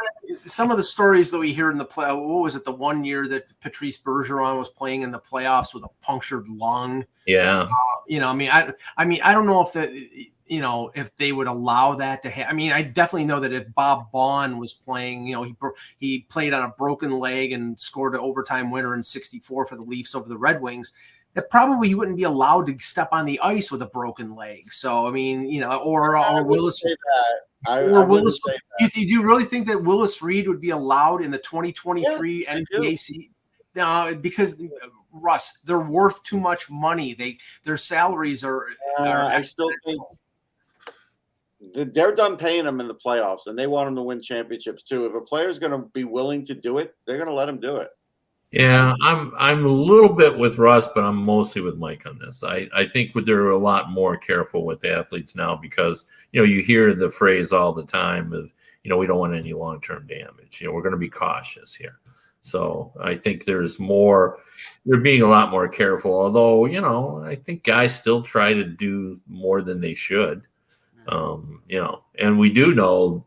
some 0.46 0.70
of 0.70 0.76
the 0.76 0.82
stories 0.82 1.30
that 1.30 1.38
we 1.38 1.52
hear 1.52 1.70
in 1.70 1.78
the 1.78 1.84
play. 1.84 2.06
What 2.08 2.42
was 2.42 2.56
it? 2.56 2.64
The 2.64 2.72
one 2.72 3.04
year 3.04 3.28
that 3.28 3.58
Patrice 3.60 4.00
Bergeron 4.00 4.58
was 4.58 4.68
playing 4.68 5.02
in 5.02 5.10
the 5.10 5.20
playoffs 5.20 5.74
with 5.74 5.84
a 5.84 5.88
punctured 6.02 6.48
lung. 6.48 7.04
Yeah. 7.26 7.62
Uh, 7.62 7.68
you 8.06 8.20
know, 8.20 8.28
I 8.28 8.34
mean, 8.34 8.50
I 8.50 8.72
I 8.96 9.04
mean, 9.04 9.20
I 9.22 9.32
don't 9.32 9.46
know 9.46 9.62
if 9.62 9.72
that 9.74 9.92
you 10.46 10.60
know 10.60 10.90
if 10.94 11.16
they 11.16 11.32
would 11.32 11.46
allow 11.46 11.94
that 11.94 12.22
to 12.22 12.30
happen. 12.30 12.52
I 12.52 12.54
mean, 12.54 12.72
I 12.72 12.82
definitely 12.82 13.26
know 13.26 13.40
that 13.40 13.52
if 13.52 13.72
Bob 13.74 14.10
Baun 14.12 14.58
was 14.58 14.72
playing, 14.72 15.26
you 15.26 15.34
know, 15.34 15.42
he 15.42 15.54
he 15.96 16.20
played 16.28 16.52
on 16.52 16.64
a 16.64 16.68
broken 16.76 17.18
leg 17.18 17.52
and 17.52 17.78
scored 17.80 18.14
an 18.14 18.20
overtime 18.20 18.70
winner 18.70 18.94
in 18.94 19.02
'64 19.02 19.66
for 19.66 19.76
the 19.76 19.82
Leafs 19.82 20.14
over 20.14 20.28
the 20.28 20.38
Red 20.38 20.60
Wings 20.60 20.92
that 21.34 21.50
probably 21.50 21.88
you 21.88 21.98
wouldn't 21.98 22.16
be 22.16 22.22
allowed 22.22 22.66
to 22.66 22.78
step 22.78 23.08
on 23.12 23.24
the 23.24 23.38
ice 23.40 23.70
with 23.70 23.82
a 23.82 23.86
broken 23.86 24.34
leg. 24.34 24.72
So 24.72 25.06
I 25.06 25.10
mean, 25.10 25.48
you 25.48 25.60
know, 25.60 25.78
or 25.78 26.16
or 26.16 26.44
Willis. 26.44 26.82
I, 27.66 27.80
or 27.80 28.02
I 28.02 28.04
Willis. 28.04 28.38
Do, 28.78 28.88
do, 28.88 29.02
you 29.02 29.22
really 29.22 29.44
think 29.44 29.66
that 29.68 29.82
Willis 29.82 30.20
Reed 30.22 30.48
would 30.48 30.60
be 30.60 30.70
allowed 30.70 31.22
in 31.22 31.30
the 31.30 31.38
2023 31.38 32.44
yeah, 32.44 32.58
NBA? 32.58 33.30
Uh, 33.76 34.14
because 34.14 34.60
Russ, 35.12 35.58
they're 35.64 35.80
worth 35.80 36.22
too 36.24 36.38
much 36.38 36.70
money. 36.70 37.14
They 37.14 37.38
their 37.64 37.76
salaries 37.76 38.44
are. 38.44 38.66
Uh, 38.98 39.04
are 39.04 39.22
I 39.22 39.40
still 39.40 39.70
think 39.84 40.00
they're 41.72 42.14
done 42.14 42.36
paying 42.36 42.64
them 42.64 42.80
in 42.80 42.88
the 42.88 42.94
playoffs, 42.94 43.46
and 43.46 43.58
they 43.58 43.66
want 43.66 43.86
them 43.86 43.96
to 43.96 44.02
win 44.02 44.20
championships 44.20 44.82
too. 44.82 45.06
If 45.06 45.14
a 45.14 45.20
player's 45.20 45.58
going 45.58 45.72
to 45.72 45.88
be 45.88 46.04
willing 46.04 46.44
to 46.46 46.54
do 46.54 46.78
it, 46.78 46.94
they're 47.06 47.16
going 47.16 47.28
to 47.28 47.34
let 47.34 47.48
him 47.48 47.60
do 47.60 47.76
it. 47.76 47.88
Yeah, 48.54 48.94
I'm 49.02 49.32
I'm 49.36 49.66
a 49.66 49.68
little 49.68 50.12
bit 50.12 50.38
with 50.38 50.58
Russ, 50.58 50.88
but 50.94 51.02
I'm 51.02 51.16
mostly 51.16 51.60
with 51.60 51.76
Mike 51.76 52.06
on 52.06 52.20
this. 52.20 52.44
I, 52.44 52.68
I 52.72 52.86
think 52.86 53.10
they're 53.12 53.50
a 53.50 53.58
lot 53.58 53.90
more 53.90 54.16
careful 54.16 54.64
with 54.64 54.84
athletes 54.84 55.34
now 55.34 55.56
because 55.56 56.04
you 56.30 56.40
know 56.40 56.46
you 56.46 56.62
hear 56.62 56.94
the 56.94 57.10
phrase 57.10 57.50
all 57.50 57.72
the 57.72 57.84
time 57.84 58.32
of 58.32 58.52
you 58.84 58.90
know 58.90 58.96
we 58.96 59.08
don't 59.08 59.18
want 59.18 59.34
any 59.34 59.52
long 59.54 59.80
term 59.80 60.06
damage. 60.06 60.60
You 60.60 60.68
know 60.68 60.72
we're 60.72 60.82
going 60.82 60.92
to 60.92 60.98
be 60.98 61.08
cautious 61.08 61.74
here. 61.74 61.98
So 62.44 62.92
I 63.00 63.16
think 63.16 63.44
there's 63.44 63.80
more. 63.80 64.38
They're 64.86 65.00
being 65.00 65.22
a 65.22 65.26
lot 65.26 65.50
more 65.50 65.66
careful. 65.66 66.12
Although 66.14 66.66
you 66.66 66.80
know 66.80 67.24
I 67.24 67.34
think 67.34 67.64
guys 67.64 67.92
still 67.98 68.22
try 68.22 68.54
to 68.54 68.62
do 68.62 69.18
more 69.26 69.62
than 69.62 69.80
they 69.80 69.94
should. 69.94 70.42
Um, 71.08 71.60
you 71.68 71.80
know, 71.80 72.04
and 72.20 72.38
we 72.38 72.50
do 72.50 72.72
know, 72.72 73.26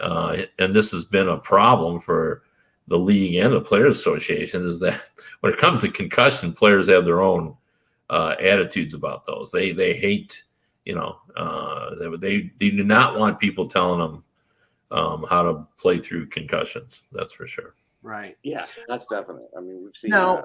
uh, 0.00 0.38
and 0.58 0.74
this 0.74 0.92
has 0.92 1.04
been 1.04 1.28
a 1.28 1.36
problem 1.36 2.00
for 2.00 2.42
the 2.88 2.98
league 2.98 3.36
and 3.36 3.52
the 3.54 3.60
players 3.60 3.98
association 3.98 4.66
is 4.66 4.78
that 4.80 5.00
when 5.40 5.52
it 5.52 5.58
comes 5.58 5.80
to 5.82 5.88
concussion 5.88 6.52
players 6.52 6.88
have 6.88 7.04
their 7.04 7.22
own 7.22 7.56
uh, 8.10 8.34
attitudes 8.40 8.94
about 8.94 9.24
those 9.24 9.50
they 9.50 9.72
they 9.72 9.94
hate 9.94 10.44
you 10.84 10.94
know 10.94 11.16
uh, 11.36 11.94
they, 11.98 12.16
they, 12.16 12.50
they 12.58 12.70
do 12.70 12.84
not 12.84 13.18
want 13.18 13.38
people 13.38 13.66
telling 13.66 13.98
them 13.98 14.24
um, 14.92 15.24
how 15.28 15.42
to 15.42 15.66
play 15.78 15.98
through 15.98 16.26
concussions. 16.26 17.04
That's 17.12 17.32
for 17.32 17.46
sure. 17.46 17.74
Right. 18.02 18.36
Yeah, 18.42 18.66
that's 18.88 19.06
definite. 19.06 19.48
I 19.56 19.60
mean, 19.60 19.82
we've 19.84 19.96
seen 19.96 20.10
Now, 20.10 20.36
that. 20.36 20.44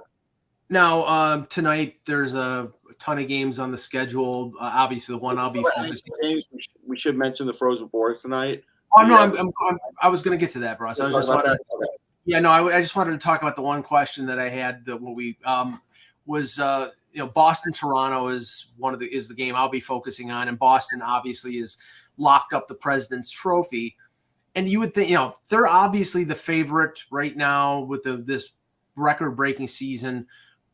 now 0.69 1.05
um, 1.05 1.47
tonight 1.47 1.97
there's 2.05 2.33
a 2.33 2.71
ton 2.99 3.19
of 3.19 3.27
games 3.27 3.59
on 3.59 3.71
the 3.71 3.77
schedule. 3.77 4.53
Uh, 4.59 4.71
obviously, 4.73 5.13
the 5.13 5.19
one 5.19 5.37
I'll 5.37 5.49
be 5.49 5.59
Before 5.59 5.71
focusing. 5.75 6.13
games, 6.21 6.45
we, 6.51 6.61
should, 6.61 6.71
we 6.85 6.97
should 6.97 7.17
mention 7.17 7.45
the 7.45 7.53
Frozen 7.53 7.89
Fours 7.89 8.21
tonight. 8.21 8.63
Oh 8.97 9.03
no, 9.03 9.15
Yeah, 9.15 9.19
I'm, 9.19 9.37
I'm, 9.37 9.51
I'm, 9.67 9.77
I 10.01 10.07
was 10.07 10.23
going 10.23 10.37
to 10.37 10.43
get 10.43 10.51
to 10.53 10.59
that, 10.59 10.79
Russ. 10.79 10.99
I 10.99 11.05
was 11.05 11.15
just 11.15 11.29
about 11.29 11.45
wanted, 11.45 11.59
that? 11.59 11.75
Okay. 11.75 11.96
Yeah, 12.27 12.39
no, 12.39 12.51
I, 12.51 12.77
I 12.77 12.81
just 12.81 12.95
wanted 12.95 13.11
to 13.11 13.17
talk 13.17 13.41
about 13.41 13.55
the 13.55 13.61
one 13.61 13.81
question 13.81 14.25
that 14.25 14.37
I 14.37 14.49
had 14.49 14.85
that 14.85 15.01
what 15.01 15.15
we 15.15 15.37
um, 15.45 15.81
was 16.25 16.59
uh, 16.59 16.89
you 17.13 17.19
know 17.19 17.27
Boston 17.27 17.71
Toronto 17.71 18.27
is 18.27 18.67
one 18.77 18.93
of 18.93 18.99
the 18.99 19.07
is 19.07 19.29
the 19.29 19.33
game 19.33 19.55
I'll 19.55 19.69
be 19.69 19.79
focusing 19.79 20.29
on, 20.29 20.49
and 20.49 20.59
Boston 20.59 21.01
obviously 21.01 21.57
is 21.57 21.77
locked 22.17 22.51
up 22.51 22.67
the 22.67 22.75
President's 22.75 23.31
Trophy, 23.31 23.95
and 24.55 24.67
you 24.67 24.79
would 24.81 24.93
think 24.93 25.09
you 25.09 25.15
know 25.15 25.37
they're 25.49 25.67
obviously 25.67 26.25
the 26.25 26.35
favorite 26.35 27.01
right 27.11 27.35
now 27.35 27.79
with 27.79 28.03
the 28.03 28.17
this 28.17 28.51
record 28.97 29.31
breaking 29.31 29.69
season. 29.69 30.27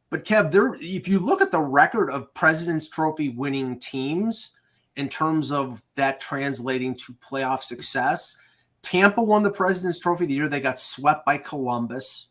But 0.10 0.26
Kev, 0.26 0.52
there 0.52 0.76
if 0.80 1.08
you 1.08 1.20
look 1.20 1.40
at 1.40 1.52
the 1.52 1.62
record 1.62 2.10
of 2.10 2.34
President's 2.34 2.90
Trophy 2.90 3.30
winning 3.30 3.80
teams 3.80 4.56
in 4.96 5.08
terms 5.08 5.52
of 5.52 5.84
that 5.96 6.20
translating 6.20 6.96
to 6.96 7.14
playoff 7.14 7.62
success, 7.62 8.38
Tampa 8.84 9.24
won 9.24 9.42
the 9.42 9.52
President's 9.52 9.98
Trophy 9.98 10.26
the 10.26 10.36
year 10.36 10.48
they 10.48 10.60
got 10.60 10.80
swept 10.80 11.26
by 11.26 11.38
Columbus. 11.38 12.28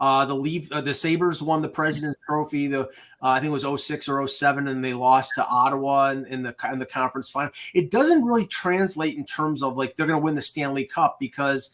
Uh, 0.00 0.24
the 0.24 0.34
leave 0.34 0.70
uh, 0.72 0.80
the 0.80 0.92
Sabres 0.92 1.40
won 1.40 1.62
the 1.62 1.68
President's 1.68 2.18
Trophy. 2.26 2.66
The 2.66 2.80
uh, 2.80 2.86
I 3.22 3.38
think 3.38 3.50
it 3.50 3.64
was 3.64 3.84
06 3.84 4.08
or 4.08 4.26
07, 4.26 4.66
and 4.66 4.84
they 4.84 4.94
lost 4.94 5.30
to 5.36 5.46
Ottawa 5.46 6.10
in, 6.10 6.26
in 6.26 6.42
the 6.42 6.54
in 6.72 6.80
the 6.80 6.86
conference 6.86 7.30
final. 7.30 7.52
It 7.72 7.92
doesn't 7.92 8.24
really 8.24 8.46
translate 8.46 9.16
in 9.16 9.24
terms 9.24 9.62
of 9.62 9.76
like 9.76 9.94
they're 9.94 10.08
going 10.08 10.18
to 10.18 10.24
win 10.24 10.34
the 10.34 10.42
Stanley 10.42 10.84
Cup 10.84 11.18
because 11.20 11.70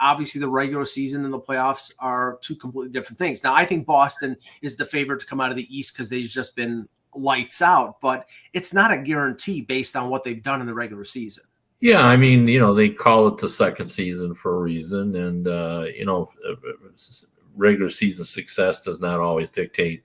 obviously 0.00 0.40
the 0.40 0.48
regular 0.48 0.84
season 0.84 1.24
and 1.24 1.34
the 1.34 1.40
playoffs 1.40 1.92
are 1.98 2.38
two 2.42 2.54
completely 2.54 2.92
different 2.92 3.18
things. 3.18 3.42
Now 3.42 3.54
I 3.54 3.64
think 3.64 3.86
Boston 3.86 4.36
is 4.62 4.76
the 4.76 4.86
favorite 4.86 5.18
to 5.20 5.26
come 5.26 5.40
out 5.40 5.50
of 5.50 5.56
the 5.56 5.76
East 5.76 5.94
because 5.94 6.08
they've 6.08 6.28
just 6.28 6.54
been 6.54 6.88
lights 7.12 7.60
out, 7.60 8.00
but 8.00 8.28
it's 8.52 8.72
not 8.72 8.92
a 8.92 8.98
guarantee 8.98 9.62
based 9.62 9.96
on 9.96 10.10
what 10.10 10.22
they've 10.22 10.42
done 10.42 10.60
in 10.60 10.66
the 10.66 10.74
regular 10.74 11.04
season. 11.04 11.44
Yeah, 11.84 12.06
I 12.06 12.16
mean, 12.16 12.48
you 12.48 12.58
know, 12.58 12.72
they 12.72 12.88
call 12.88 13.28
it 13.28 13.36
the 13.36 13.46
second 13.50 13.88
season 13.88 14.34
for 14.34 14.56
a 14.56 14.58
reason, 14.58 15.14
and 15.16 15.46
uh, 15.46 15.84
you 15.94 16.06
know, 16.06 16.30
regular 17.54 17.90
season 17.90 18.24
success 18.24 18.80
does 18.80 19.00
not 19.00 19.20
always 19.20 19.50
dictate 19.50 20.02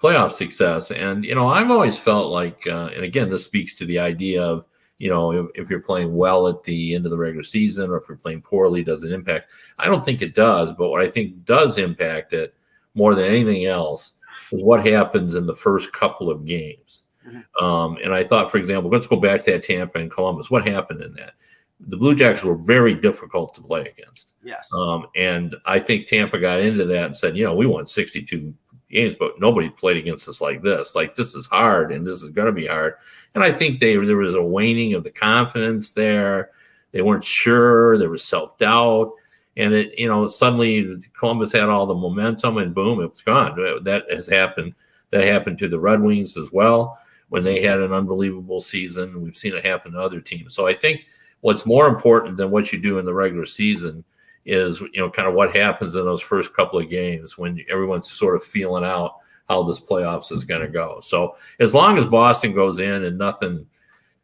playoff 0.00 0.30
success. 0.30 0.92
And 0.92 1.24
you 1.24 1.34
know, 1.34 1.48
I've 1.48 1.68
always 1.68 1.98
felt 1.98 2.30
like, 2.30 2.64
uh, 2.68 2.90
and 2.94 3.02
again, 3.02 3.28
this 3.28 3.44
speaks 3.44 3.74
to 3.74 3.84
the 3.86 3.98
idea 3.98 4.40
of 4.40 4.66
you 4.98 5.10
know, 5.10 5.32
if, 5.32 5.46
if, 5.56 5.68
you're 5.68 5.82
playing 5.82 6.14
well 6.14 6.46
at 6.46 6.62
the 6.62 6.94
end 6.94 7.06
of 7.06 7.10
the 7.10 7.18
regular 7.18 7.42
season, 7.42 7.90
or 7.90 7.96
if 7.96 8.08
you're 8.08 8.16
playing 8.16 8.42
poorly, 8.42 8.84
does 8.84 9.02
it 9.02 9.10
impact? 9.10 9.50
I 9.80 9.86
don't 9.86 10.04
think 10.04 10.22
it 10.22 10.32
does, 10.32 10.74
but 10.74 10.90
what 10.90 11.00
I 11.00 11.08
think 11.08 11.44
does 11.44 11.76
impact 11.76 12.34
it 12.34 12.54
more 12.94 13.16
than 13.16 13.24
anything 13.24 13.64
else 13.66 14.14
is 14.52 14.62
what 14.62 14.86
happens 14.86 15.34
in 15.34 15.44
the 15.44 15.56
first 15.56 15.92
couple 15.92 16.30
of 16.30 16.46
games. 16.46 17.05
Mm-hmm. 17.26 17.64
Um, 17.64 17.98
and 18.02 18.14
I 18.14 18.24
thought, 18.24 18.50
for 18.50 18.58
example, 18.58 18.90
let's 18.90 19.06
go 19.06 19.16
back 19.16 19.44
to 19.44 19.52
that 19.52 19.62
Tampa 19.62 19.98
and 19.98 20.10
Columbus. 20.10 20.50
What 20.50 20.68
happened 20.68 21.02
in 21.02 21.14
that? 21.14 21.34
The 21.88 21.96
Blue 21.96 22.14
Jackets 22.14 22.44
were 22.44 22.56
very 22.56 22.94
difficult 22.94 23.52
to 23.54 23.60
play 23.60 23.92
against. 23.98 24.34
Yes. 24.42 24.72
Um, 24.72 25.06
and 25.14 25.54
I 25.66 25.78
think 25.78 26.06
Tampa 26.06 26.38
got 26.38 26.60
into 26.60 26.84
that 26.86 27.04
and 27.04 27.16
said, 27.16 27.36
you 27.36 27.44
know, 27.44 27.54
we 27.54 27.66
won 27.66 27.86
62 27.86 28.54
games, 28.90 29.16
but 29.16 29.40
nobody 29.40 29.68
played 29.68 29.96
against 29.96 30.28
us 30.28 30.40
like 30.40 30.62
this. 30.62 30.94
Like 30.94 31.14
this 31.14 31.34
is 31.34 31.46
hard, 31.46 31.92
and 31.92 32.06
this 32.06 32.22
is 32.22 32.30
going 32.30 32.46
to 32.46 32.52
be 32.52 32.66
hard. 32.66 32.94
And 33.34 33.44
I 33.44 33.52
think 33.52 33.80
they 33.80 33.96
there 33.96 34.16
was 34.16 34.34
a 34.34 34.42
waning 34.42 34.94
of 34.94 35.04
the 35.04 35.10
confidence 35.10 35.92
there. 35.92 36.50
They 36.92 37.02
weren't 37.02 37.24
sure. 37.24 37.98
There 37.98 38.10
was 38.10 38.24
self 38.24 38.56
doubt, 38.56 39.12
and 39.56 39.74
it 39.74 39.98
you 39.98 40.08
know 40.08 40.28
suddenly 40.28 40.96
Columbus 41.12 41.52
had 41.52 41.68
all 41.68 41.86
the 41.86 41.94
momentum, 41.94 42.58
and 42.58 42.74
boom, 42.74 43.00
it 43.00 43.10
was 43.10 43.22
gone. 43.22 43.82
That 43.84 44.04
has 44.10 44.26
happened. 44.26 44.74
That 45.10 45.24
happened 45.24 45.58
to 45.58 45.68
the 45.68 45.78
Red 45.78 46.00
Wings 46.00 46.36
as 46.36 46.52
well 46.52 46.98
when 47.28 47.44
they 47.44 47.60
had 47.60 47.80
an 47.80 47.92
unbelievable 47.92 48.60
season. 48.60 49.22
We've 49.22 49.36
seen 49.36 49.54
it 49.54 49.64
happen 49.64 49.92
to 49.92 50.00
other 50.00 50.20
teams. 50.20 50.54
So 50.54 50.66
I 50.66 50.74
think 50.74 51.06
what's 51.40 51.66
more 51.66 51.88
important 51.88 52.36
than 52.36 52.50
what 52.50 52.72
you 52.72 52.80
do 52.80 52.98
in 52.98 53.04
the 53.04 53.14
regular 53.14 53.46
season 53.46 54.04
is 54.44 54.80
you 54.80 55.00
know 55.00 55.10
kind 55.10 55.28
of 55.28 55.34
what 55.34 55.54
happens 55.54 55.94
in 55.94 56.04
those 56.04 56.22
first 56.22 56.54
couple 56.54 56.78
of 56.78 56.88
games 56.88 57.36
when 57.36 57.64
everyone's 57.68 58.10
sort 58.10 58.36
of 58.36 58.44
feeling 58.44 58.84
out 58.84 59.16
how 59.48 59.62
this 59.62 59.80
playoffs 59.80 60.32
is 60.32 60.44
going 60.44 60.60
to 60.60 60.68
go. 60.68 60.98
So 61.00 61.36
as 61.60 61.74
long 61.74 61.98
as 61.98 62.06
Boston 62.06 62.52
goes 62.52 62.80
in 62.80 63.04
and 63.04 63.18
nothing 63.18 63.66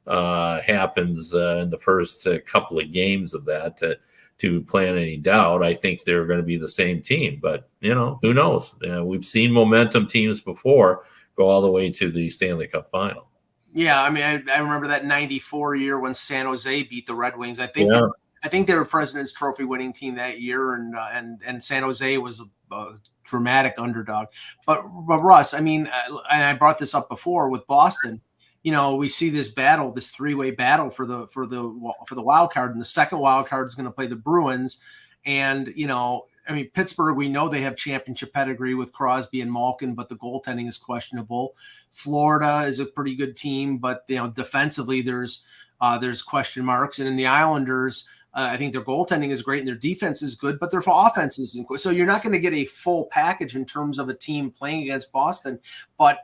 uh, 0.07 0.61
happens 0.61 1.34
uh, 1.34 1.59
in 1.62 1.70
the 1.70 1.78
first 1.78 2.26
uh, 2.26 2.40
couple 2.40 2.80
of 2.80 2.92
games 2.92 3.34
of 3.34 3.44
that 3.44 3.76
to, 3.76 3.96
to 4.38 4.62
plan 4.62 4.96
any 4.96 5.16
doubt, 5.16 5.62
I 5.62 5.74
think 5.74 6.03
they're 6.03 6.26
going 6.26 6.40
to 6.40 6.44
be 6.44 6.57
the 6.57 6.68
same 6.68 7.00
team. 7.03 7.38
But 7.40 7.68
you 7.80 7.94
know 7.94 8.18
who 8.22 8.34
knows? 8.34 8.74
we've 9.03 9.24
seen 9.24 9.53
momentum 9.53 10.07
teams 10.07 10.40
before 10.40 11.05
go 11.37 11.49
all 11.49 11.62
the 11.62 11.70
way 11.70 11.91
to 11.91 12.11
the 12.11 12.30
Stanley 12.30 12.66
Cup 12.66 12.91
final. 12.91 13.28
Yeah, 13.74 14.03
I 14.03 14.11
mean, 14.11 14.22
I, 14.22 14.43
I 14.53 14.59
remember 14.59 14.89
that 14.89 15.05
'94 15.05 15.76
year 15.76 15.99
when 15.99 16.14
San 16.14 16.47
Jose 16.47 16.83
beat 16.85 17.07
the 17.07 17.14
Red 17.14 17.37
Wings. 17.37 17.59
I 17.59 17.66
think 17.66 17.91
yeah. 17.93 18.07
I 18.43 18.49
think 18.49 18.66
they 18.66 18.74
were 18.74 18.85
President's 18.85 19.33
Trophy 19.33 19.64
winning 19.64 19.93
team 19.93 20.16
that 20.16 20.41
year, 20.41 20.74
and 20.74 20.97
uh, 20.97 21.09
and 21.12 21.41
and 21.45 21.62
San 21.62 21.83
Jose 21.83 22.18
was 22.18 22.41
a, 22.41 22.74
a, 22.74 22.99
dramatic 23.24 23.74
underdog. 23.78 24.26
But 24.66 24.83
but 25.07 25.20
Russ, 25.20 25.55
I 25.55 25.61
mean, 25.61 25.87
uh, 25.87 26.18
and 26.30 26.45
I 26.45 26.55
brought 26.55 26.78
this 26.78 26.95
up 26.95 27.09
before 27.09 27.49
with 27.49 27.66
Boston. 27.66 28.20
You 28.62 28.72
know, 28.72 28.95
we 28.95 29.09
see 29.09 29.30
this 29.30 29.49
battle, 29.49 29.91
this 29.91 30.11
three 30.11 30.35
way 30.35 30.51
battle 30.51 30.91
for 30.91 31.07
the 31.07 31.26
for 31.28 31.47
the 31.47 31.93
for 32.07 32.14
the 32.14 32.22
wild 32.22 32.53
card, 32.53 32.72
and 32.72 32.80
the 32.80 32.85
second 32.85 33.18
wild 33.18 33.47
card 33.47 33.68
is 33.68 33.74
going 33.74 33.87
to 33.87 33.93
play 33.93 34.07
the 34.07 34.16
Bruins. 34.16 34.80
And 35.24 35.72
you 35.76 35.87
know, 35.87 36.26
I 36.49 36.53
mean, 36.53 36.70
Pittsburgh, 36.70 37.16
we 37.16 37.28
know 37.28 37.49
they 37.49 37.61
have 37.61 37.76
championship 37.76 38.32
pedigree 38.32 38.74
with 38.74 38.93
Crosby 38.93 39.40
and 39.40 39.53
Malkin, 39.53 39.95
but 39.95 40.09
the 40.09 40.16
goaltending 40.16 40.68
is 40.68 40.76
questionable. 40.76 41.55
Florida 41.90 42.66
is 42.66 42.80
a 42.80 42.86
pretty 42.86 43.14
good 43.14 43.36
team, 43.36 43.78
but 43.78 44.05
you 44.09 44.16
know, 44.16 44.28
defensively, 44.28 45.03
there's 45.03 45.45
uh, 45.80 45.99
there's 45.99 46.22
question 46.22 46.64
marks, 46.64 46.99
and 46.99 47.09
in 47.09 47.16
the 47.16 47.26
Islanders. 47.26 48.09
Uh, 48.34 48.49
I 48.51 48.57
think 48.57 48.72
their 48.72 48.82
goaltending 48.82 49.28
is 49.28 49.43
great 49.43 49.59
and 49.59 49.68
their 49.68 49.74
defense 49.74 50.22
is 50.22 50.36
good, 50.36 50.59
but 50.59 50.70
their 50.70 50.82
offense 50.86 51.38
isn't. 51.38 51.68
so 51.78 51.90
you're 51.90 52.07
not 52.07 52.22
going 52.22 52.32
to 52.32 52.38
get 52.38 52.55
a 52.55 52.64
full 52.64 53.05
package 53.11 53.57
in 53.57 53.66
terms 53.66 53.99
of 53.99 54.09
a 54.09 54.14
team 54.14 54.51
playing 54.51 54.84
against 54.84 55.12
Boston, 55.12 55.61
but 55.99 56.18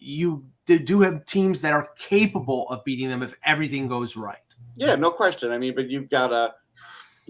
you 0.00 0.44
do 0.66 1.00
have 1.02 1.24
teams 1.26 1.60
that 1.60 1.72
are 1.72 1.88
capable 1.96 2.68
of 2.68 2.84
beating 2.84 3.08
them 3.08 3.22
if 3.22 3.36
everything 3.44 3.86
goes 3.86 4.16
right. 4.16 4.38
Yeah, 4.74 4.96
no 4.96 5.10
question. 5.10 5.52
I 5.52 5.58
mean, 5.58 5.74
but 5.74 5.90
you've 5.90 6.08
got 6.08 6.28
to 6.28 6.54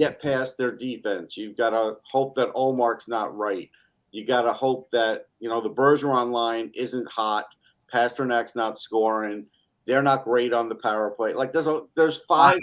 get 0.02 0.20
past 0.20 0.58
their 0.58 0.72
defense. 0.72 1.36
You've 1.36 1.56
got 1.56 1.70
to 1.70 1.96
hope 2.02 2.34
that 2.34 2.52
Ullmark's 2.54 3.06
not 3.06 3.36
right. 3.36 3.70
You 4.10 4.26
got 4.26 4.42
to 4.42 4.52
hope 4.52 4.90
that 4.90 5.28
you 5.38 5.48
know 5.48 5.60
the 5.60 5.70
Bergeron 5.70 6.32
line 6.32 6.72
isn't 6.74 7.08
hot. 7.08 7.46
Pastrnak's 7.92 8.56
not 8.56 8.78
scoring. 8.78 9.46
They're 9.86 10.02
not 10.02 10.24
great 10.24 10.52
on 10.52 10.68
the 10.68 10.74
power 10.74 11.10
play. 11.10 11.32
Like 11.34 11.52
there's 11.52 11.68
a 11.68 11.82
there's 11.94 12.18
five 12.28 12.58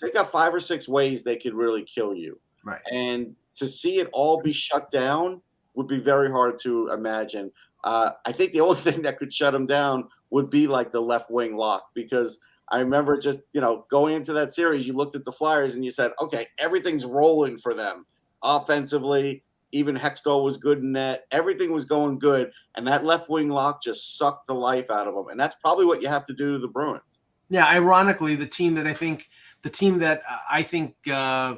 they 0.00 0.10
got 0.12 0.30
five 0.30 0.54
or 0.54 0.60
six 0.60 0.88
ways 0.88 1.22
they 1.22 1.36
could 1.36 1.54
really 1.54 1.82
kill 1.82 2.14
you. 2.14 2.38
Right. 2.64 2.80
And 2.92 3.34
to 3.56 3.66
see 3.66 3.98
it 3.98 4.08
all 4.12 4.40
be 4.40 4.52
shut 4.52 4.90
down 4.90 5.40
would 5.74 5.88
be 5.88 5.98
very 5.98 6.30
hard 6.30 6.58
to 6.60 6.90
imagine. 6.90 7.50
Uh, 7.82 8.12
I 8.24 8.32
think 8.32 8.52
the 8.52 8.60
only 8.60 8.76
thing 8.80 9.02
that 9.02 9.18
could 9.18 9.32
shut 9.32 9.52
them 9.52 9.66
down 9.66 10.08
would 10.30 10.48
be 10.48 10.68
like 10.68 10.92
the 10.92 11.02
left 11.02 11.30
wing 11.30 11.56
lock 11.56 11.88
because 11.92 12.38
I 12.70 12.80
remember 12.80 13.18
just 13.18 13.40
you 13.52 13.60
know 13.60 13.84
going 13.90 14.16
into 14.16 14.32
that 14.34 14.52
series, 14.52 14.86
you 14.86 14.94
looked 14.94 15.16
at 15.16 15.24
the 15.24 15.32
Flyers 15.32 15.74
and 15.74 15.84
you 15.84 15.90
said, 15.90 16.12
okay, 16.20 16.46
everything's 16.58 17.04
rolling 17.04 17.58
for 17.58 17.74
them 17.74 18.06
offensively. 18.42 19.42
Even 19.72 19.96
Hextall 19.96 20.44
was 20.44 20.56
good 20.56 20.78
in 20.78 20.92
net. 20.92 21.24
Everything 21.32 21.72
was 21.72 21.84
going 21.84 22.18
good, 22.18 22.50
and 22.76 22.86
that 22.86 23.04
left 23.04 23.28
wing 23.28 23.48
lock 23.48 23.82
just 23.82 24.16
sucked 24.16 24.46
the 24.46 24.54
life 24.54 24.90
out 24.90 25.08
of 25.08 25.14
them. 25.14 25.28
And 25.28 25.40
that's 25.40 25.56
probably 25.60 25.84
what 25.84 26.00
you 26.00 26.08
have 26.08 26.26
to 26.26 26.32
do 26.32 26.52
to 26.52 26.58
the 26.58 26.68
Bruins. 26.68 27.02
Yeah, 27.50 27.66
ironically, 27.66 28.36
the 28.36 28.46
team 28.46 28.74
that 28.74 28.86
I 28.86 28.94
think 28.94 29.28
the 29.62 29.70
team 29.70 29.98
that 29.98 30.22
I 30.50 30.62
think 30.62 30.94
uh, 31.08 31.56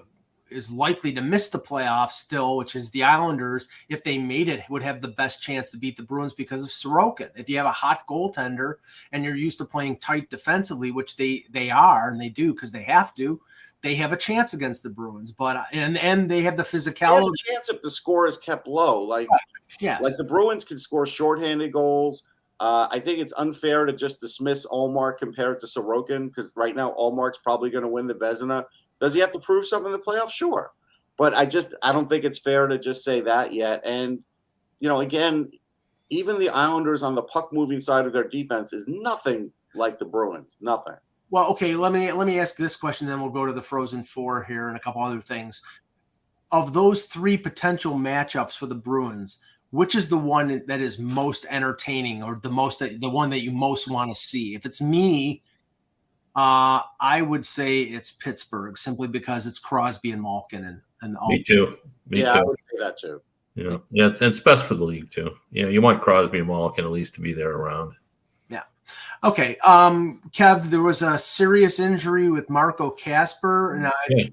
is 0.51 0.71
likely 0.71 1.13
to 1.13 1.21
miss 1.21 1.49
the 1.49 1.59
playoffs 1.59 2.13
still, 2.13 2.57
which 2.57 2.77
is 2.77 2.91
the 2.91 3.03
Islanders, 3.03 3.69
if 3.89 4.05
they 4.05 4.19
made 4.19 4.49
it, 4.49 4.63
would 4.71 4.83
have 4.83 5.01
the 5.01 5.09
best 5.09 5.43
chance 5.43 5.71
to 5.71 5.77
beat 5.77 5.97
the 5.97 6.03
Bruins 6.03 6.33
because 6.33 6.63
of 6.63 6.71
Sorokin. 6.71 7.31
If 7.35 7.49
you 7.49 7.57
have 7.57 7.67
a 7.67 7.73
hot 7.73 8.07
goaltender 8.09 8.75
and 9.13 9.25
you're 9.25 9.37
used 9.37 9.59
to 9.59 9.65
playing 9.65 9.99
tight 9.99 10.31
defensively, 10.31 10.91
which 10.91 11.17
they 11.17 11.45
they 11.51 11.71
are 11.71 12.11
and 12.11 12.21
they 12.21 12.29
do 12.29 12.53
because 12.53 12.73
they 12.73 12.83
have 12.83 13.15
to, 13.17 13.41
they 13.83 13.95
have 13.97 14.13
a 14.13 14.17
chance 14.17 14.55
against 14.55 14.83
the 14.83 14.91
Bruins. 14.91 15.33
But 15.33 15.67
and 15.73 15.99
and 15.99 16.31
they 16.31 16.43
have 16.43 16.57
the 16.57 16.63
physicality. 16.63 17.23
Have 17.23 17.25
a 17.25 17.53
chance 17.53 17.69
if 17.69 17.83
the 17.83 17.91
score 17.91 18.27
is 18.27 18.39
kept 18.39 18.67
low, 18.67 19.03
like 19.03 19.29
yeah, 19.81 19.99
like 20.01 20.17
the 20.17 20.25
Bruins 20.25 20.65
can 20.65 20.79
score 20.79 21.07
shorthanded 21.07 21.73
goals. 21.73 22.25
Uh, 22.59 22.89
I 22.91 22.99
think 23.01 23.19
it's 23.19 23.35
unfair 23.37 23.85
to 23.85 23.93
just 23.93 24.19
dismiss 24.19 24.67
Ullmark 24.67 25.19
compared 25.19 25.61
to 25.61 25.67
Sorokin 25.67 26.29
because 26.29 26.53
right 26.57 26.75
now 26.75 26.95
Ullmark's 26.99 27.39
probably 27.39 27.69
going 27.69 27.83
to 27.83 27.89
win 27.89 28.07
the 28.07 28.15
Vezina. 28.15 28.65
Does 29.01 29.15
he 29.15 29.21
have 29.21 29.33
to 29.33 29.39
prove 29.39 29.67
something 29.67 29.93
in 29.93 29.99
the 29.99 30.05
playoffs? 30.05 30.31
Sure, 30.31 30.73
but 31.17 31.35
I 31.35 31.47
just 31.47 31.75
I 31.83 31.93
don't 31.93 32.09
think 32.09 32.25
it's 32.25 32.39
fair 32.39 32.67
to 32.67 32.79
just 32.79 33.05
say 33.05 33.21
that 33.21 33.53
yet. 33.53 33.83
And 33.85 34.21
you 34.81 34.89
know, 34.89 35.01
again, 35.01 35.51
even 36.11 36.39
the 36.39 36.49
Islanders 36.51 37.03
on 37.03 37.15
the 37.15 37.23
puck 37.23 37.53
moving 37.53 37.81
side 37.81 38.07
of 38.07 38.13
their 38.13 38.29
defense 38.29 38.73
is 38.73 38.85
nothing 38.87 39.51
like 39.75 39.99
the 39.99 40.05
Bruins. 40.05 40.57
Nothing. 40.61 40.95
Well, 41.31 41.47
okay. 41.49 41.75
Let 41.75 41.93
me 41.93 42.13
let 42.13 42.27
me 42.27 42.39
ask 42.39 42.57
this 42.57 42.77
question, 42.77 43.07
then 43.07 43.21
we'll 43.21 43.31
go 43.31 43.47
to 43.47 43.53
the 43.53 43.63
Frozen 43.63 44.05
Four 44.05 44.45
here 44.45 44.69
and 44.69 44.77
a 44.77 44.81
couple 44.81 45.03
other 45.03 45.21
things. 45.21 45.63
Of 46.53 46.73
those 46.73 47.05
three 47.05 47.37
potential 47.37 47.95
matchups 47.95 48.57
for 48.57 48.67
the 48.67 48.77
Bruins, 48.77 49.41
which 49.71 49.97
is 49.97 50.09
the 50.09 50.17
one 50.17 50.63
that 50.67 50.81
is 50.81 50.99
most 50.99 51.45
entertaining, 51.51 52.23
or 52.23 52.39
the 52.43 52.51
most 52.51 52.79
the 52.79 53.11
one 53.11 53.31
that 53.31 53.43
you 53.43 53.51
most 53.51 53.91
want 53.91 54.15
to 54.15 54.21
see? 54.21 54.55
If 54.55 54.65
it's 54.65 54.81
me, 54.81 55.43
uh, 56.37 56.83
I 57.01 57.23
would 57.23 57.45
say 57.45 57.81
it's 57.81 58.13
Pittsburgh, 58.13 58.77
simply 58.77 59.09
because 59.09 59.47
it's 59.47 59.59
Crosby 59.59 60.13
and 60.13 60.23
Malkin 60.23 60.65
and 60.65 60.81
and 61.01 61.17
all. 61.17 61.29
Me 61.29 61.43
too. 61.43 61.77
Me 62.09 62.21
yeah, 62.21 62.35
too. 62.35 62.39
I 62.39 62.43
would 62.43 62.59
say 62.59 62.79
that 62.79 62.99
too. 62.99 63.23
Yeah, 63.55 63.79
yeah, 63.91 64.09
it's, 64.09 64.21
it's 64.21 64.41
best 64.41 64.67
for 64.67 64.75
the 64.75 64.85
league 64.85 65.11
too. 65.11 65.31
Yeah, 65.51 65.69
you 65.69 65.81
want 65.81 66.03
Crosby 66.03 66.39
and 66.39 66.47
Malkin 66.47 66.85
at 66.85 66.91
least 66.91 67.15
to 67.15 67.23
be 67.23 67.33
there 67.33 67.53
around. 67.53 67.95
Yeah. 68.51 68.65
Okay, 69.25 69.57
um, 69.65 70.21
Kev, 70.31 70.65
there 70.65 70.83
was 70.83 71.01
a 71.01 71.17
serious 71.17 71.81
injury 71.81 72.29
with 72.29 72.51
Marco 72.51 72.91
Kasper, 72.91 73.75
and 73.75 73.87
I, 73.87 73.93
Yeah. 74.11 74.25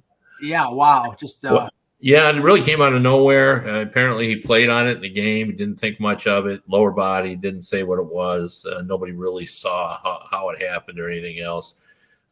yeah, 0.42 0.70
wow, 0.70 1.16
just 1.18 1.46
uh, 1.46 1.54
Well, 1.54 1.70
Yeah, 2.00 2.30
it 2.30 2.42
really 2.42 2.62
came 2.62 2.82
out 2.82 2.92
of 2.92 3.02
nowhere. 3.02 3.66
Uh, 3.66 3.82
apparently, 3.82 4.28
he 4.28 4.36
played 4.36 4.68
on 4.70 4.90
it 4.90 4.98
in 4.98 5.02
the 5.02 5.10
game. 5.10 5.48
He 5.48 5.54
didn't 5.54 5.80
think 5.80 6.02
much 6.02 6.28
of 6.28 6.48
it. 6.48 6.62
Lower 6.68 6.92
body, 6.92 7.38
didn't 7.38 7.62
say 7.62 7.84
what 7.84 8.00
it 8.00 8.06
was. 8.06 8.66
Uh, 8.66 8.82
nobody 8.82 9.14
really 9.14 9.46
saw 9.46 9.98
how, 10.04 10.22
how 10.30 10.50
it 10.50 10.62
happened 10.62 11.00
or 11.00 11.10
anything 11.10 11.40
else. 11.40 11.76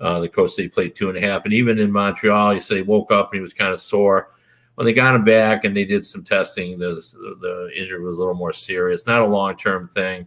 Uh, 0.01 0.19
the 0.19 0.27
coach 0.27 0.51
said 0.51 0.63
he 0.63 0.69
played 0.69 0.95
two 0.95 1.09
and 1.09 1.17
a 1.17 1.21
half. 1.21 1.45
And 1.45 1.53
even 1.53 1.77
in 1.77 1.91
Montreal, 1.91 2.51
he 2.51 2.59
said 2.59 2.77
he 2.77 2.83
woke 2.83 3.11
up 3.11 3.31
and 3.31 3.37
he 3.37 3.41
was 3.41 3.53
kind 3.53 3.73
of 3.73 3.79
sore. 3.79 4.31
When 4.75 4.85
they 4.85 4.93
got 4.93 5.13
him 5.13 5.23
back 5.23 5.63
and 5.63 5.77
they 5.77 5.85
did 5.85 6.03
some 6.05 6.23
testing, 6.23 6.79
the, 6.79 6.95
the 7.39 7.69
injury 7.79 8.03
was 8.03 8.17
a 8.17 8.19
little 8.19 8.33
more 8.33 8.51
serious. 8.51 9.05
Not 9.05 9.21
a 9.21 9.25
long 9.25 9.55
term 9.55 9.87
thing, 9.87 10.25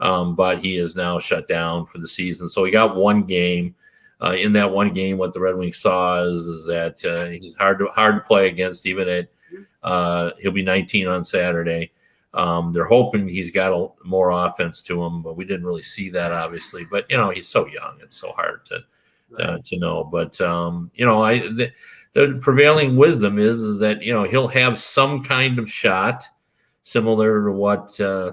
um, 0.00 0.34
but 0.34 0.58
he 0.58 0.76
is 0.76 0.96
now 0.96 1.20
shut 1.20 1.46
down 1.46 1.86
for 1.86 1.98
the 1.98 2.08
season. 2.08 2.48
So 2.48 2.64
he 2.64 2.72
got 2.72 2.96
one 2.96 3.22
game. 3.22 3.76
Uh, 4.20 4.34
in 4.34 4.52
that 4.52 4.70
one 4.70 4.92
game, 4.92 5.18
what 5.18 5.34
the 5.34 5.40
Red 5.40 5.56
Wings 5.56 5.78
saw 5.78 6.22
is, 6.22 6.46
is 6.46 6.64
that 6.66 7.04
uh, 7.04 7.26
he's 7.26 7.56
hard 7.56 7.80
to 7.80 7.86
hard 7.86 8.14
to 8.14 8.20
play 8.20 8.46
against. 8.46 8.86
Even 8.86 9.08
at 9.08 9.28
uh, 9.82 10.30
he'll 10.38 10.52
be 10.52 10.62
19 10.62 11.08
on 11.08 11.24
Saturday. 11.24 11.90
Um, 12.34 12.72
they're 12.72 12.84
hoping 12.84 13.28
he's 13.28 13.50
got 13.50 13.72
a, 13.72 13.88
more 14.06 14.30
offense 14.30 14.80
to 14.82 15.02
him, 15.02 15.22
but 15.22 15.36
we 15.36 15.44
didn't 15.44 15.66
really 15.66 15.82
see 15.82 16.08
that 16.10 16.30
obviously. 16.30 16.86
But 16.88 17.10
you 17.10 17.16
know, 17.16 17.30
he's 17.30 17.48
so 17.48 17.66
young; 17.66 17.98
it's 18.00 18.16
so 18.16 18.30
hard 18.30 18.64
to 18.66 18.84
uh, 19.38 19.58
to 19.64 19.78
know. 19.78 20.04
But 20.04 20.40
um, 20.40 20.90
you 20.94 21.04
know, 21.04 21.22
I 21.22 21.38
the, 21.38 21.72
the 22.12 22.38
prevailing 22.40 22.96
wisdom 22.96 23.38
is 23.38 23.60
is 23.60 23.78
that 23.80 24.02
you 24.02 24.12
know 24.12 24.24
he'll 24.24 24.48
have 24.48 24.78
some 24.78 25.22
kind 25.22 25.58
of 25.58 25.70
shot, 25.70 26.24
similar 26.82 27.44
to 27.44 27.52
what 27.52 28.00
uh, 28.00 28.32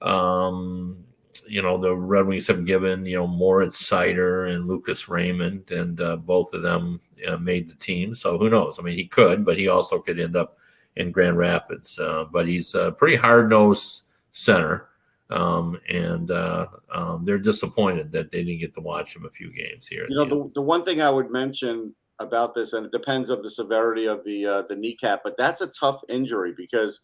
um, 0.00 1.04
you 1.46 1.62
know 1.62 1.78
the 1.78 1.94
Red 1.94 2.26
Wings 2.26 2.46
have 2.46 2.64
given 2.64 3.04
you 3.06 3.16
know 3.16 3.26
Moritz 3.26 3.82
Seider 3.82 4.54
and 4.54 4.66
Lucas 4.66 5.08
Raymond, 5.08 5.70
and 5.70 6.00
uh, 6.00 6.16
both 6.16 6.54
of 6.54 6.62
them 6.62 7.00
made 7.40 7.68
the 7.68 7.76
team. 7.76 8.14
So 8.14 8.38
who 8.38 8.50
knows? 8.50 8.78
I 8.78 8.82
mean, 8.82 8.96
he 8.96 9.06
could, 9.06 9.44
but 9.44 9.58
he 9.58 9.68
also 9.68 9.98
could 9.98 10.20
end 10.20 10.36
up 10.36 10.58
in 10.96 11.12
Grand 11.12 11.38
Rapids. 11.38 11.98
Uh, 11.98 12.24
but 12.24 12.46
he's 12.46 12.74
a 12.74 12.92
pretty 12.92 13.16
hard 13.16 13.50
nosed 13.50 14.04
center. 14.32 14.88
Um, 15.34 15.80
and 15.88 16.30
uh, 16.30 16.68
um, 16.92 17.24
they're 17.24 17.38
disappointed 17.38 18.12
that 18.12 18.30
they 18.30 18.44
didn't 18.44 18.60
get 18.60 18.74
to 18.74 18.80
watch 18.80 19.16
him 19.16 19.26
a 19.26 19.30
few 19.30 19.52
games 19.52 19.86
here. 19.88 20.06
You 20.08 20.16
know, 20.16 20.24
the 20.24 20.36
the, 20.36 20.50
the 20.54 20.62
one 20.62 20.84
thing 20.84 21.02
I 21.02 21.10
would 21.10 21.30
mention 21.30 21.94
about 22.20 22.54
this, 22.54 22.72
and 22.72 22.86
it 22.86 22.92
depends 22.92 23.30
of 23.30 23.42
the 23.42 23.50
severity 23.50 24.06
of 24.06 24.24
the 24.24 24.46
uh, 24.46 24.62
the 24.68 24.76
kneecap, 24.76 25.22
but 25.24 25.36
that's 25.36 25.60
a 25.60 25.66
tough 25.68 26.00
injury 26.08 26.54
because 26.56 27.00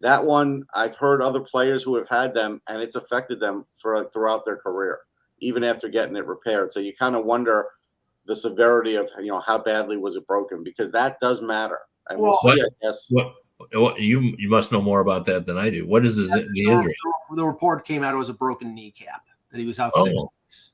that 0.00 0.24
one 0.24 0.64
I've 0.74 0.96
heard 0.96 1.20
other 1.20 1.40
players 1.40 1.82
who 1.82 1.96
have 1.96 2.08
had 2.08 2.32
them, 2.32 2.62
and 2.68 2.80
it's 2.80 2.96
affected 2.96 3.38
them 3.38 3.66
for 3.74 4.08
throughout 4.12 4.44
their 4.46 4.56
career, 4.56 5.00
even 5.40 5.62
after 5.62 5.88
getting 5.88 6.16
it 6.16 6.26
repaired. 6.26 6.72
So 6.72 6.80
you 6.80 6.94
kind 6.94 7.16
of 7.16 7.26
wonder 7.26 7.66
the 8.26 8.34
severity 8.34 8.94
of 8.96 9.10
you 9.18 9.26
know 9.26 9.40
how 9.40 9.58
badly 9.58 9.98
was 9.98 10.16
it 10.16 10.26
broken 10.26 10.64
because 10.64 10.90
that 10.92 11.20
does 11.20 11.42
matter. 11.42 11.80
And 12.08 12.18
we'll, 12.18 12.38
Well- 12.44 12.54
see, 12.54 12.62
I 12.62 12.68
guess. 12.82 13.08
What, 13.10 13.26
what 13.26 13.34
you 13.98 14.34
you 14.38 14.48
must 14.48 14.72
know 14.72 14.82
more 14.82 15.00
about 15.00 15.24
that 15.26 15.46
than 15.46 15.56
I 15.56 15.70
do. 15.70 15.86
What 15.86 16.04
is 16.04 16.16
his, 16.16 16.30
the 16.30 16.64
injury? 16.68 16.94
the 17.34 17.44
report 17.44 17.84
came 17.84 18.02
out 18.04 18.14
it 18.14 18.18
was 18.18 18.28
a 18.28 18.34
broken 18.34 18.74
kneecap 18.74 19.22
that 19.50 19.58
he 19.58 19.66
was 19.66 19.80
out 19.80 19.92
Oh. 19.94 20.04
six 20.04 20.22
weeks. 20.22 20.72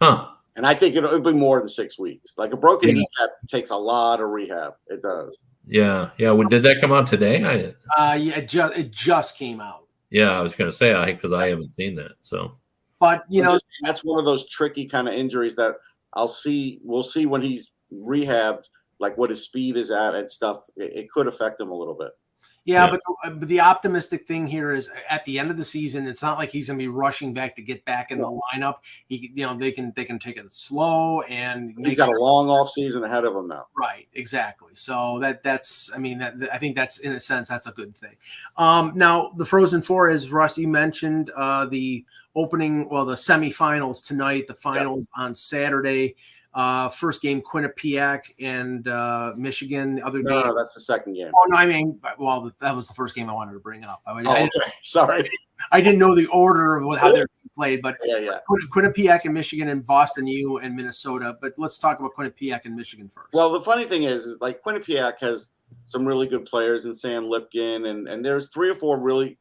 Huh? 0.00 0.28
And 0.56 0.66
I 0.66 0.74
think 0.74 0.94
it'll, 0.96 1.08
it'll 1.10 1.32
be 1.32 1.38
more 1.38 1.58
than 1.58 1.68
six 1.68 1.98
weeks. 1.98 2.34
Like 2.38 2.52
a 2.52 2.56
broken 2.56 2.88
Yeah. 2.88 2.94
kneecap 2.94 3.30
takes 3.48 3.70
a 3.70 3.76
lot 3.76 4.20
of 4.20 4.30
rehab. 4.30 4.74
It 4.88 5.02
does. 5.02 5.36
Yeah, 5.66 6.10
yeah. 6.18 6.30
Well, 6.30 6.48
did 6.48 6.62
that 6.62 6.80
come 6.80 6.92
out 6.92 7.06
today? 7.06 7.44
I 7.44 8.00
Uh, 8.00 8.14
yeah, 8.14 8.38
it 8.38 8.48
just 8.48 8.76
it 8.76 8.90
just 8.90 9.36
came 9.38 9.60
out, 9.60 9.86
yeah, 10.10 10.30
I 10.38 10.40
was 10.42 10.54
going 10.56 10.70
to 10.70 10.76
say 10.76 10.92
I 10.94 11.12
because 11.12 11.32
I 11.32 11.48
haven't 11.48 11.70
seen 11.70 11.94
that. 11.96 12.12
So 12.22 12.56
but 13.00 13.24
you 13.28 13.42
know, 13.42 13.52
just- 13.52 13.66
that's 13.82 14.04
one 14.04 14.18
of 14.18 14.24
those 14.24 14.48
tricky 14.48 14.86
kind 14.86 15.08
of 15.08 15.14
injuries 15.14 15.54
that 15.56 15.76
I'll 16.14 16.28
see. 16.28 16.80
We'll 16.82 17.02
see 17.02 17.26
when 17.26 17.42
he's 17.42 17.72
rehabbed, 17.92 18.68
like 18.98 19.16
what 19.18 19.30
his 19.30 19.42
speed 19.44 19.76
is 19.76 19.90
at 19.90 20.14
and 20.14 20.30
stuff. 20.30 20.64
It, 20.76 20.92
it 20.94 21.10
could 21.10 21.26
affect 21.26 21.60
him 21.60 21.70
a 21.70 21.74
little 21.74 21.94
bit. 21.94 22.10
yeah, 22.64 22.84
Yeah. 22.84 22.90
but, 22.90 23.00
the, 23.24 23.30
but 23.36 23.48
the 23.48 23.60
optimistic 23.60 24.26
thing 24.26 24.46
here 24.46 24.72
is 24.72 24.90
at 25.08 25.24
the 25.24 25.38
end 25.38 25.50
of 25.50 25.56
the 25.56 25.64
season, 25.64 26.06
it's 26.06 26.22
not 26.22 26.36
like 26.38 26.50
he's 26.50 26.66
going 26.66 26.78
to 26.78 26.82
be 26.82 26.88
rushing 26.88 27.32
back 27.34 27.54
to 27.56 27.62
get 27.62 27.84
back 27.84 28.10
in 28.10 28.18
the 28.18 28.40
lineup. 28.54 28.76
He, 29.08 29.30
you 29.34 29.46
know, 29.46 29.56
they 29.56 29.70
can 29.70 29.92
they 29.94 30.04
can 30.04 30.18
take 30.18 30.36
it 30.36 30.50
slow 30.50 31.20
and 31.22 31.74
he's 31.78 31.96
got 31.96 32.06
sure- 32.08 32.16
a 32.16 32.22
long 32.22 32.48
off 32.48 32.70
season 32.70 33.04
ahead 33.04 33.24
of 33.24 33.34
him 33.36 33.46
now. 33.48 33.66
Right, 33.78 34.08
exactly. 34.14 34.74
So 34.74 35.18
that 35.20 35.42
that's 35.42 35.90
I 35.94 35.98
mean 35.98 36.18
that 36.18 36.34
I 36.52 36.58
think 36.58 36.74
that's 36.74 36.98
in 37.00 37.12
a 37.12 37.20
sense 37.20 37.48
that's 37.48 37.66
a 37.68 37.72
good 37.72 37.96
thing. 37.96 38.16
Um, 38.56 38.92
now 38.96 39.30
the 39.36 39.44
Frozen 39.44 39.82
Four, 39.82 40.08
as 40.10 40.32
Rusty 40.32 40.66
mentioned, 40.66 41.30
uh, 41.36 41.66
the 41.66 42.04
opening 42.34 42.88
well 42.90 43.04
the 43.04 43.14
semifinals 43.14 44.04
tonight, 44.04 44.46
the 44.46 44.54
finals 44.54 45.06
on 45.16 45.34
Saturday. 45.34 46.16
Uh, 46.56 46.88
first 46.88 47.20
game 47.20 47.42
Quinnipiac 47.42 48.32
and 48.40 48.88
uh, 48.88 49.34
Michigan. 49.36 50.00
Other 50.02 50.22
No, 50.22 50.40
game. 50.40 50.46
no, 50.48 50.56
that's 50.56 50.72
the 50.72 50.80
second 50.80 51.12
game. 51.12 51.30
Oh 51.34 51.46
no, 51.48 51.56
I 51.58 51.66
mean, 51.66 52.00
well, 52.18 52.50
that 52.60 52.74
was 52.74 52.88
the 52.88 52.94
first 52.94 53.14
game 53.14 53.28
I 53.28 53.34
wanted 53.34 53.52
to 53.52 53.58
bring 53.60 53.84
up. 53.84 54.00
I, 54.06 54.12
Oh, 54.12 54.30
I, 54.30 54.42
okay. 54.44 54.72
Sorry. 54.82 55.28
I 55.70 55.82
didn't 55.82 55.98
know 55.98 56.14
the 56.14 56.24
order 56.28 56.76
of 56.76 56.98
how 56.98 57.12
they're 57.12 57.28
played, 57.54 57.82
but 57.82 57.96
Yeah, 58.02 58.16
yeah. 58.18 58.38
Quinnipiac 58.72 59.26
and 59.26 59.34
Michigan 59.34 59.68
and 59.68 59.86
Boston 59.86 60.26
U 60.26 60.56
and 60.56 60.74
Minnesota. 60.74 61.36
But 61.42 61.52
let's 61.58 61.78
talk 61.78 62.00
about 62.00 62.14
Quinnipiac 62.16 62.62
and 62.64 62.74
Michigan 62.74 63.10
first. 63.10 63.34
Well, 63.34 63.52
the 63.52 63.60
funny 63.60 63.84
thing 63.84 64.04
is, 64.04 64.24
is 64.24 64.40
like 64.40 64.62
Quinnipiac 64.62 65.20
has 65.20 65.52
some 65.84 66.06
really 66.06 66.26
good 66.26 66.46
players 66.46 66.86
in 66.86 66.94
Sam 66.94 67.26
Lipkin, 67.26 67.90
and 67.90 68.08
and 68.08 68.24
there's 68.24 68.48
three 68.48 68.70
or 68.70 68.74
four 68.74 68.98
really 68.98 69.36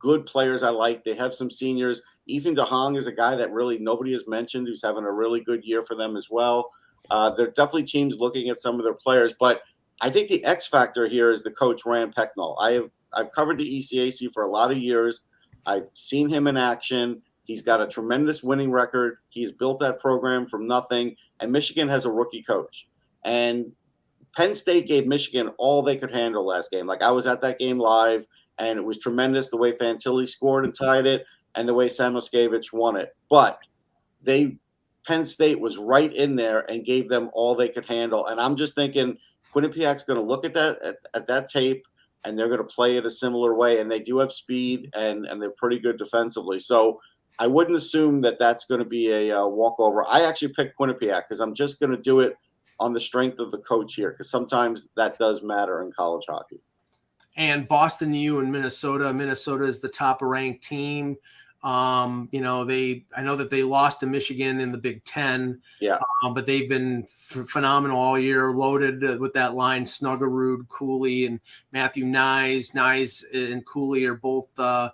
good 0.00 0.26
players 0.26 0.64
I 0.64 0.70
like. 0.70 1.04
They 1.04 1.14
have 1.14 1.32
some 1.32 1.48
seniors. 1.48 2.02
Ethan 2.26 2.54
de 2.54 2.64
Jong 2.64 2.96
is 2.96 3.06
a 3.06 3.12
guy 3.12 3.36
that 3.36 3.52
really 3.52 3.78
nobody 3.78 4.12
has 4.12 4.26
mentioned, 4.26 4.66
who's 4.66 4.82
having 4.82 5.04
a 5.04 5.12
really 5.12 5.40
good 5.40 5.64
year 5.64 5.84
for 5.84 5.94
them 5.94 6.16
as 6.16 6.28
well. 6.30 6.70
Uh, 7.10 7.30
they're 7.30 7.48
definitely 7.48 7.84
teams 7.84 8.18
looking 8.18 8.48
at 8.48 8.58
some 8.58 8.76
of 8.76 8.84
their 8.84 8.94
players, 8.94 9.34
but 9.38 9.62
I 10.00 10.10
think 10.10 10.28
the 10.28 10.44
X 10.44 10.66
factor 10.66 11.06
here 11.06 11.30
is 11.30 11.42
the 11.42 11.50
coach 11.50 11.86
Rand 11.86 12.14
Pecknold. 12.14 12.56
I 12.60 12.72
have 12.72 12.90
I've 13.12 13.30
covered 13.32 13.58
the 13.58 13.78
ECAC 13.78 14.32
for 14.32 14.42
a 14.42 14.48
lot 14.48 14.70
of 14.70 14.78
years. 14.78 15.22
I've 15.66 15.86
seen 15.94 16.28
him 16.28 16.46
in 16.46 16.56
action. 16.56 17.22
He's 17.44 17.62
got 17.62 17.80
a 17.80 17.86
tremendous 17.86 18.42
winning 18.42 18.70
record. 18.70 19.18
He's 19.28 19.52
built 19.52 19.80
that 19.80 19.98
program 19.98 20.46
from 20.46 20.66
nothing, 20.66 21.16
and 21.40 21.50
Michigan 21.50 21.88
has 21.88 22.04
a 22.04 22.10
rookie 22.10 22.42
coach. 22.42 22.88
And 23.24 23.72
Penn 24.36 24.54
State 24.54 24.86
gave 24.86 25.06
Michigan 25.06 25.50
all 25.56 25.82
they 25.82 25.96
could 25.96 26.10
handle 26.10 26.44
last 26.44 26.70
game. 26.70 26.86
Like 26.86 27.02
I 27.02 27.10
was 27.10 27.26
at 27.26 27.40
that 27.40 27.58
game 27.58 27.78
live, 27.78 28.26
and 28.58 28.78
it 28.78 28.84
was 28.84 28.98
tremendous 28.98 29.48
the 29.48 29.56
way 29.56 29.72
Fantilli 29.72 30.28
scored 30.28 30.64
and 30.64 30.74
tied 30.74 31.06
it, 31.06 31.24
and 31.56 31.68
the 31.68 31.74
way 31.74 31.86
Samoskevich 31.86 32.72
won 32.72 32.96
it. 32.96 33.16
But 33.28 33.58
they 34.22 34.58
Penn 35.06 35.26
State 35.26 35.60
was 35.60 35.78
right 35.78 36.12
in 36.12 36.36
there 36.36 36.70
and 36.70 36.84
gave 36.84 37.08
them 37.08 37.30
all 37.32 37.54
they 37.54 37.68
could 37.68 37.86
handle. 37.86 38.26
And 38.26 38.40
I'm 38.40 38.56
just 38.56 38.74
thinking 38.74 39.16
Quinnipiac's 39.54 40.02
going 40.02 40.18
to 40.18 40.26
look 40.26 40.44
at 40.44 40.54
that 40.54 40.82
at, 40.82 40.96
at 41.14 41.26
that 41.28 41.48
tape, 41.48 41.86
and 42.24 42.38
they're 42.38 42.48
going 42.48 42.58
to 42.58 42.64
play 42.64 42.96
it 42.96 43.06
a 43.06 43.10
similar 43.10 43.54
way. 43.54 43.80
And 43.80 43.90
they 43.90 44.00
do 44.00 44.18
have 44.18 44.32
speed, 44.32 44.90
and 44.94 45.26
and 45.26 45.40
they're 45.40 45.50
pretty 45.50 45.78
good 45.78 45.98
defensively. 45.98 46.58
So. 46.60 47.00
I 47.40 47.48
wouldn't 47.48 47.76
assume 47.76 48.20
that 48.22 48.38
that's 48.38 48.66
going 48.66 48.78
to 48.78 48.86
be 48.86 49.10
a 49.10 49.36
uh, 49.42 49.46
walkover. 49.46 50.06
I 50.08 50.22
actually 50.22 50.54
picked 50.54 50.78
Quinnipiac 50.78 51.24
because 51.24 51.40
I'm 51.40 51.54
just 51.54 51.80
going 51.80 51.90
to 51.90 51.98
do 51.98 52.20
it 52.20 52.34
on 52.78 52.92
the 52.92 53.00
strength 53.00 53.40
of 53.40 53.50
the 53.50 53.58
coach 53.58 53.94
here 53.94 54.12
because 54.12 54.30
sometimes 54.30 54.88
that 54.96 55.18
does 55.18 55.42
matter 55.42 55.82
in 55.82 55.92
college 55.92 56.24
hockey. 56.28 56.60
and 57.36 57.68
Boston 57.68 58.14
U 58.14 58.38
and 58.38 58.50
Minnesota. 58.50 59.12
Minnesota 59.12 59.64
is 59.64 59.80
the 59.80 59.88
top 59.88 60.22
ranked 60.22 60.64
team. 60.64 61.16
Um, 61.66 62.28
you 62.30 62.40
know, 62.40 62.64
they 62.64 63.06
I 63.16 63.22
know 63.22 63.34
that 63.36 63.50
they 63.50 63.64
lost 63.64 63.98
to 64.00 64.06
Michigan 64.06 64.60
in 64.60 64.70
the 64.70 64.78
Big 64.78 65.02
Ten. 65.02 65.60
Yeah. 65.80 65.98
um, 66.22 66.32
but 66.32 66.46
they've 66.46 66.68
been 66.68 67.02
f- 67.04 67.48
phenomenal 67.48 67.98
all 67.98 68.16
year, 68.16 68.52
loaded 68.52 69.02
uh, 69.02 69.16
with 69.18 69.32
that 69.32 69.56
line. 69.56 69.84
Snuggerud, 69.84 70.68
Cooley, 70.68 71.26
and 71.26 71.40
Matthew 71.72 72.04
Knies. 72.04 72.72
Knies 72.72 73.24
and 73.34 73.66
Cooley 73.66 74.04
are 74.04 74.14
both 74.14 74.46
uh, 74.60 74.90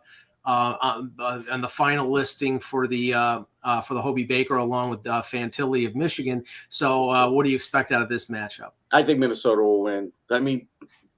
uh, 0.47 0.77
on, 0.81 1.13
uh, 1.19 1.43
on 1.51 1.61
the 1.61 1.69
final 1.69 2.11
listing 2.11 2.59
for 2.59 2.87
the 2.87 3.13
uh, 3.13 3.43
uh, 3.65 3.83
for 3.83 3.93
the 3.93 4.01
Hobey 4.01 4.25
Baker, 4.25 4.57
along 4.57 4.89
with 4.89 5.07
uh, 5.07 5.21
Fantilli 5.21 5.87
of 5.87 5.95
Michigan. 5.95 6.43
So, 6.71 7.11
uh, 7.11 7.31
what 7.31 7.45
do 7.45 7.51
you 7.51 7.57
expect 7.57 7.93
out 7.93 8.01
of 8.01 8.09
this 8.09 8.27
matchup? 8.27 8.71
I 8.93 9.03
think 9.03 9.19
Minnesota 9.19 9.61
will 9.61 9.83
win. 9.83 10.11
I 10.31 10.41
mean, 10.41 10.67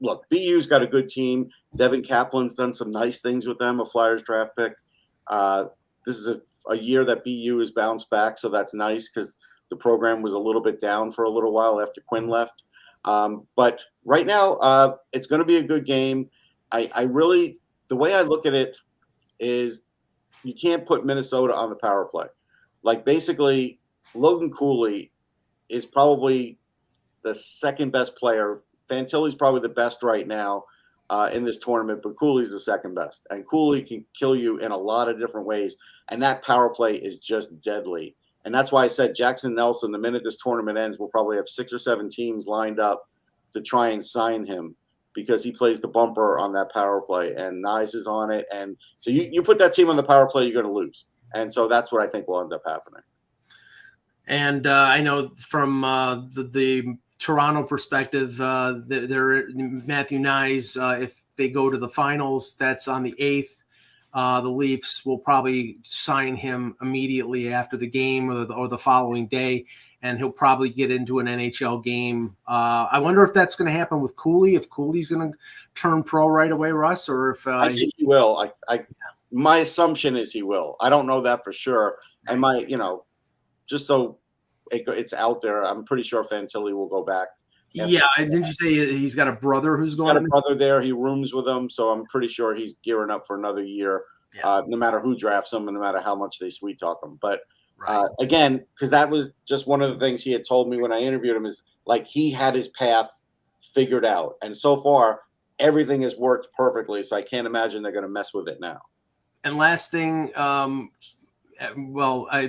look, 0.01 0.27
BU's 0.31 0.67
got 0.67 0.83
a 0.83 0.87
good 0.87 1.09
team. 1.09 1.49
Devin 1.77 2.03
Kaplan's 2.03 2.55
done 2.55 2.73
some 2.73 2.91
nice 2.91 3.21
things 3.21 3.47
with 3.47 3.59
them, 3.59 3.79
a 3.79 3.85
Flyers 3.85 4.23
draft 4.25 4.57
pick. 4.57 4.75
Uh, 5.29 5.67
this 6.07 6.17
is 6.17 6.29
a 6.29 6.41
a 6.69 6.77
year 6.77 7.05
that 7.05 7.25
BU 7.25 7.59
has 7.59 7.71
bounced 7.71 8.11
back, 8.11 8.39
so 8.39 8.49
that's 8.49 8.75
nice 8.75 9.09
because 9.09 9.37
the 9.71 9.77
program 9.77 10.23
was 10.23 10.33
a 10.33 10.39
little 10.39 10.63
bit 10.63 10.81
down 10.81 11.11
for 11.11 11.25
a 11.25 11.31
little 11.31 11.53
while 11.53 11.81
after 11.81 12.01
Quinn 12.01 12.29
left. 12.29 12.63
Um, 13.05 13.47
but 13.55 13.81
right 14.05 14.27
now, 14.27 14.55
uh, 14.55 14.97
it's 15.13 15.27
going 15.27 15.41
to 15.41 15.45
be 15.45 15.57
a 15.57 15.63
good 15.63 15.85
game. 15.85 16.31
I, 16.73 16.91
I 16.95 17.03
really, 17.03 17.59
the 17.89 17.97
way 17.97 18.15
I 18.15 18.23
look 18.23 18.47
at 18.47 18.55
it 18.55 18.77
is 19.39 19.83
you 20.43 20.55
can't 20.55 20.87
put 20.87 21.05
Minnesota 21.05 21.55
on 21.55 21.69
the 21.69 21.77
power 21.77 22.07
play. 22.07 22.27
Like 22.83 23.05
basically, 23.05 23.81
Logan 24.15 24.51
Cooley 24.51 25.11
is 25.69 25.85
probably 25.85 26.59
the 27.23 27.35
second 27.35 27.93
best 27.93 28.17
player. 28.17 28.63
Fantilli's 28.89 29.35
probably 29.35 29.61
the 29.61 29.69
best 29.69 30.03
right 30.03 30.27
now 30.27 30.65
uh, 31.11 31.31
in 31.33 31.45
this 31.45 31.59
tournament, 31.59 32.01
but 32.03 32.19
Cooley's 32.19 32.51
the 32.51 32.61
second 32.61 32.95
best. 32.95 33.27
And 33.31 33.47
Cooley 33.47 33.83
can 33.83 34.05
kill 34.19 34.35
you 34.35 34.59
in 34.59 34.73
a 34.73 34.77
lot 34.77 35.09
of 35.09 35.19
different 35.19 35.47
ways. 35.47 35.77
And 36.09 36.23
that 36.23 36.43
power 36.43 36.69
play 36.69 36.97
is 36.97 37.19
just 37.19 37.61
deadly. 37.61 38.17
And 38.45 38.55
that's 38.55 38.73
why 38.73 38.85
I 38.85 38.89
said 38.89 39.15
Jackson 39.15 39.55
Nelson, 39.55 39.93
the 39.93 39.99
minute 39.99 40.23
this 40.25 40.37
tournament 40.37 40.79
ends, 40.79 40.99
we'll 40.99 41.09
probably 41.09 41.37
have 41.37 41.49
six 41.49 41.73
or 41.73 41.79
seven 41.79 42.11
teams 42.11 42.47
lined 42.47 42.79
up 42.79 43.09
to 43.53 43.61
try 43.61 43.91
and 43.91 44.05
sign 44.05 44.45
him 44.45 44.77
because 45.15 45.45
he 45.45 45.53
plays 45.53 45.81
the 45.81 45.89
bumper 45.89 46.39
on 46.39 46.53
that 46.53 46.73
power 46.73 47.01
play 47.01 47.35
and 47.35 47.65
Knies 47.65 47.95
is 47.95 48.07
on 48.07 48.31
it. 48.31 48.47
And 48.53 48.77
so 48.99 49.11
you, 49.11 49.29
you 49.31 49.43
put 49.43 49.59
that 49.61 49.73
team 49.73 49.89
on 49.89 49.97
the 49.97 50.03
power 50.03 50.27
play, 50.27 50.45
you're 50.45 50.61
going 50.61 50.67
to 50.67 50.73
lose. 50.73 51.05
And 51.35 51.53
so 51.53 51.69
that's 51.69 51.93
what 51.93 52.03
I 52.03 52.07
think 52.07 52.29
will 52.29 52.41
end 52.41 52.53
up 52.53 52.63
happening. 52.67 53.03
And 54.27 54.67
uh, 54.67 54.73
I 54.73 55.03
know 55.03 55.31
from 55.37 55.85
uh, 55.85 56.17
the, 56.33 56.45
the, 56.45 56.97
Toronto 57.19 57.63
perspective, 57.63 58.41
uh, 58.41 58.81
they're 58.87 59.49
Matthew 59.53 60.19
Knies. 60.19 60.77
Uh, 60.81 61.01
if 61.01 61.15
they 61.37 61.49
go 61.49 61.71
to 61.71 61.79
the 61.79 61.89
finals, 61.89 62.55
that's 62.55 62.89
on 62.89 63.03
the 63.03 63.15
eighth. 63.19 63.63
Uh, 64.15 64.41
the 64.41 64.49
Leafs 64.49 65.05
will 65.05 65.19
probably 65.19 65.79
sign 65.83 66.37
him 66.37 66.77
immediately 66.81 67.53
after 67.53 67.77
the 67.77 67.87
game 67.87 68.31
or 68.31 68.45
the, 68.45 68.55
or 68.55 68.69
the 68.69 68.79
following 68.79 69.27
day, 69.27 69.67
and 70.03 70.19
he'll 70.19 70.31
probably 70.31 70.69
get 70.69 70.93
into 70.93 71.19
an 71.19 71.27
NHL 71.27 71.83
game. 71.83 72.37
Uh, 72.47 72.87
I 72.93 73.01
wonder 73.01 73.25
if 73.25 73.35
that's 73.35 73.57
going 73.57 73.67
to 73.67 73.77
happen 73.77 74.01
with 74.01 74.15
Cooley. 74.15 74.55
If 74.55 74.71
Cooley's 74.71 75.11
going 75.11 75.33
to 75.33 75.39
turn 75.75 76.05
pro 76.05 76.29
right 76.29 76.53
away, 76.53 76.71
Russ, 76.71 77.09
or 77.09 77.31
if 77.31 77.45
uh, 77.45 77.59
I 77.59 77.75
think 77.75 77.93
he 77.97 78.05
will. 78.05 78.39
I, 78.39 78.73
I, 78.73 78.87
my 79.33 79.59
assumption 79.59 80.17
is 80.17 80.31
he 80.31 80.43
will. 80.43 80.77
I 80.81 80.91
don't 80.91 81.09
know 81.09 81.21
that 81.23 81.43
for 81.43 81.53
sure. 81.53 81.99
I 82.29 82.37
might, 82.37 82.69
you 82.69 82.77
know, 82.77 83.05
just 83.67 83.89
so 83.89 84.19
it, 84.71 84.85
it's 84.89 85.13
out 85.13 85.43
there. 85.43 85.65
I'm 85.65 85.85
pretty 85.85 86.03
sure 86.03 86.25
Fantilli 86.25 86.73
will 86.73 86.89
go 86.89 87.03
back. 87.03 87.29
Yeah, 87.75 88.03
didn't 88.17 88.47
you 88.47 88.53
say 88.53 88.97
he's 88.97 89.17
got 89.17 89.27
a 89.27 89.33
brother 89.33 89.77
who's 89.77 89.93
he's 89.93 90.01
going? 90.01 90.15
Got 90.15 90.25
a 90.25 90.29
brother 90.29 90.55
there. 90.55 90.81
He 90.81 90.93
rooms 90.93 91.35
with 91.35 91.47
him, 91.49 91.69
so 91.69 91.91
I'm 91.91 92.07
pretty 92.07 92.29
sure 92.29 92.55
he's 92.55 92.75
gearing 92.85 93.11
up 93.11 93.27
for 93.27 93.37
another 93.37 93.65
year. 93.65 94.05
Yeah. 94.33 94.47
Uh, 94.47 94.63
no 94.67 94.77
matter 94.77 95.01
who 95.01 95.17
drafts 95.17 95.53
him, 95.53 95.67
and 95.67 95.77
no 95.77 95.81
matter 95.81 96.01
how 96.01 96.15
much 96.15 96.39
they 96.39 96.51
sweet 96.51 96.79
talk 96.79 97.03
him. 97.03 97.19
But 97.21 97.41
right. 97.79 97.97
uh, 97.97 98.09
again, 98.21 98.65
because 98.75 98.91
that 98.91 99.11
was 99.11 99.33
just 99.45 99.67
one 99.67 99.83
of 99.83 99.91
the 99.91 99.99
things 99.99 100.23
he 100.23 100.31
had 100.31 100.45
told 100.45 100.69
me 100.69 100.81
when 100.81 100.93
I 100.93 101.01
interviewed 101.01 101.37
him 101.37 101.47
is 101.47 101.63
like 101.85 102.07
he 102.07 102.31
had 102.31 102.55
his 102.55 102.69
path 102.69 103.11
figured 103.75 104.05
out, 104.05 104.37
and 104.43 104.57
so 104.57 104.77
far 104.77 105.23
everything 105.59 106.03
has 106.03 106.17
worked 106.17 106.49
perfectly. 106.57 107.03
So 107.03 107.17
I 107.17 107.23
can't 107.23 107.47
imagine 107.47 107.83
they're 107.83 107.93
going 107.93 108.03
to 108.03 108.09
mess 108.09 108.33
with 108.33 108.49
it 108.49 108.61
now. 108.61 108.83
And 109.43 109.57
last 109.57 109.91
thing, 109.91 110.37
um, 110.37 110.91
well, 111.77 112.29
I, 112.31 112.47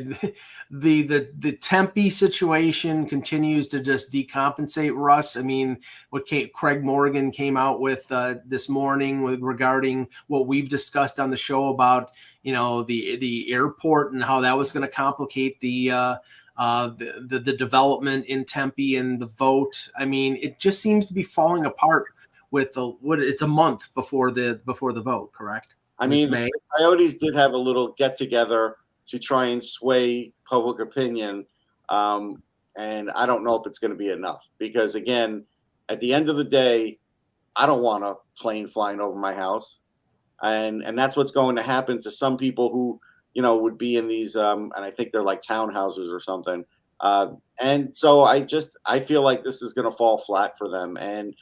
the 0.71 1.03
the 1.03 1.31
the 1.37 1.53
Tempe 1.53 2.09
situation 2.09 3.05
continues 3.05 3.67
to 3.69 3.79
just 3.79 4.11
decompensate 4.11 4.93
Russ. 4.95 5.37
I 5.37 5.41
mean, 5.41 5.79
what 6.09 6.25
came, 6.25 6.49
Craig 6.53 6.83
Morgan 6.83 7.31
came 7.31 7.57
out 7.57 7.79
with 7.79 8.11
uh, 8.11 8.35
this 8.45 8.69
morning 8.69 9.23
with 9.23 9.41
regarding 9.41 10.07
what 10.27 10.47
we've 10.47 10.69
discussed 10.69 11.19
on 11.19 11.29
the 11.29 11.37
show 11.37 11.69
about 11.69 12.11
you 12.43 12.53
know 12.53 12.83
the 12.83 13.17
the 13.17 13.51
airport 13.51 14.13
and 14.13 14.23
how 14.23 14.41
that 14.41 14.57
was 14.57 14.71
going 14.71 14.87
to 14.87 14.93
complicate 14.93 15.59
the. 15.59 15.91
Uh, 15.91 16.15
uh, 16.57 16.87
the, 16.87 17.25
the, 17.27 17.39
the 17.39 17.51
development 17.51 18.25
in 18.27 18.45
Tempe 18.45 18.95
and 18.95 19.19
the 19.19 19.25
vote. 19.25 19.89
I 19.97 20.05
mean, 20.05 20.37
it 20.41 20.57
just 20.57 20.81
seems 20.81 21.05
to 21.07 21.13
be 21.13 21.21
falling 21.21 21.65
apart 21.65 22.05
with 22.49 22.71
the 22.71 22.87
what 22.87 23.19
it's 23.19 23.41
a 23.41 23.47
month 23.47 23.93
before 23.93 24.31
the 24.31 24.61
before 24.65 24.93
the 24.93 25.01
vote, 25.01 25.33
correct? 25.33 25.75
I 25.99 26.07
mean, 26.07 26.29
the 26.29 26.49
Coyotes 26.77 27.15
did 27.15 27.35
have 27.35 27.51
a 27.51 27.57
little 27.57 27.93
get 27.97 28.17
together 28.17 28.77
to 29.07 29.19
try 29.19 29.47
and 29.47 29.63
sway 29.63 30.31
public 30.47 30.79
opinion. 30.79 31.45
Um, 31.89 32.41
and 32.77 33.09
I 33.11 33.25
don't 33.25 33.43
know 33.43 33.55
if 33.55 33.65
it's 33.65 33.79
going 33.79 33.91
to 33.91 33.97
be 33.97 34.09
enough 34.09 34.47
because, 34.57 34.95
again, 34.95 35.45
at 35.89 35.99
the 35.99 36.13
end 36.13 36.29
of 36.29 36.37
the 36.37 36.43
day, 36.43 36.97
I 37.55 37.65
don't 37.65 37.83
want 37.83 38.03
a 38.03 38.15
plane 38.37 38.67
flying 38.67 38.99
over 38.99 39.17
my 39.17 39.33
house. 39.33 39.79
And, 40.41 40.81
and 40.81 40.97
that's 40.97 41.15
what's 41.15 41.31
going 41.31 41.55
to 41.55 41.63
happen 41.63 42.01
to 42.01 42.11
some 42.11 42.37
people 42.37 42.69
who, 42.69 42.99
you 43.33 43.41
know, 43.41 43.57
would 43.57 43.77
be 43.77 43.95
in 43.95 44.07
these, 44.07 44.35
um, 44.35 44.73
and 44.75 44.83
I 44.83 44.91
think 44.91 45.11
they're 45.11 45.23
like 45.23 45.41
townhouses 45.41 46.11
or 46.11 46.19
something. 46.19 46.65
Uh, 46.99 47.27
and 47.59 47.95
so 47.95 48.23
I 48.23 48.41
just, 48.41 48.77
I 48.85 48.99
feel 48.99 49.21
like 49.21 49.43
this 49.43 49.61
is 49.61 49.73
going 49.73 49.89
to 49.89 49.95
fall 49.95 50.17
flat 50.17 50.57
for 50.57 50.69
them. 50.69 50.97
And 50.97 51.33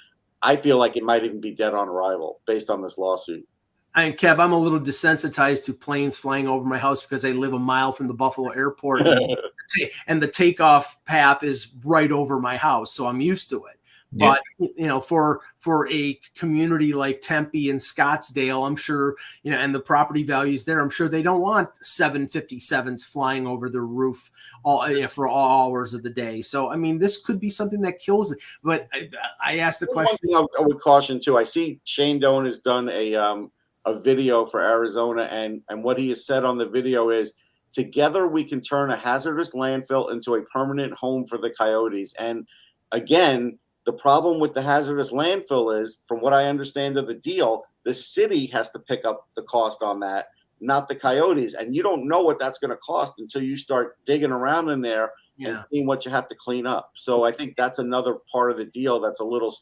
I 0.41 0.55
feel 0.55 0.78
like 0.78 0.97
it 0.97 1.03
might 1.03 1.24
even 1.24 1.39
be 1.39 1.51
dead 1.51 1.74
on 1.74 1.88
arrival 1.89 2.41
based 2.45 2.70
on 2.70 2.82
this 2.82 2.97
lawsuit. 2.97 3.47
I 3.96 4.12
Kev, 4.12 4.39
I'm 4.39 4.52
a 4.52 4.58
little 4.58 4.80
desensitized 4.80 5.66
to 5.66 5.74
planes 5.74 6.18
flying 6.18 6.48
over 6.48 6.66
my 6.66 6.78
house 6.78 7.04
because 7.04 7.26
I 7.26 7.32
live 7.32 7.54
a 7.54 7.60
mile 7.60 7.91
from 7.91 8.08
the 8.08 8.14
Buffalo 8.14 8.50
airport 8.50 9.02
and 10.08 10.22
the 10.22 10.28
takeoff 10.28 11.04
path 11.06 11.44
is 11.44 11.74
right 11.84 12.12
over 12.12 12.39
my 12.39 12.58
house. 12.58 12.94
So 12.94 13.08
I'm 13.08 13.22
used 13.22 13.50
to 13.52 13.66
it. 13.66 13.80
Yeah. 14.16 14.36
But 14.60 14.70
you 14.76 14.88
know, 14.88 15.02
for 15.02 15.41
for 15.58 15.91
a 15.91 16.20
community 16.36 16.94
like 16.94 17.22
Tempe 17.22 17.72
and 17.72 17.80
Scottsdale, 17.80 18.66
I'm 18.66 18.76
sure 18.76 19.16
you 19.41 19.52
know, 19.52 19.58
and 19.58 19.74
the 19.74 19.80
property 19.80 20.24
values 20.24 20.66
there, 20.66 20.80
I'm 20.80 20.91
sure 20.91 21.10
they 21.10 21.24
don't 21.24 21.41
want 21.41 21.70
757s 21.84 23.04
flying 23.04 23.48
over 23.48 23.70
the 23.70 23.82
roof 23.82 24.32
all 24.64 24.88
you 24.88 25.02
know, 25.02 25.08
for 25.08 25.28
all 25.28 25.68
hours 25.68 25.96
of 25.96 26.04
the 26.04 26.12
day. 26.12 26.44
So 26.44 26.70
I 26.70 26.76
mean, 26.76 27.00
this 27.00 27.18
could 27.18 27.39
be 27.39 27.50
something 27.50 27.82
that 27.82 28.00
kills 28.00 28.32
it. 28.32 28.39
But 28.64 28.88
I, 28.94 29.10
I 29.44 29.58
asked 29.60 29.80
the 29.80 29.88
question. 29.88 30.30
I 30.36 30.62
would 30.62 30.80
caution 30.80 31.20
too. 31.20 31.38
I 31.38 31.44
see 31.44 31.80
Shane 31.84 32.20
Doan 32.20 32.46
has 32.46 32.60
done 32.60 32.89
a 32.89 33.16
um, 33.16 33.52
a 33.86 34.00
video 34.00 34.46
for 34.46 34.62
Arizona, 34.62 35.24
and 35.24 35.62
and 35.70 35.84
what 35.84 35.98
he 35.98 36.10
has 36.10 36.26
said 36.26 36.46
on 36.46 36.58
the 36.58 36.68
video 36.68 37.10
is, 37.10 37.34
together 37.72 38.28
we 38.28 38.44
can 38.44 38.62
turn 38.62 38.92
a 38.92 38.96
hazardous 38.96 39.52
landfill 39.52 40.12
into 40.12 40.36
a 40.36 40.42
permanent 40.44 40.94
home 40.94 41.26
for 41.26 41.38
the 41.38 41.50
coyotes. 41.50 42.14
And 42.20 42.48
again, 42.92 43.58
the 43.86 43.94
problem 43.94 44.40
with 44.40 44.54
the 44.54 44.62
hazardous 44.62 45.12
landfill 45.12 45.80
is, 45.82 46.00
from 46.08 46.22
what 46.22 46.34
I 46.34 46.46
understand 46.46 46.98
of 46.98 47.08
the 47.08 47.16
deal, 47.16 47.64
the 47.84 47.94
city 47.94 48.48
has 48.48 48.70
to 48.72 48.80
pick 48.80 49.04
up 49.06 49.28
the 49.36 49.42
cost 49.44 49.84
on 49.84 50.00
that, 50.00 50.28
not 50.62 50.88
the 50.88 50.96
coyotes. 50.96 51.54
And 51.54 51.76
you 51.76 51.84
don't 51.84 52.08
know 52.08 52.22
what 52.22 52.40
that's 52.40 52.60
going 52.60 52.72
to 52.72 52.78
cost 52.78 53.16
until 53.18 53.44
you 53.44 53.58
start 53.58 53.98
digging 54.06 54.32
around 54.32 54.70
in 54.70 54.82
there 54.82 55.12
yeah. 55.36 55.50
and 55.50 55.64
seeing 55.70 55.86
what 55.86 56.06
you 56.06 56.12
have 56.12 56.28
to 56.30 56.36
clean 56.36 56.66
up. 56.66 56.92
So 56.96 57.24
I 57.24 57.32
think 57.32 57.58
that's 57.58 57.80
another 57.80 58.18
part 58.32 58.52
of 58.52 58.58
the 58.58 58.66
deal 58.66 59.02
that's 59.02 59.20
a 59.20 59.26
little 59.26 59.54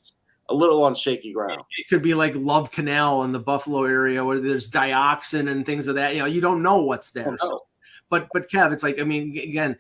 a 0.52 0.54
little 0.54 0.84
on 0.84 0.96
shaky 0.96 1.34
ground. 1.34 1.62
It 1.78 1.88
could 1.90 2.02
be 2.02 2.14
like 2.14 2.34
Love 2.36 2.72
Canal 2.72 3.24
in 3.24 3.32
the 3.32 3.40
Buffalo 3.40 3.86
area 3.86 4.24
where 4.24 4.40
there's 4.40 4.70
dioxin 4.70 5.50
and 5.50 5.66
things 5.66 5.88
of 5.88 5.96
that. 5.96 6.14
You 6.14 6.20
know, 6.20 6.26
you 6.26 6.42
don't 6.42 6.62
know 6.62 6.82
what's 6.82 7.12
there. 7.12 7.38
Oh, 7.42 7.48
so, 7.50 7.62
but 8.10 8.28
but 8.34 8.50
Kev, 8.50 8.72
it's 8.72 8.84
like 8.84 9.00
I 9.00 9.04
mean, 9.04 9.38
again, 9.38 9.78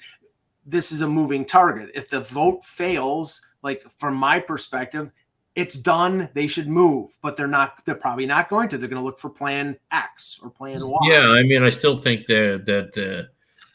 this 0.66 0.92
is 0.92 1.02
a 1.02 1.08
moving 1.08 1.46
target. 1.46 1.92
If 1.94 2.10
the 2.10 2.22
vote 2.22 2.64
fails, 2.66 3.46
like 3.62 3.84
from 3.98 4.16
my 4.16 4.40
perspective, 4.40 5.12
it's 5.56 5.78
done. 5.78 6.30
They 6.34 6.48
should 6.48 6.68
move, 6.68 7.12
but 7.22 7.36
they're 7.36 7.48
not. 7.48 7.84
They're 7.86 7.96
probably 7.96 8.26
not 8.26 8.50
going 8.50 8.70
to. 8.70 8.78
They're 8.78 8.90
going 8.90 9.02
to 9.02 9.06
look 9.06 9.20
for 9.20 9.30
Plan 9.30 9.78
X 9.92 10.40
or 10.42 10.50
Plan 10.50 10.88
Y. 10.88 11.00
Yeah, 11.04 11.28
I 11.30 11.44
mean, 11.44 11.64
I 11.64 11.70
still 11.70 12.00
think 12.00 12.28
that 12.28 12.66
that. 12.66 12.98
Uh, 12.98 13.28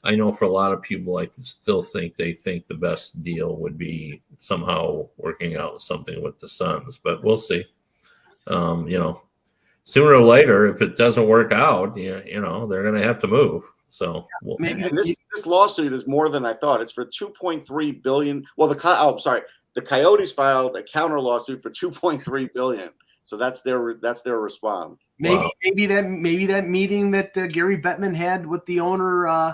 I 0.07 0.14
know 0.14 0.32
for 0.32 0.44
a 0.44 0.50
lot 0.50 0.72
of 0.72 0.82
people, 0.82 1.18
I 1.18 1.28
still 1.42 1.82
think 1.82 2.16
they 2.16 2.32
think 2.32 2.66
the 2.66 2.74
best 2.74 3.22
deal 3.22 3.57
would 3.57 3.76
be 3.76 4.22
somehow 4.36 5.09
working 5.16 5.57
out 5.57 5.82
something 5.82 6.22
with 6.22 6.38
the 6.38 6.48
Suns, 6.48 6.98
but 6.98 7.24
we'll 7.24 7.36
see. 7.36 7.64
Um, 8.46 8.86
you 8.86 8.98
know, 8.98 9.20
sooner 9.82 10.12
or 10.12 10.20
later, 10.20 10.66
if 10.66 10.80
it 10.80 10.96
doesn't 10.96 11.26
work 11.26 11.52
out, 11.52 11.96
you, 11.96 12.22
you 12.24 12.40
know, 12.40 12.66
they're 12.66 12.82
going 12.82 12.94
to 12.94 13.07
have 13.07 13.18
to 13.20 13.26
move. 13.26 13.64
So 13.88 14.24
we'll, 14.42 14.57
maybe 14.61 14.82
and 14.82 14.96
this 14.96 15.16
this 15.34 15.46
lawsuit 15.46 15.92
is 15.92 16.07
more 16.07 16.28
than 16.28 16.44
I 16.44 16.54
thought. 16.54 16.80
It's 16.80 16.92
for 16.92 17.04
2.3 17.04 18.02
billion. 18.02 18.44
Well, 18.57 18.68
the 18.68 18.80
oh, 18.84 19.16
sorry, 19.16 19.42
the 19.74 19.82
Coyotes 19.82 20.32
filed 20.32 20.76
a 20.76 20.82
counter 20.82 21.20
lawsuit 21.20 21.62
for 21.62 21.70
2.3 21.70 22.52
billion. 22.52 22.90
So 23.26 23.36
that's 23.36 23.61
their 23.62 23.94
that's 23.94 24.22
their 24.22 24.38
response. 24.38 25.09
Maybe 25.18 25.36
wow. 25.36 25.50
maybe 25.64 25.86
that 25.86 26.07
maybe 26.07 26.46
that 26.46 26.68
meeting 26.68 27.11
that 27.11 27.36
uh, 27.36 27.48
Gary 27.48 27.76
Bettman 27.76 28.14
had 28.14 28.46
with 28.46 28.64
the 28.66 28.78
owner 28.78 29.26
uh, 29.26 29.52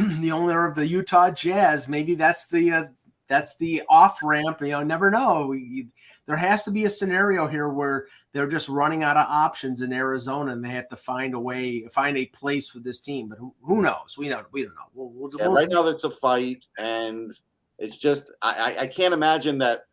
the 0.20 0.32
owner 0.32 0.66
of 0.66 0.74
the 0.74 0.86
Utah 0.86 1.30
Jazz. 1.30 1.88
Maybe 1.88 2.14
that's 2.14 2.48
the 2.48 2.72
uh, 2.72 2.84
that's 3.28 3.56
the 3.56 3.82
off 3.88 4.22
ramp. 4.22 4.60
You 4.60 4.68
know, 4.68 4.82
never 4.82 5.10
know. 5.10 5.46
We, 5.46 5.88
there 6.26 6.36
has 6.36 6.64
to 6.64 6.70
be 6.70 6.84
a 6.84 6.90
scenario 6.90 7.46
here 7.46 7.68
where 7.68 8.06
they're 8.32 8.48
just 8.48 8.68
running 8.68 9.02
out 9.02 9.16
of 9.16 9.26
options 9.28 9.82
in 9.82 9.92
Arizona, 9.92 10.52
and 10.52 10.64
they 10.64 10.70
have 10.70 10.88
to 10.88 10.96
find 10.96 11.34
a 11.34 11.38
way, 11.38 11.86
find 11.92 12.16
a 12.16 12.26
place 12.26 12.68
for 12.68 12.80
this 12.80 13.00
team. 13.00 13.28
But 13.28 13.38
who, 13.38 13.54
who 13.62 13.82
knows? 13.82 14.16
We 14.18 14.28
don't. 14.28 14.46
We 14.52 14.62
don't 14.62 14.74
know. 14.74 14.90
We'll, 14.94 15.10
we'll, 15.10 15.30
yeah, 15.38 15.46
we'll 15.46 15.56
right 15.56 15.66
see. 15.66 15.74
now, 15.74 15.88
it's 15.88 16.04
a 16.04 16.10
fight, 16.10 16.66
and 16.78 17.32
it's 17.78 17.98
just 17.98 18.32
I, 18.42 18.76
I 18.80 18.86
can't 18.86 19.14
imagine 19.14 19.58
that 19.58 19.86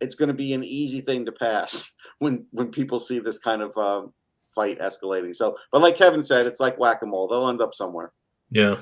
it's 0.00 0.14
going 0.14 0.28
to 0.28 0.34
be 0.34 0.52
an 0.52 0.64
easy 0.64 1.00
thing 1.00 1.24
to 1.26 1.32
pass 1.32 1.92
when 2.18 2.46
when 2.52 2.70
people 2.70 3.00
see 3.00 3.18
this 3.18 3.38
kind 3.38 3.62
of 3.62 3.76
um, 3.76 4.12
fight 4.54 4.80
escalating. 4.80 5.34
So, 5.34 5.56
but 5.72 5.80
like 5.80 5.96
Kevin 5.96 6.22
said, 6.22 6.46
it's 6.46 6.60
like 6.60 6.78
whack 6.78 7.02
a 7.02 7.06
mole. 7.06 7.28
They'll 7.28 7.48
end 7.48 7.60
up 7.60 7.74
somewhere. 7.74 8.12
Yeah. 8.50 8.76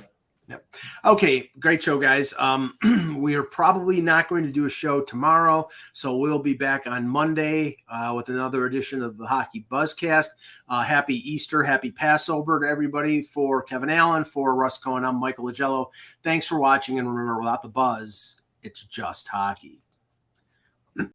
Okay, 1.04 1.50
great 1.58 1.82
show, 1.82 1.98
guys. 1.98 2.34
Um, 2.38 2.74
we 3.18 3.34
are 3.34 3.42
probably 3.42 4.00
not 4.00 4.28
going 4.28 4.44
to 4.44 4.50
do 4.50 4.66
a 4.66 4.70
show 4.70 5.00
tomorrow, 5.00 5.68
so 5.92 6.16
we'll 6.16 6.38
be 6.38 6.54
back 6.54 6.86
on 6.86 7.08
Monday 7.08 7.78
uh, 7.88 8.12
with 8.14 8.28
another 8.28 8.66
edition 8.66 9.02
of 9.02 9.16
the 9.16 9.26
Hockey 9.26 9.66
Buzzcast. 9.70 10.28
Uh, 10.68 10.82
happy 10.82 11.16
Easter, 11.30 11.62
happy 11.62 11.90
Passover 11.90 12.60
to 12.60 12.68
everybody. 12.68 13.22
For 13.22 13.62
Kevin 13.62 13.90
Allen, 13.90 14.24
for 14.24 14.54
Russ 14.54 14.78
Cohen, 14.78 15.04
I'm 15.04 15.20
Michael 15.20 15.46
Augello. 15.46 15.86
Thanks 16.22 16.46
for 16.46 16.58
watching, 16.58 16.98
and 16.98 17.08
remember, 17.08 17.38
without 17.38 17.62
the 17.62 17.68
buzz, 17.68 18.40
it's 18.62 18.84
just 18.84 19.28
hockey. 19.28 19.83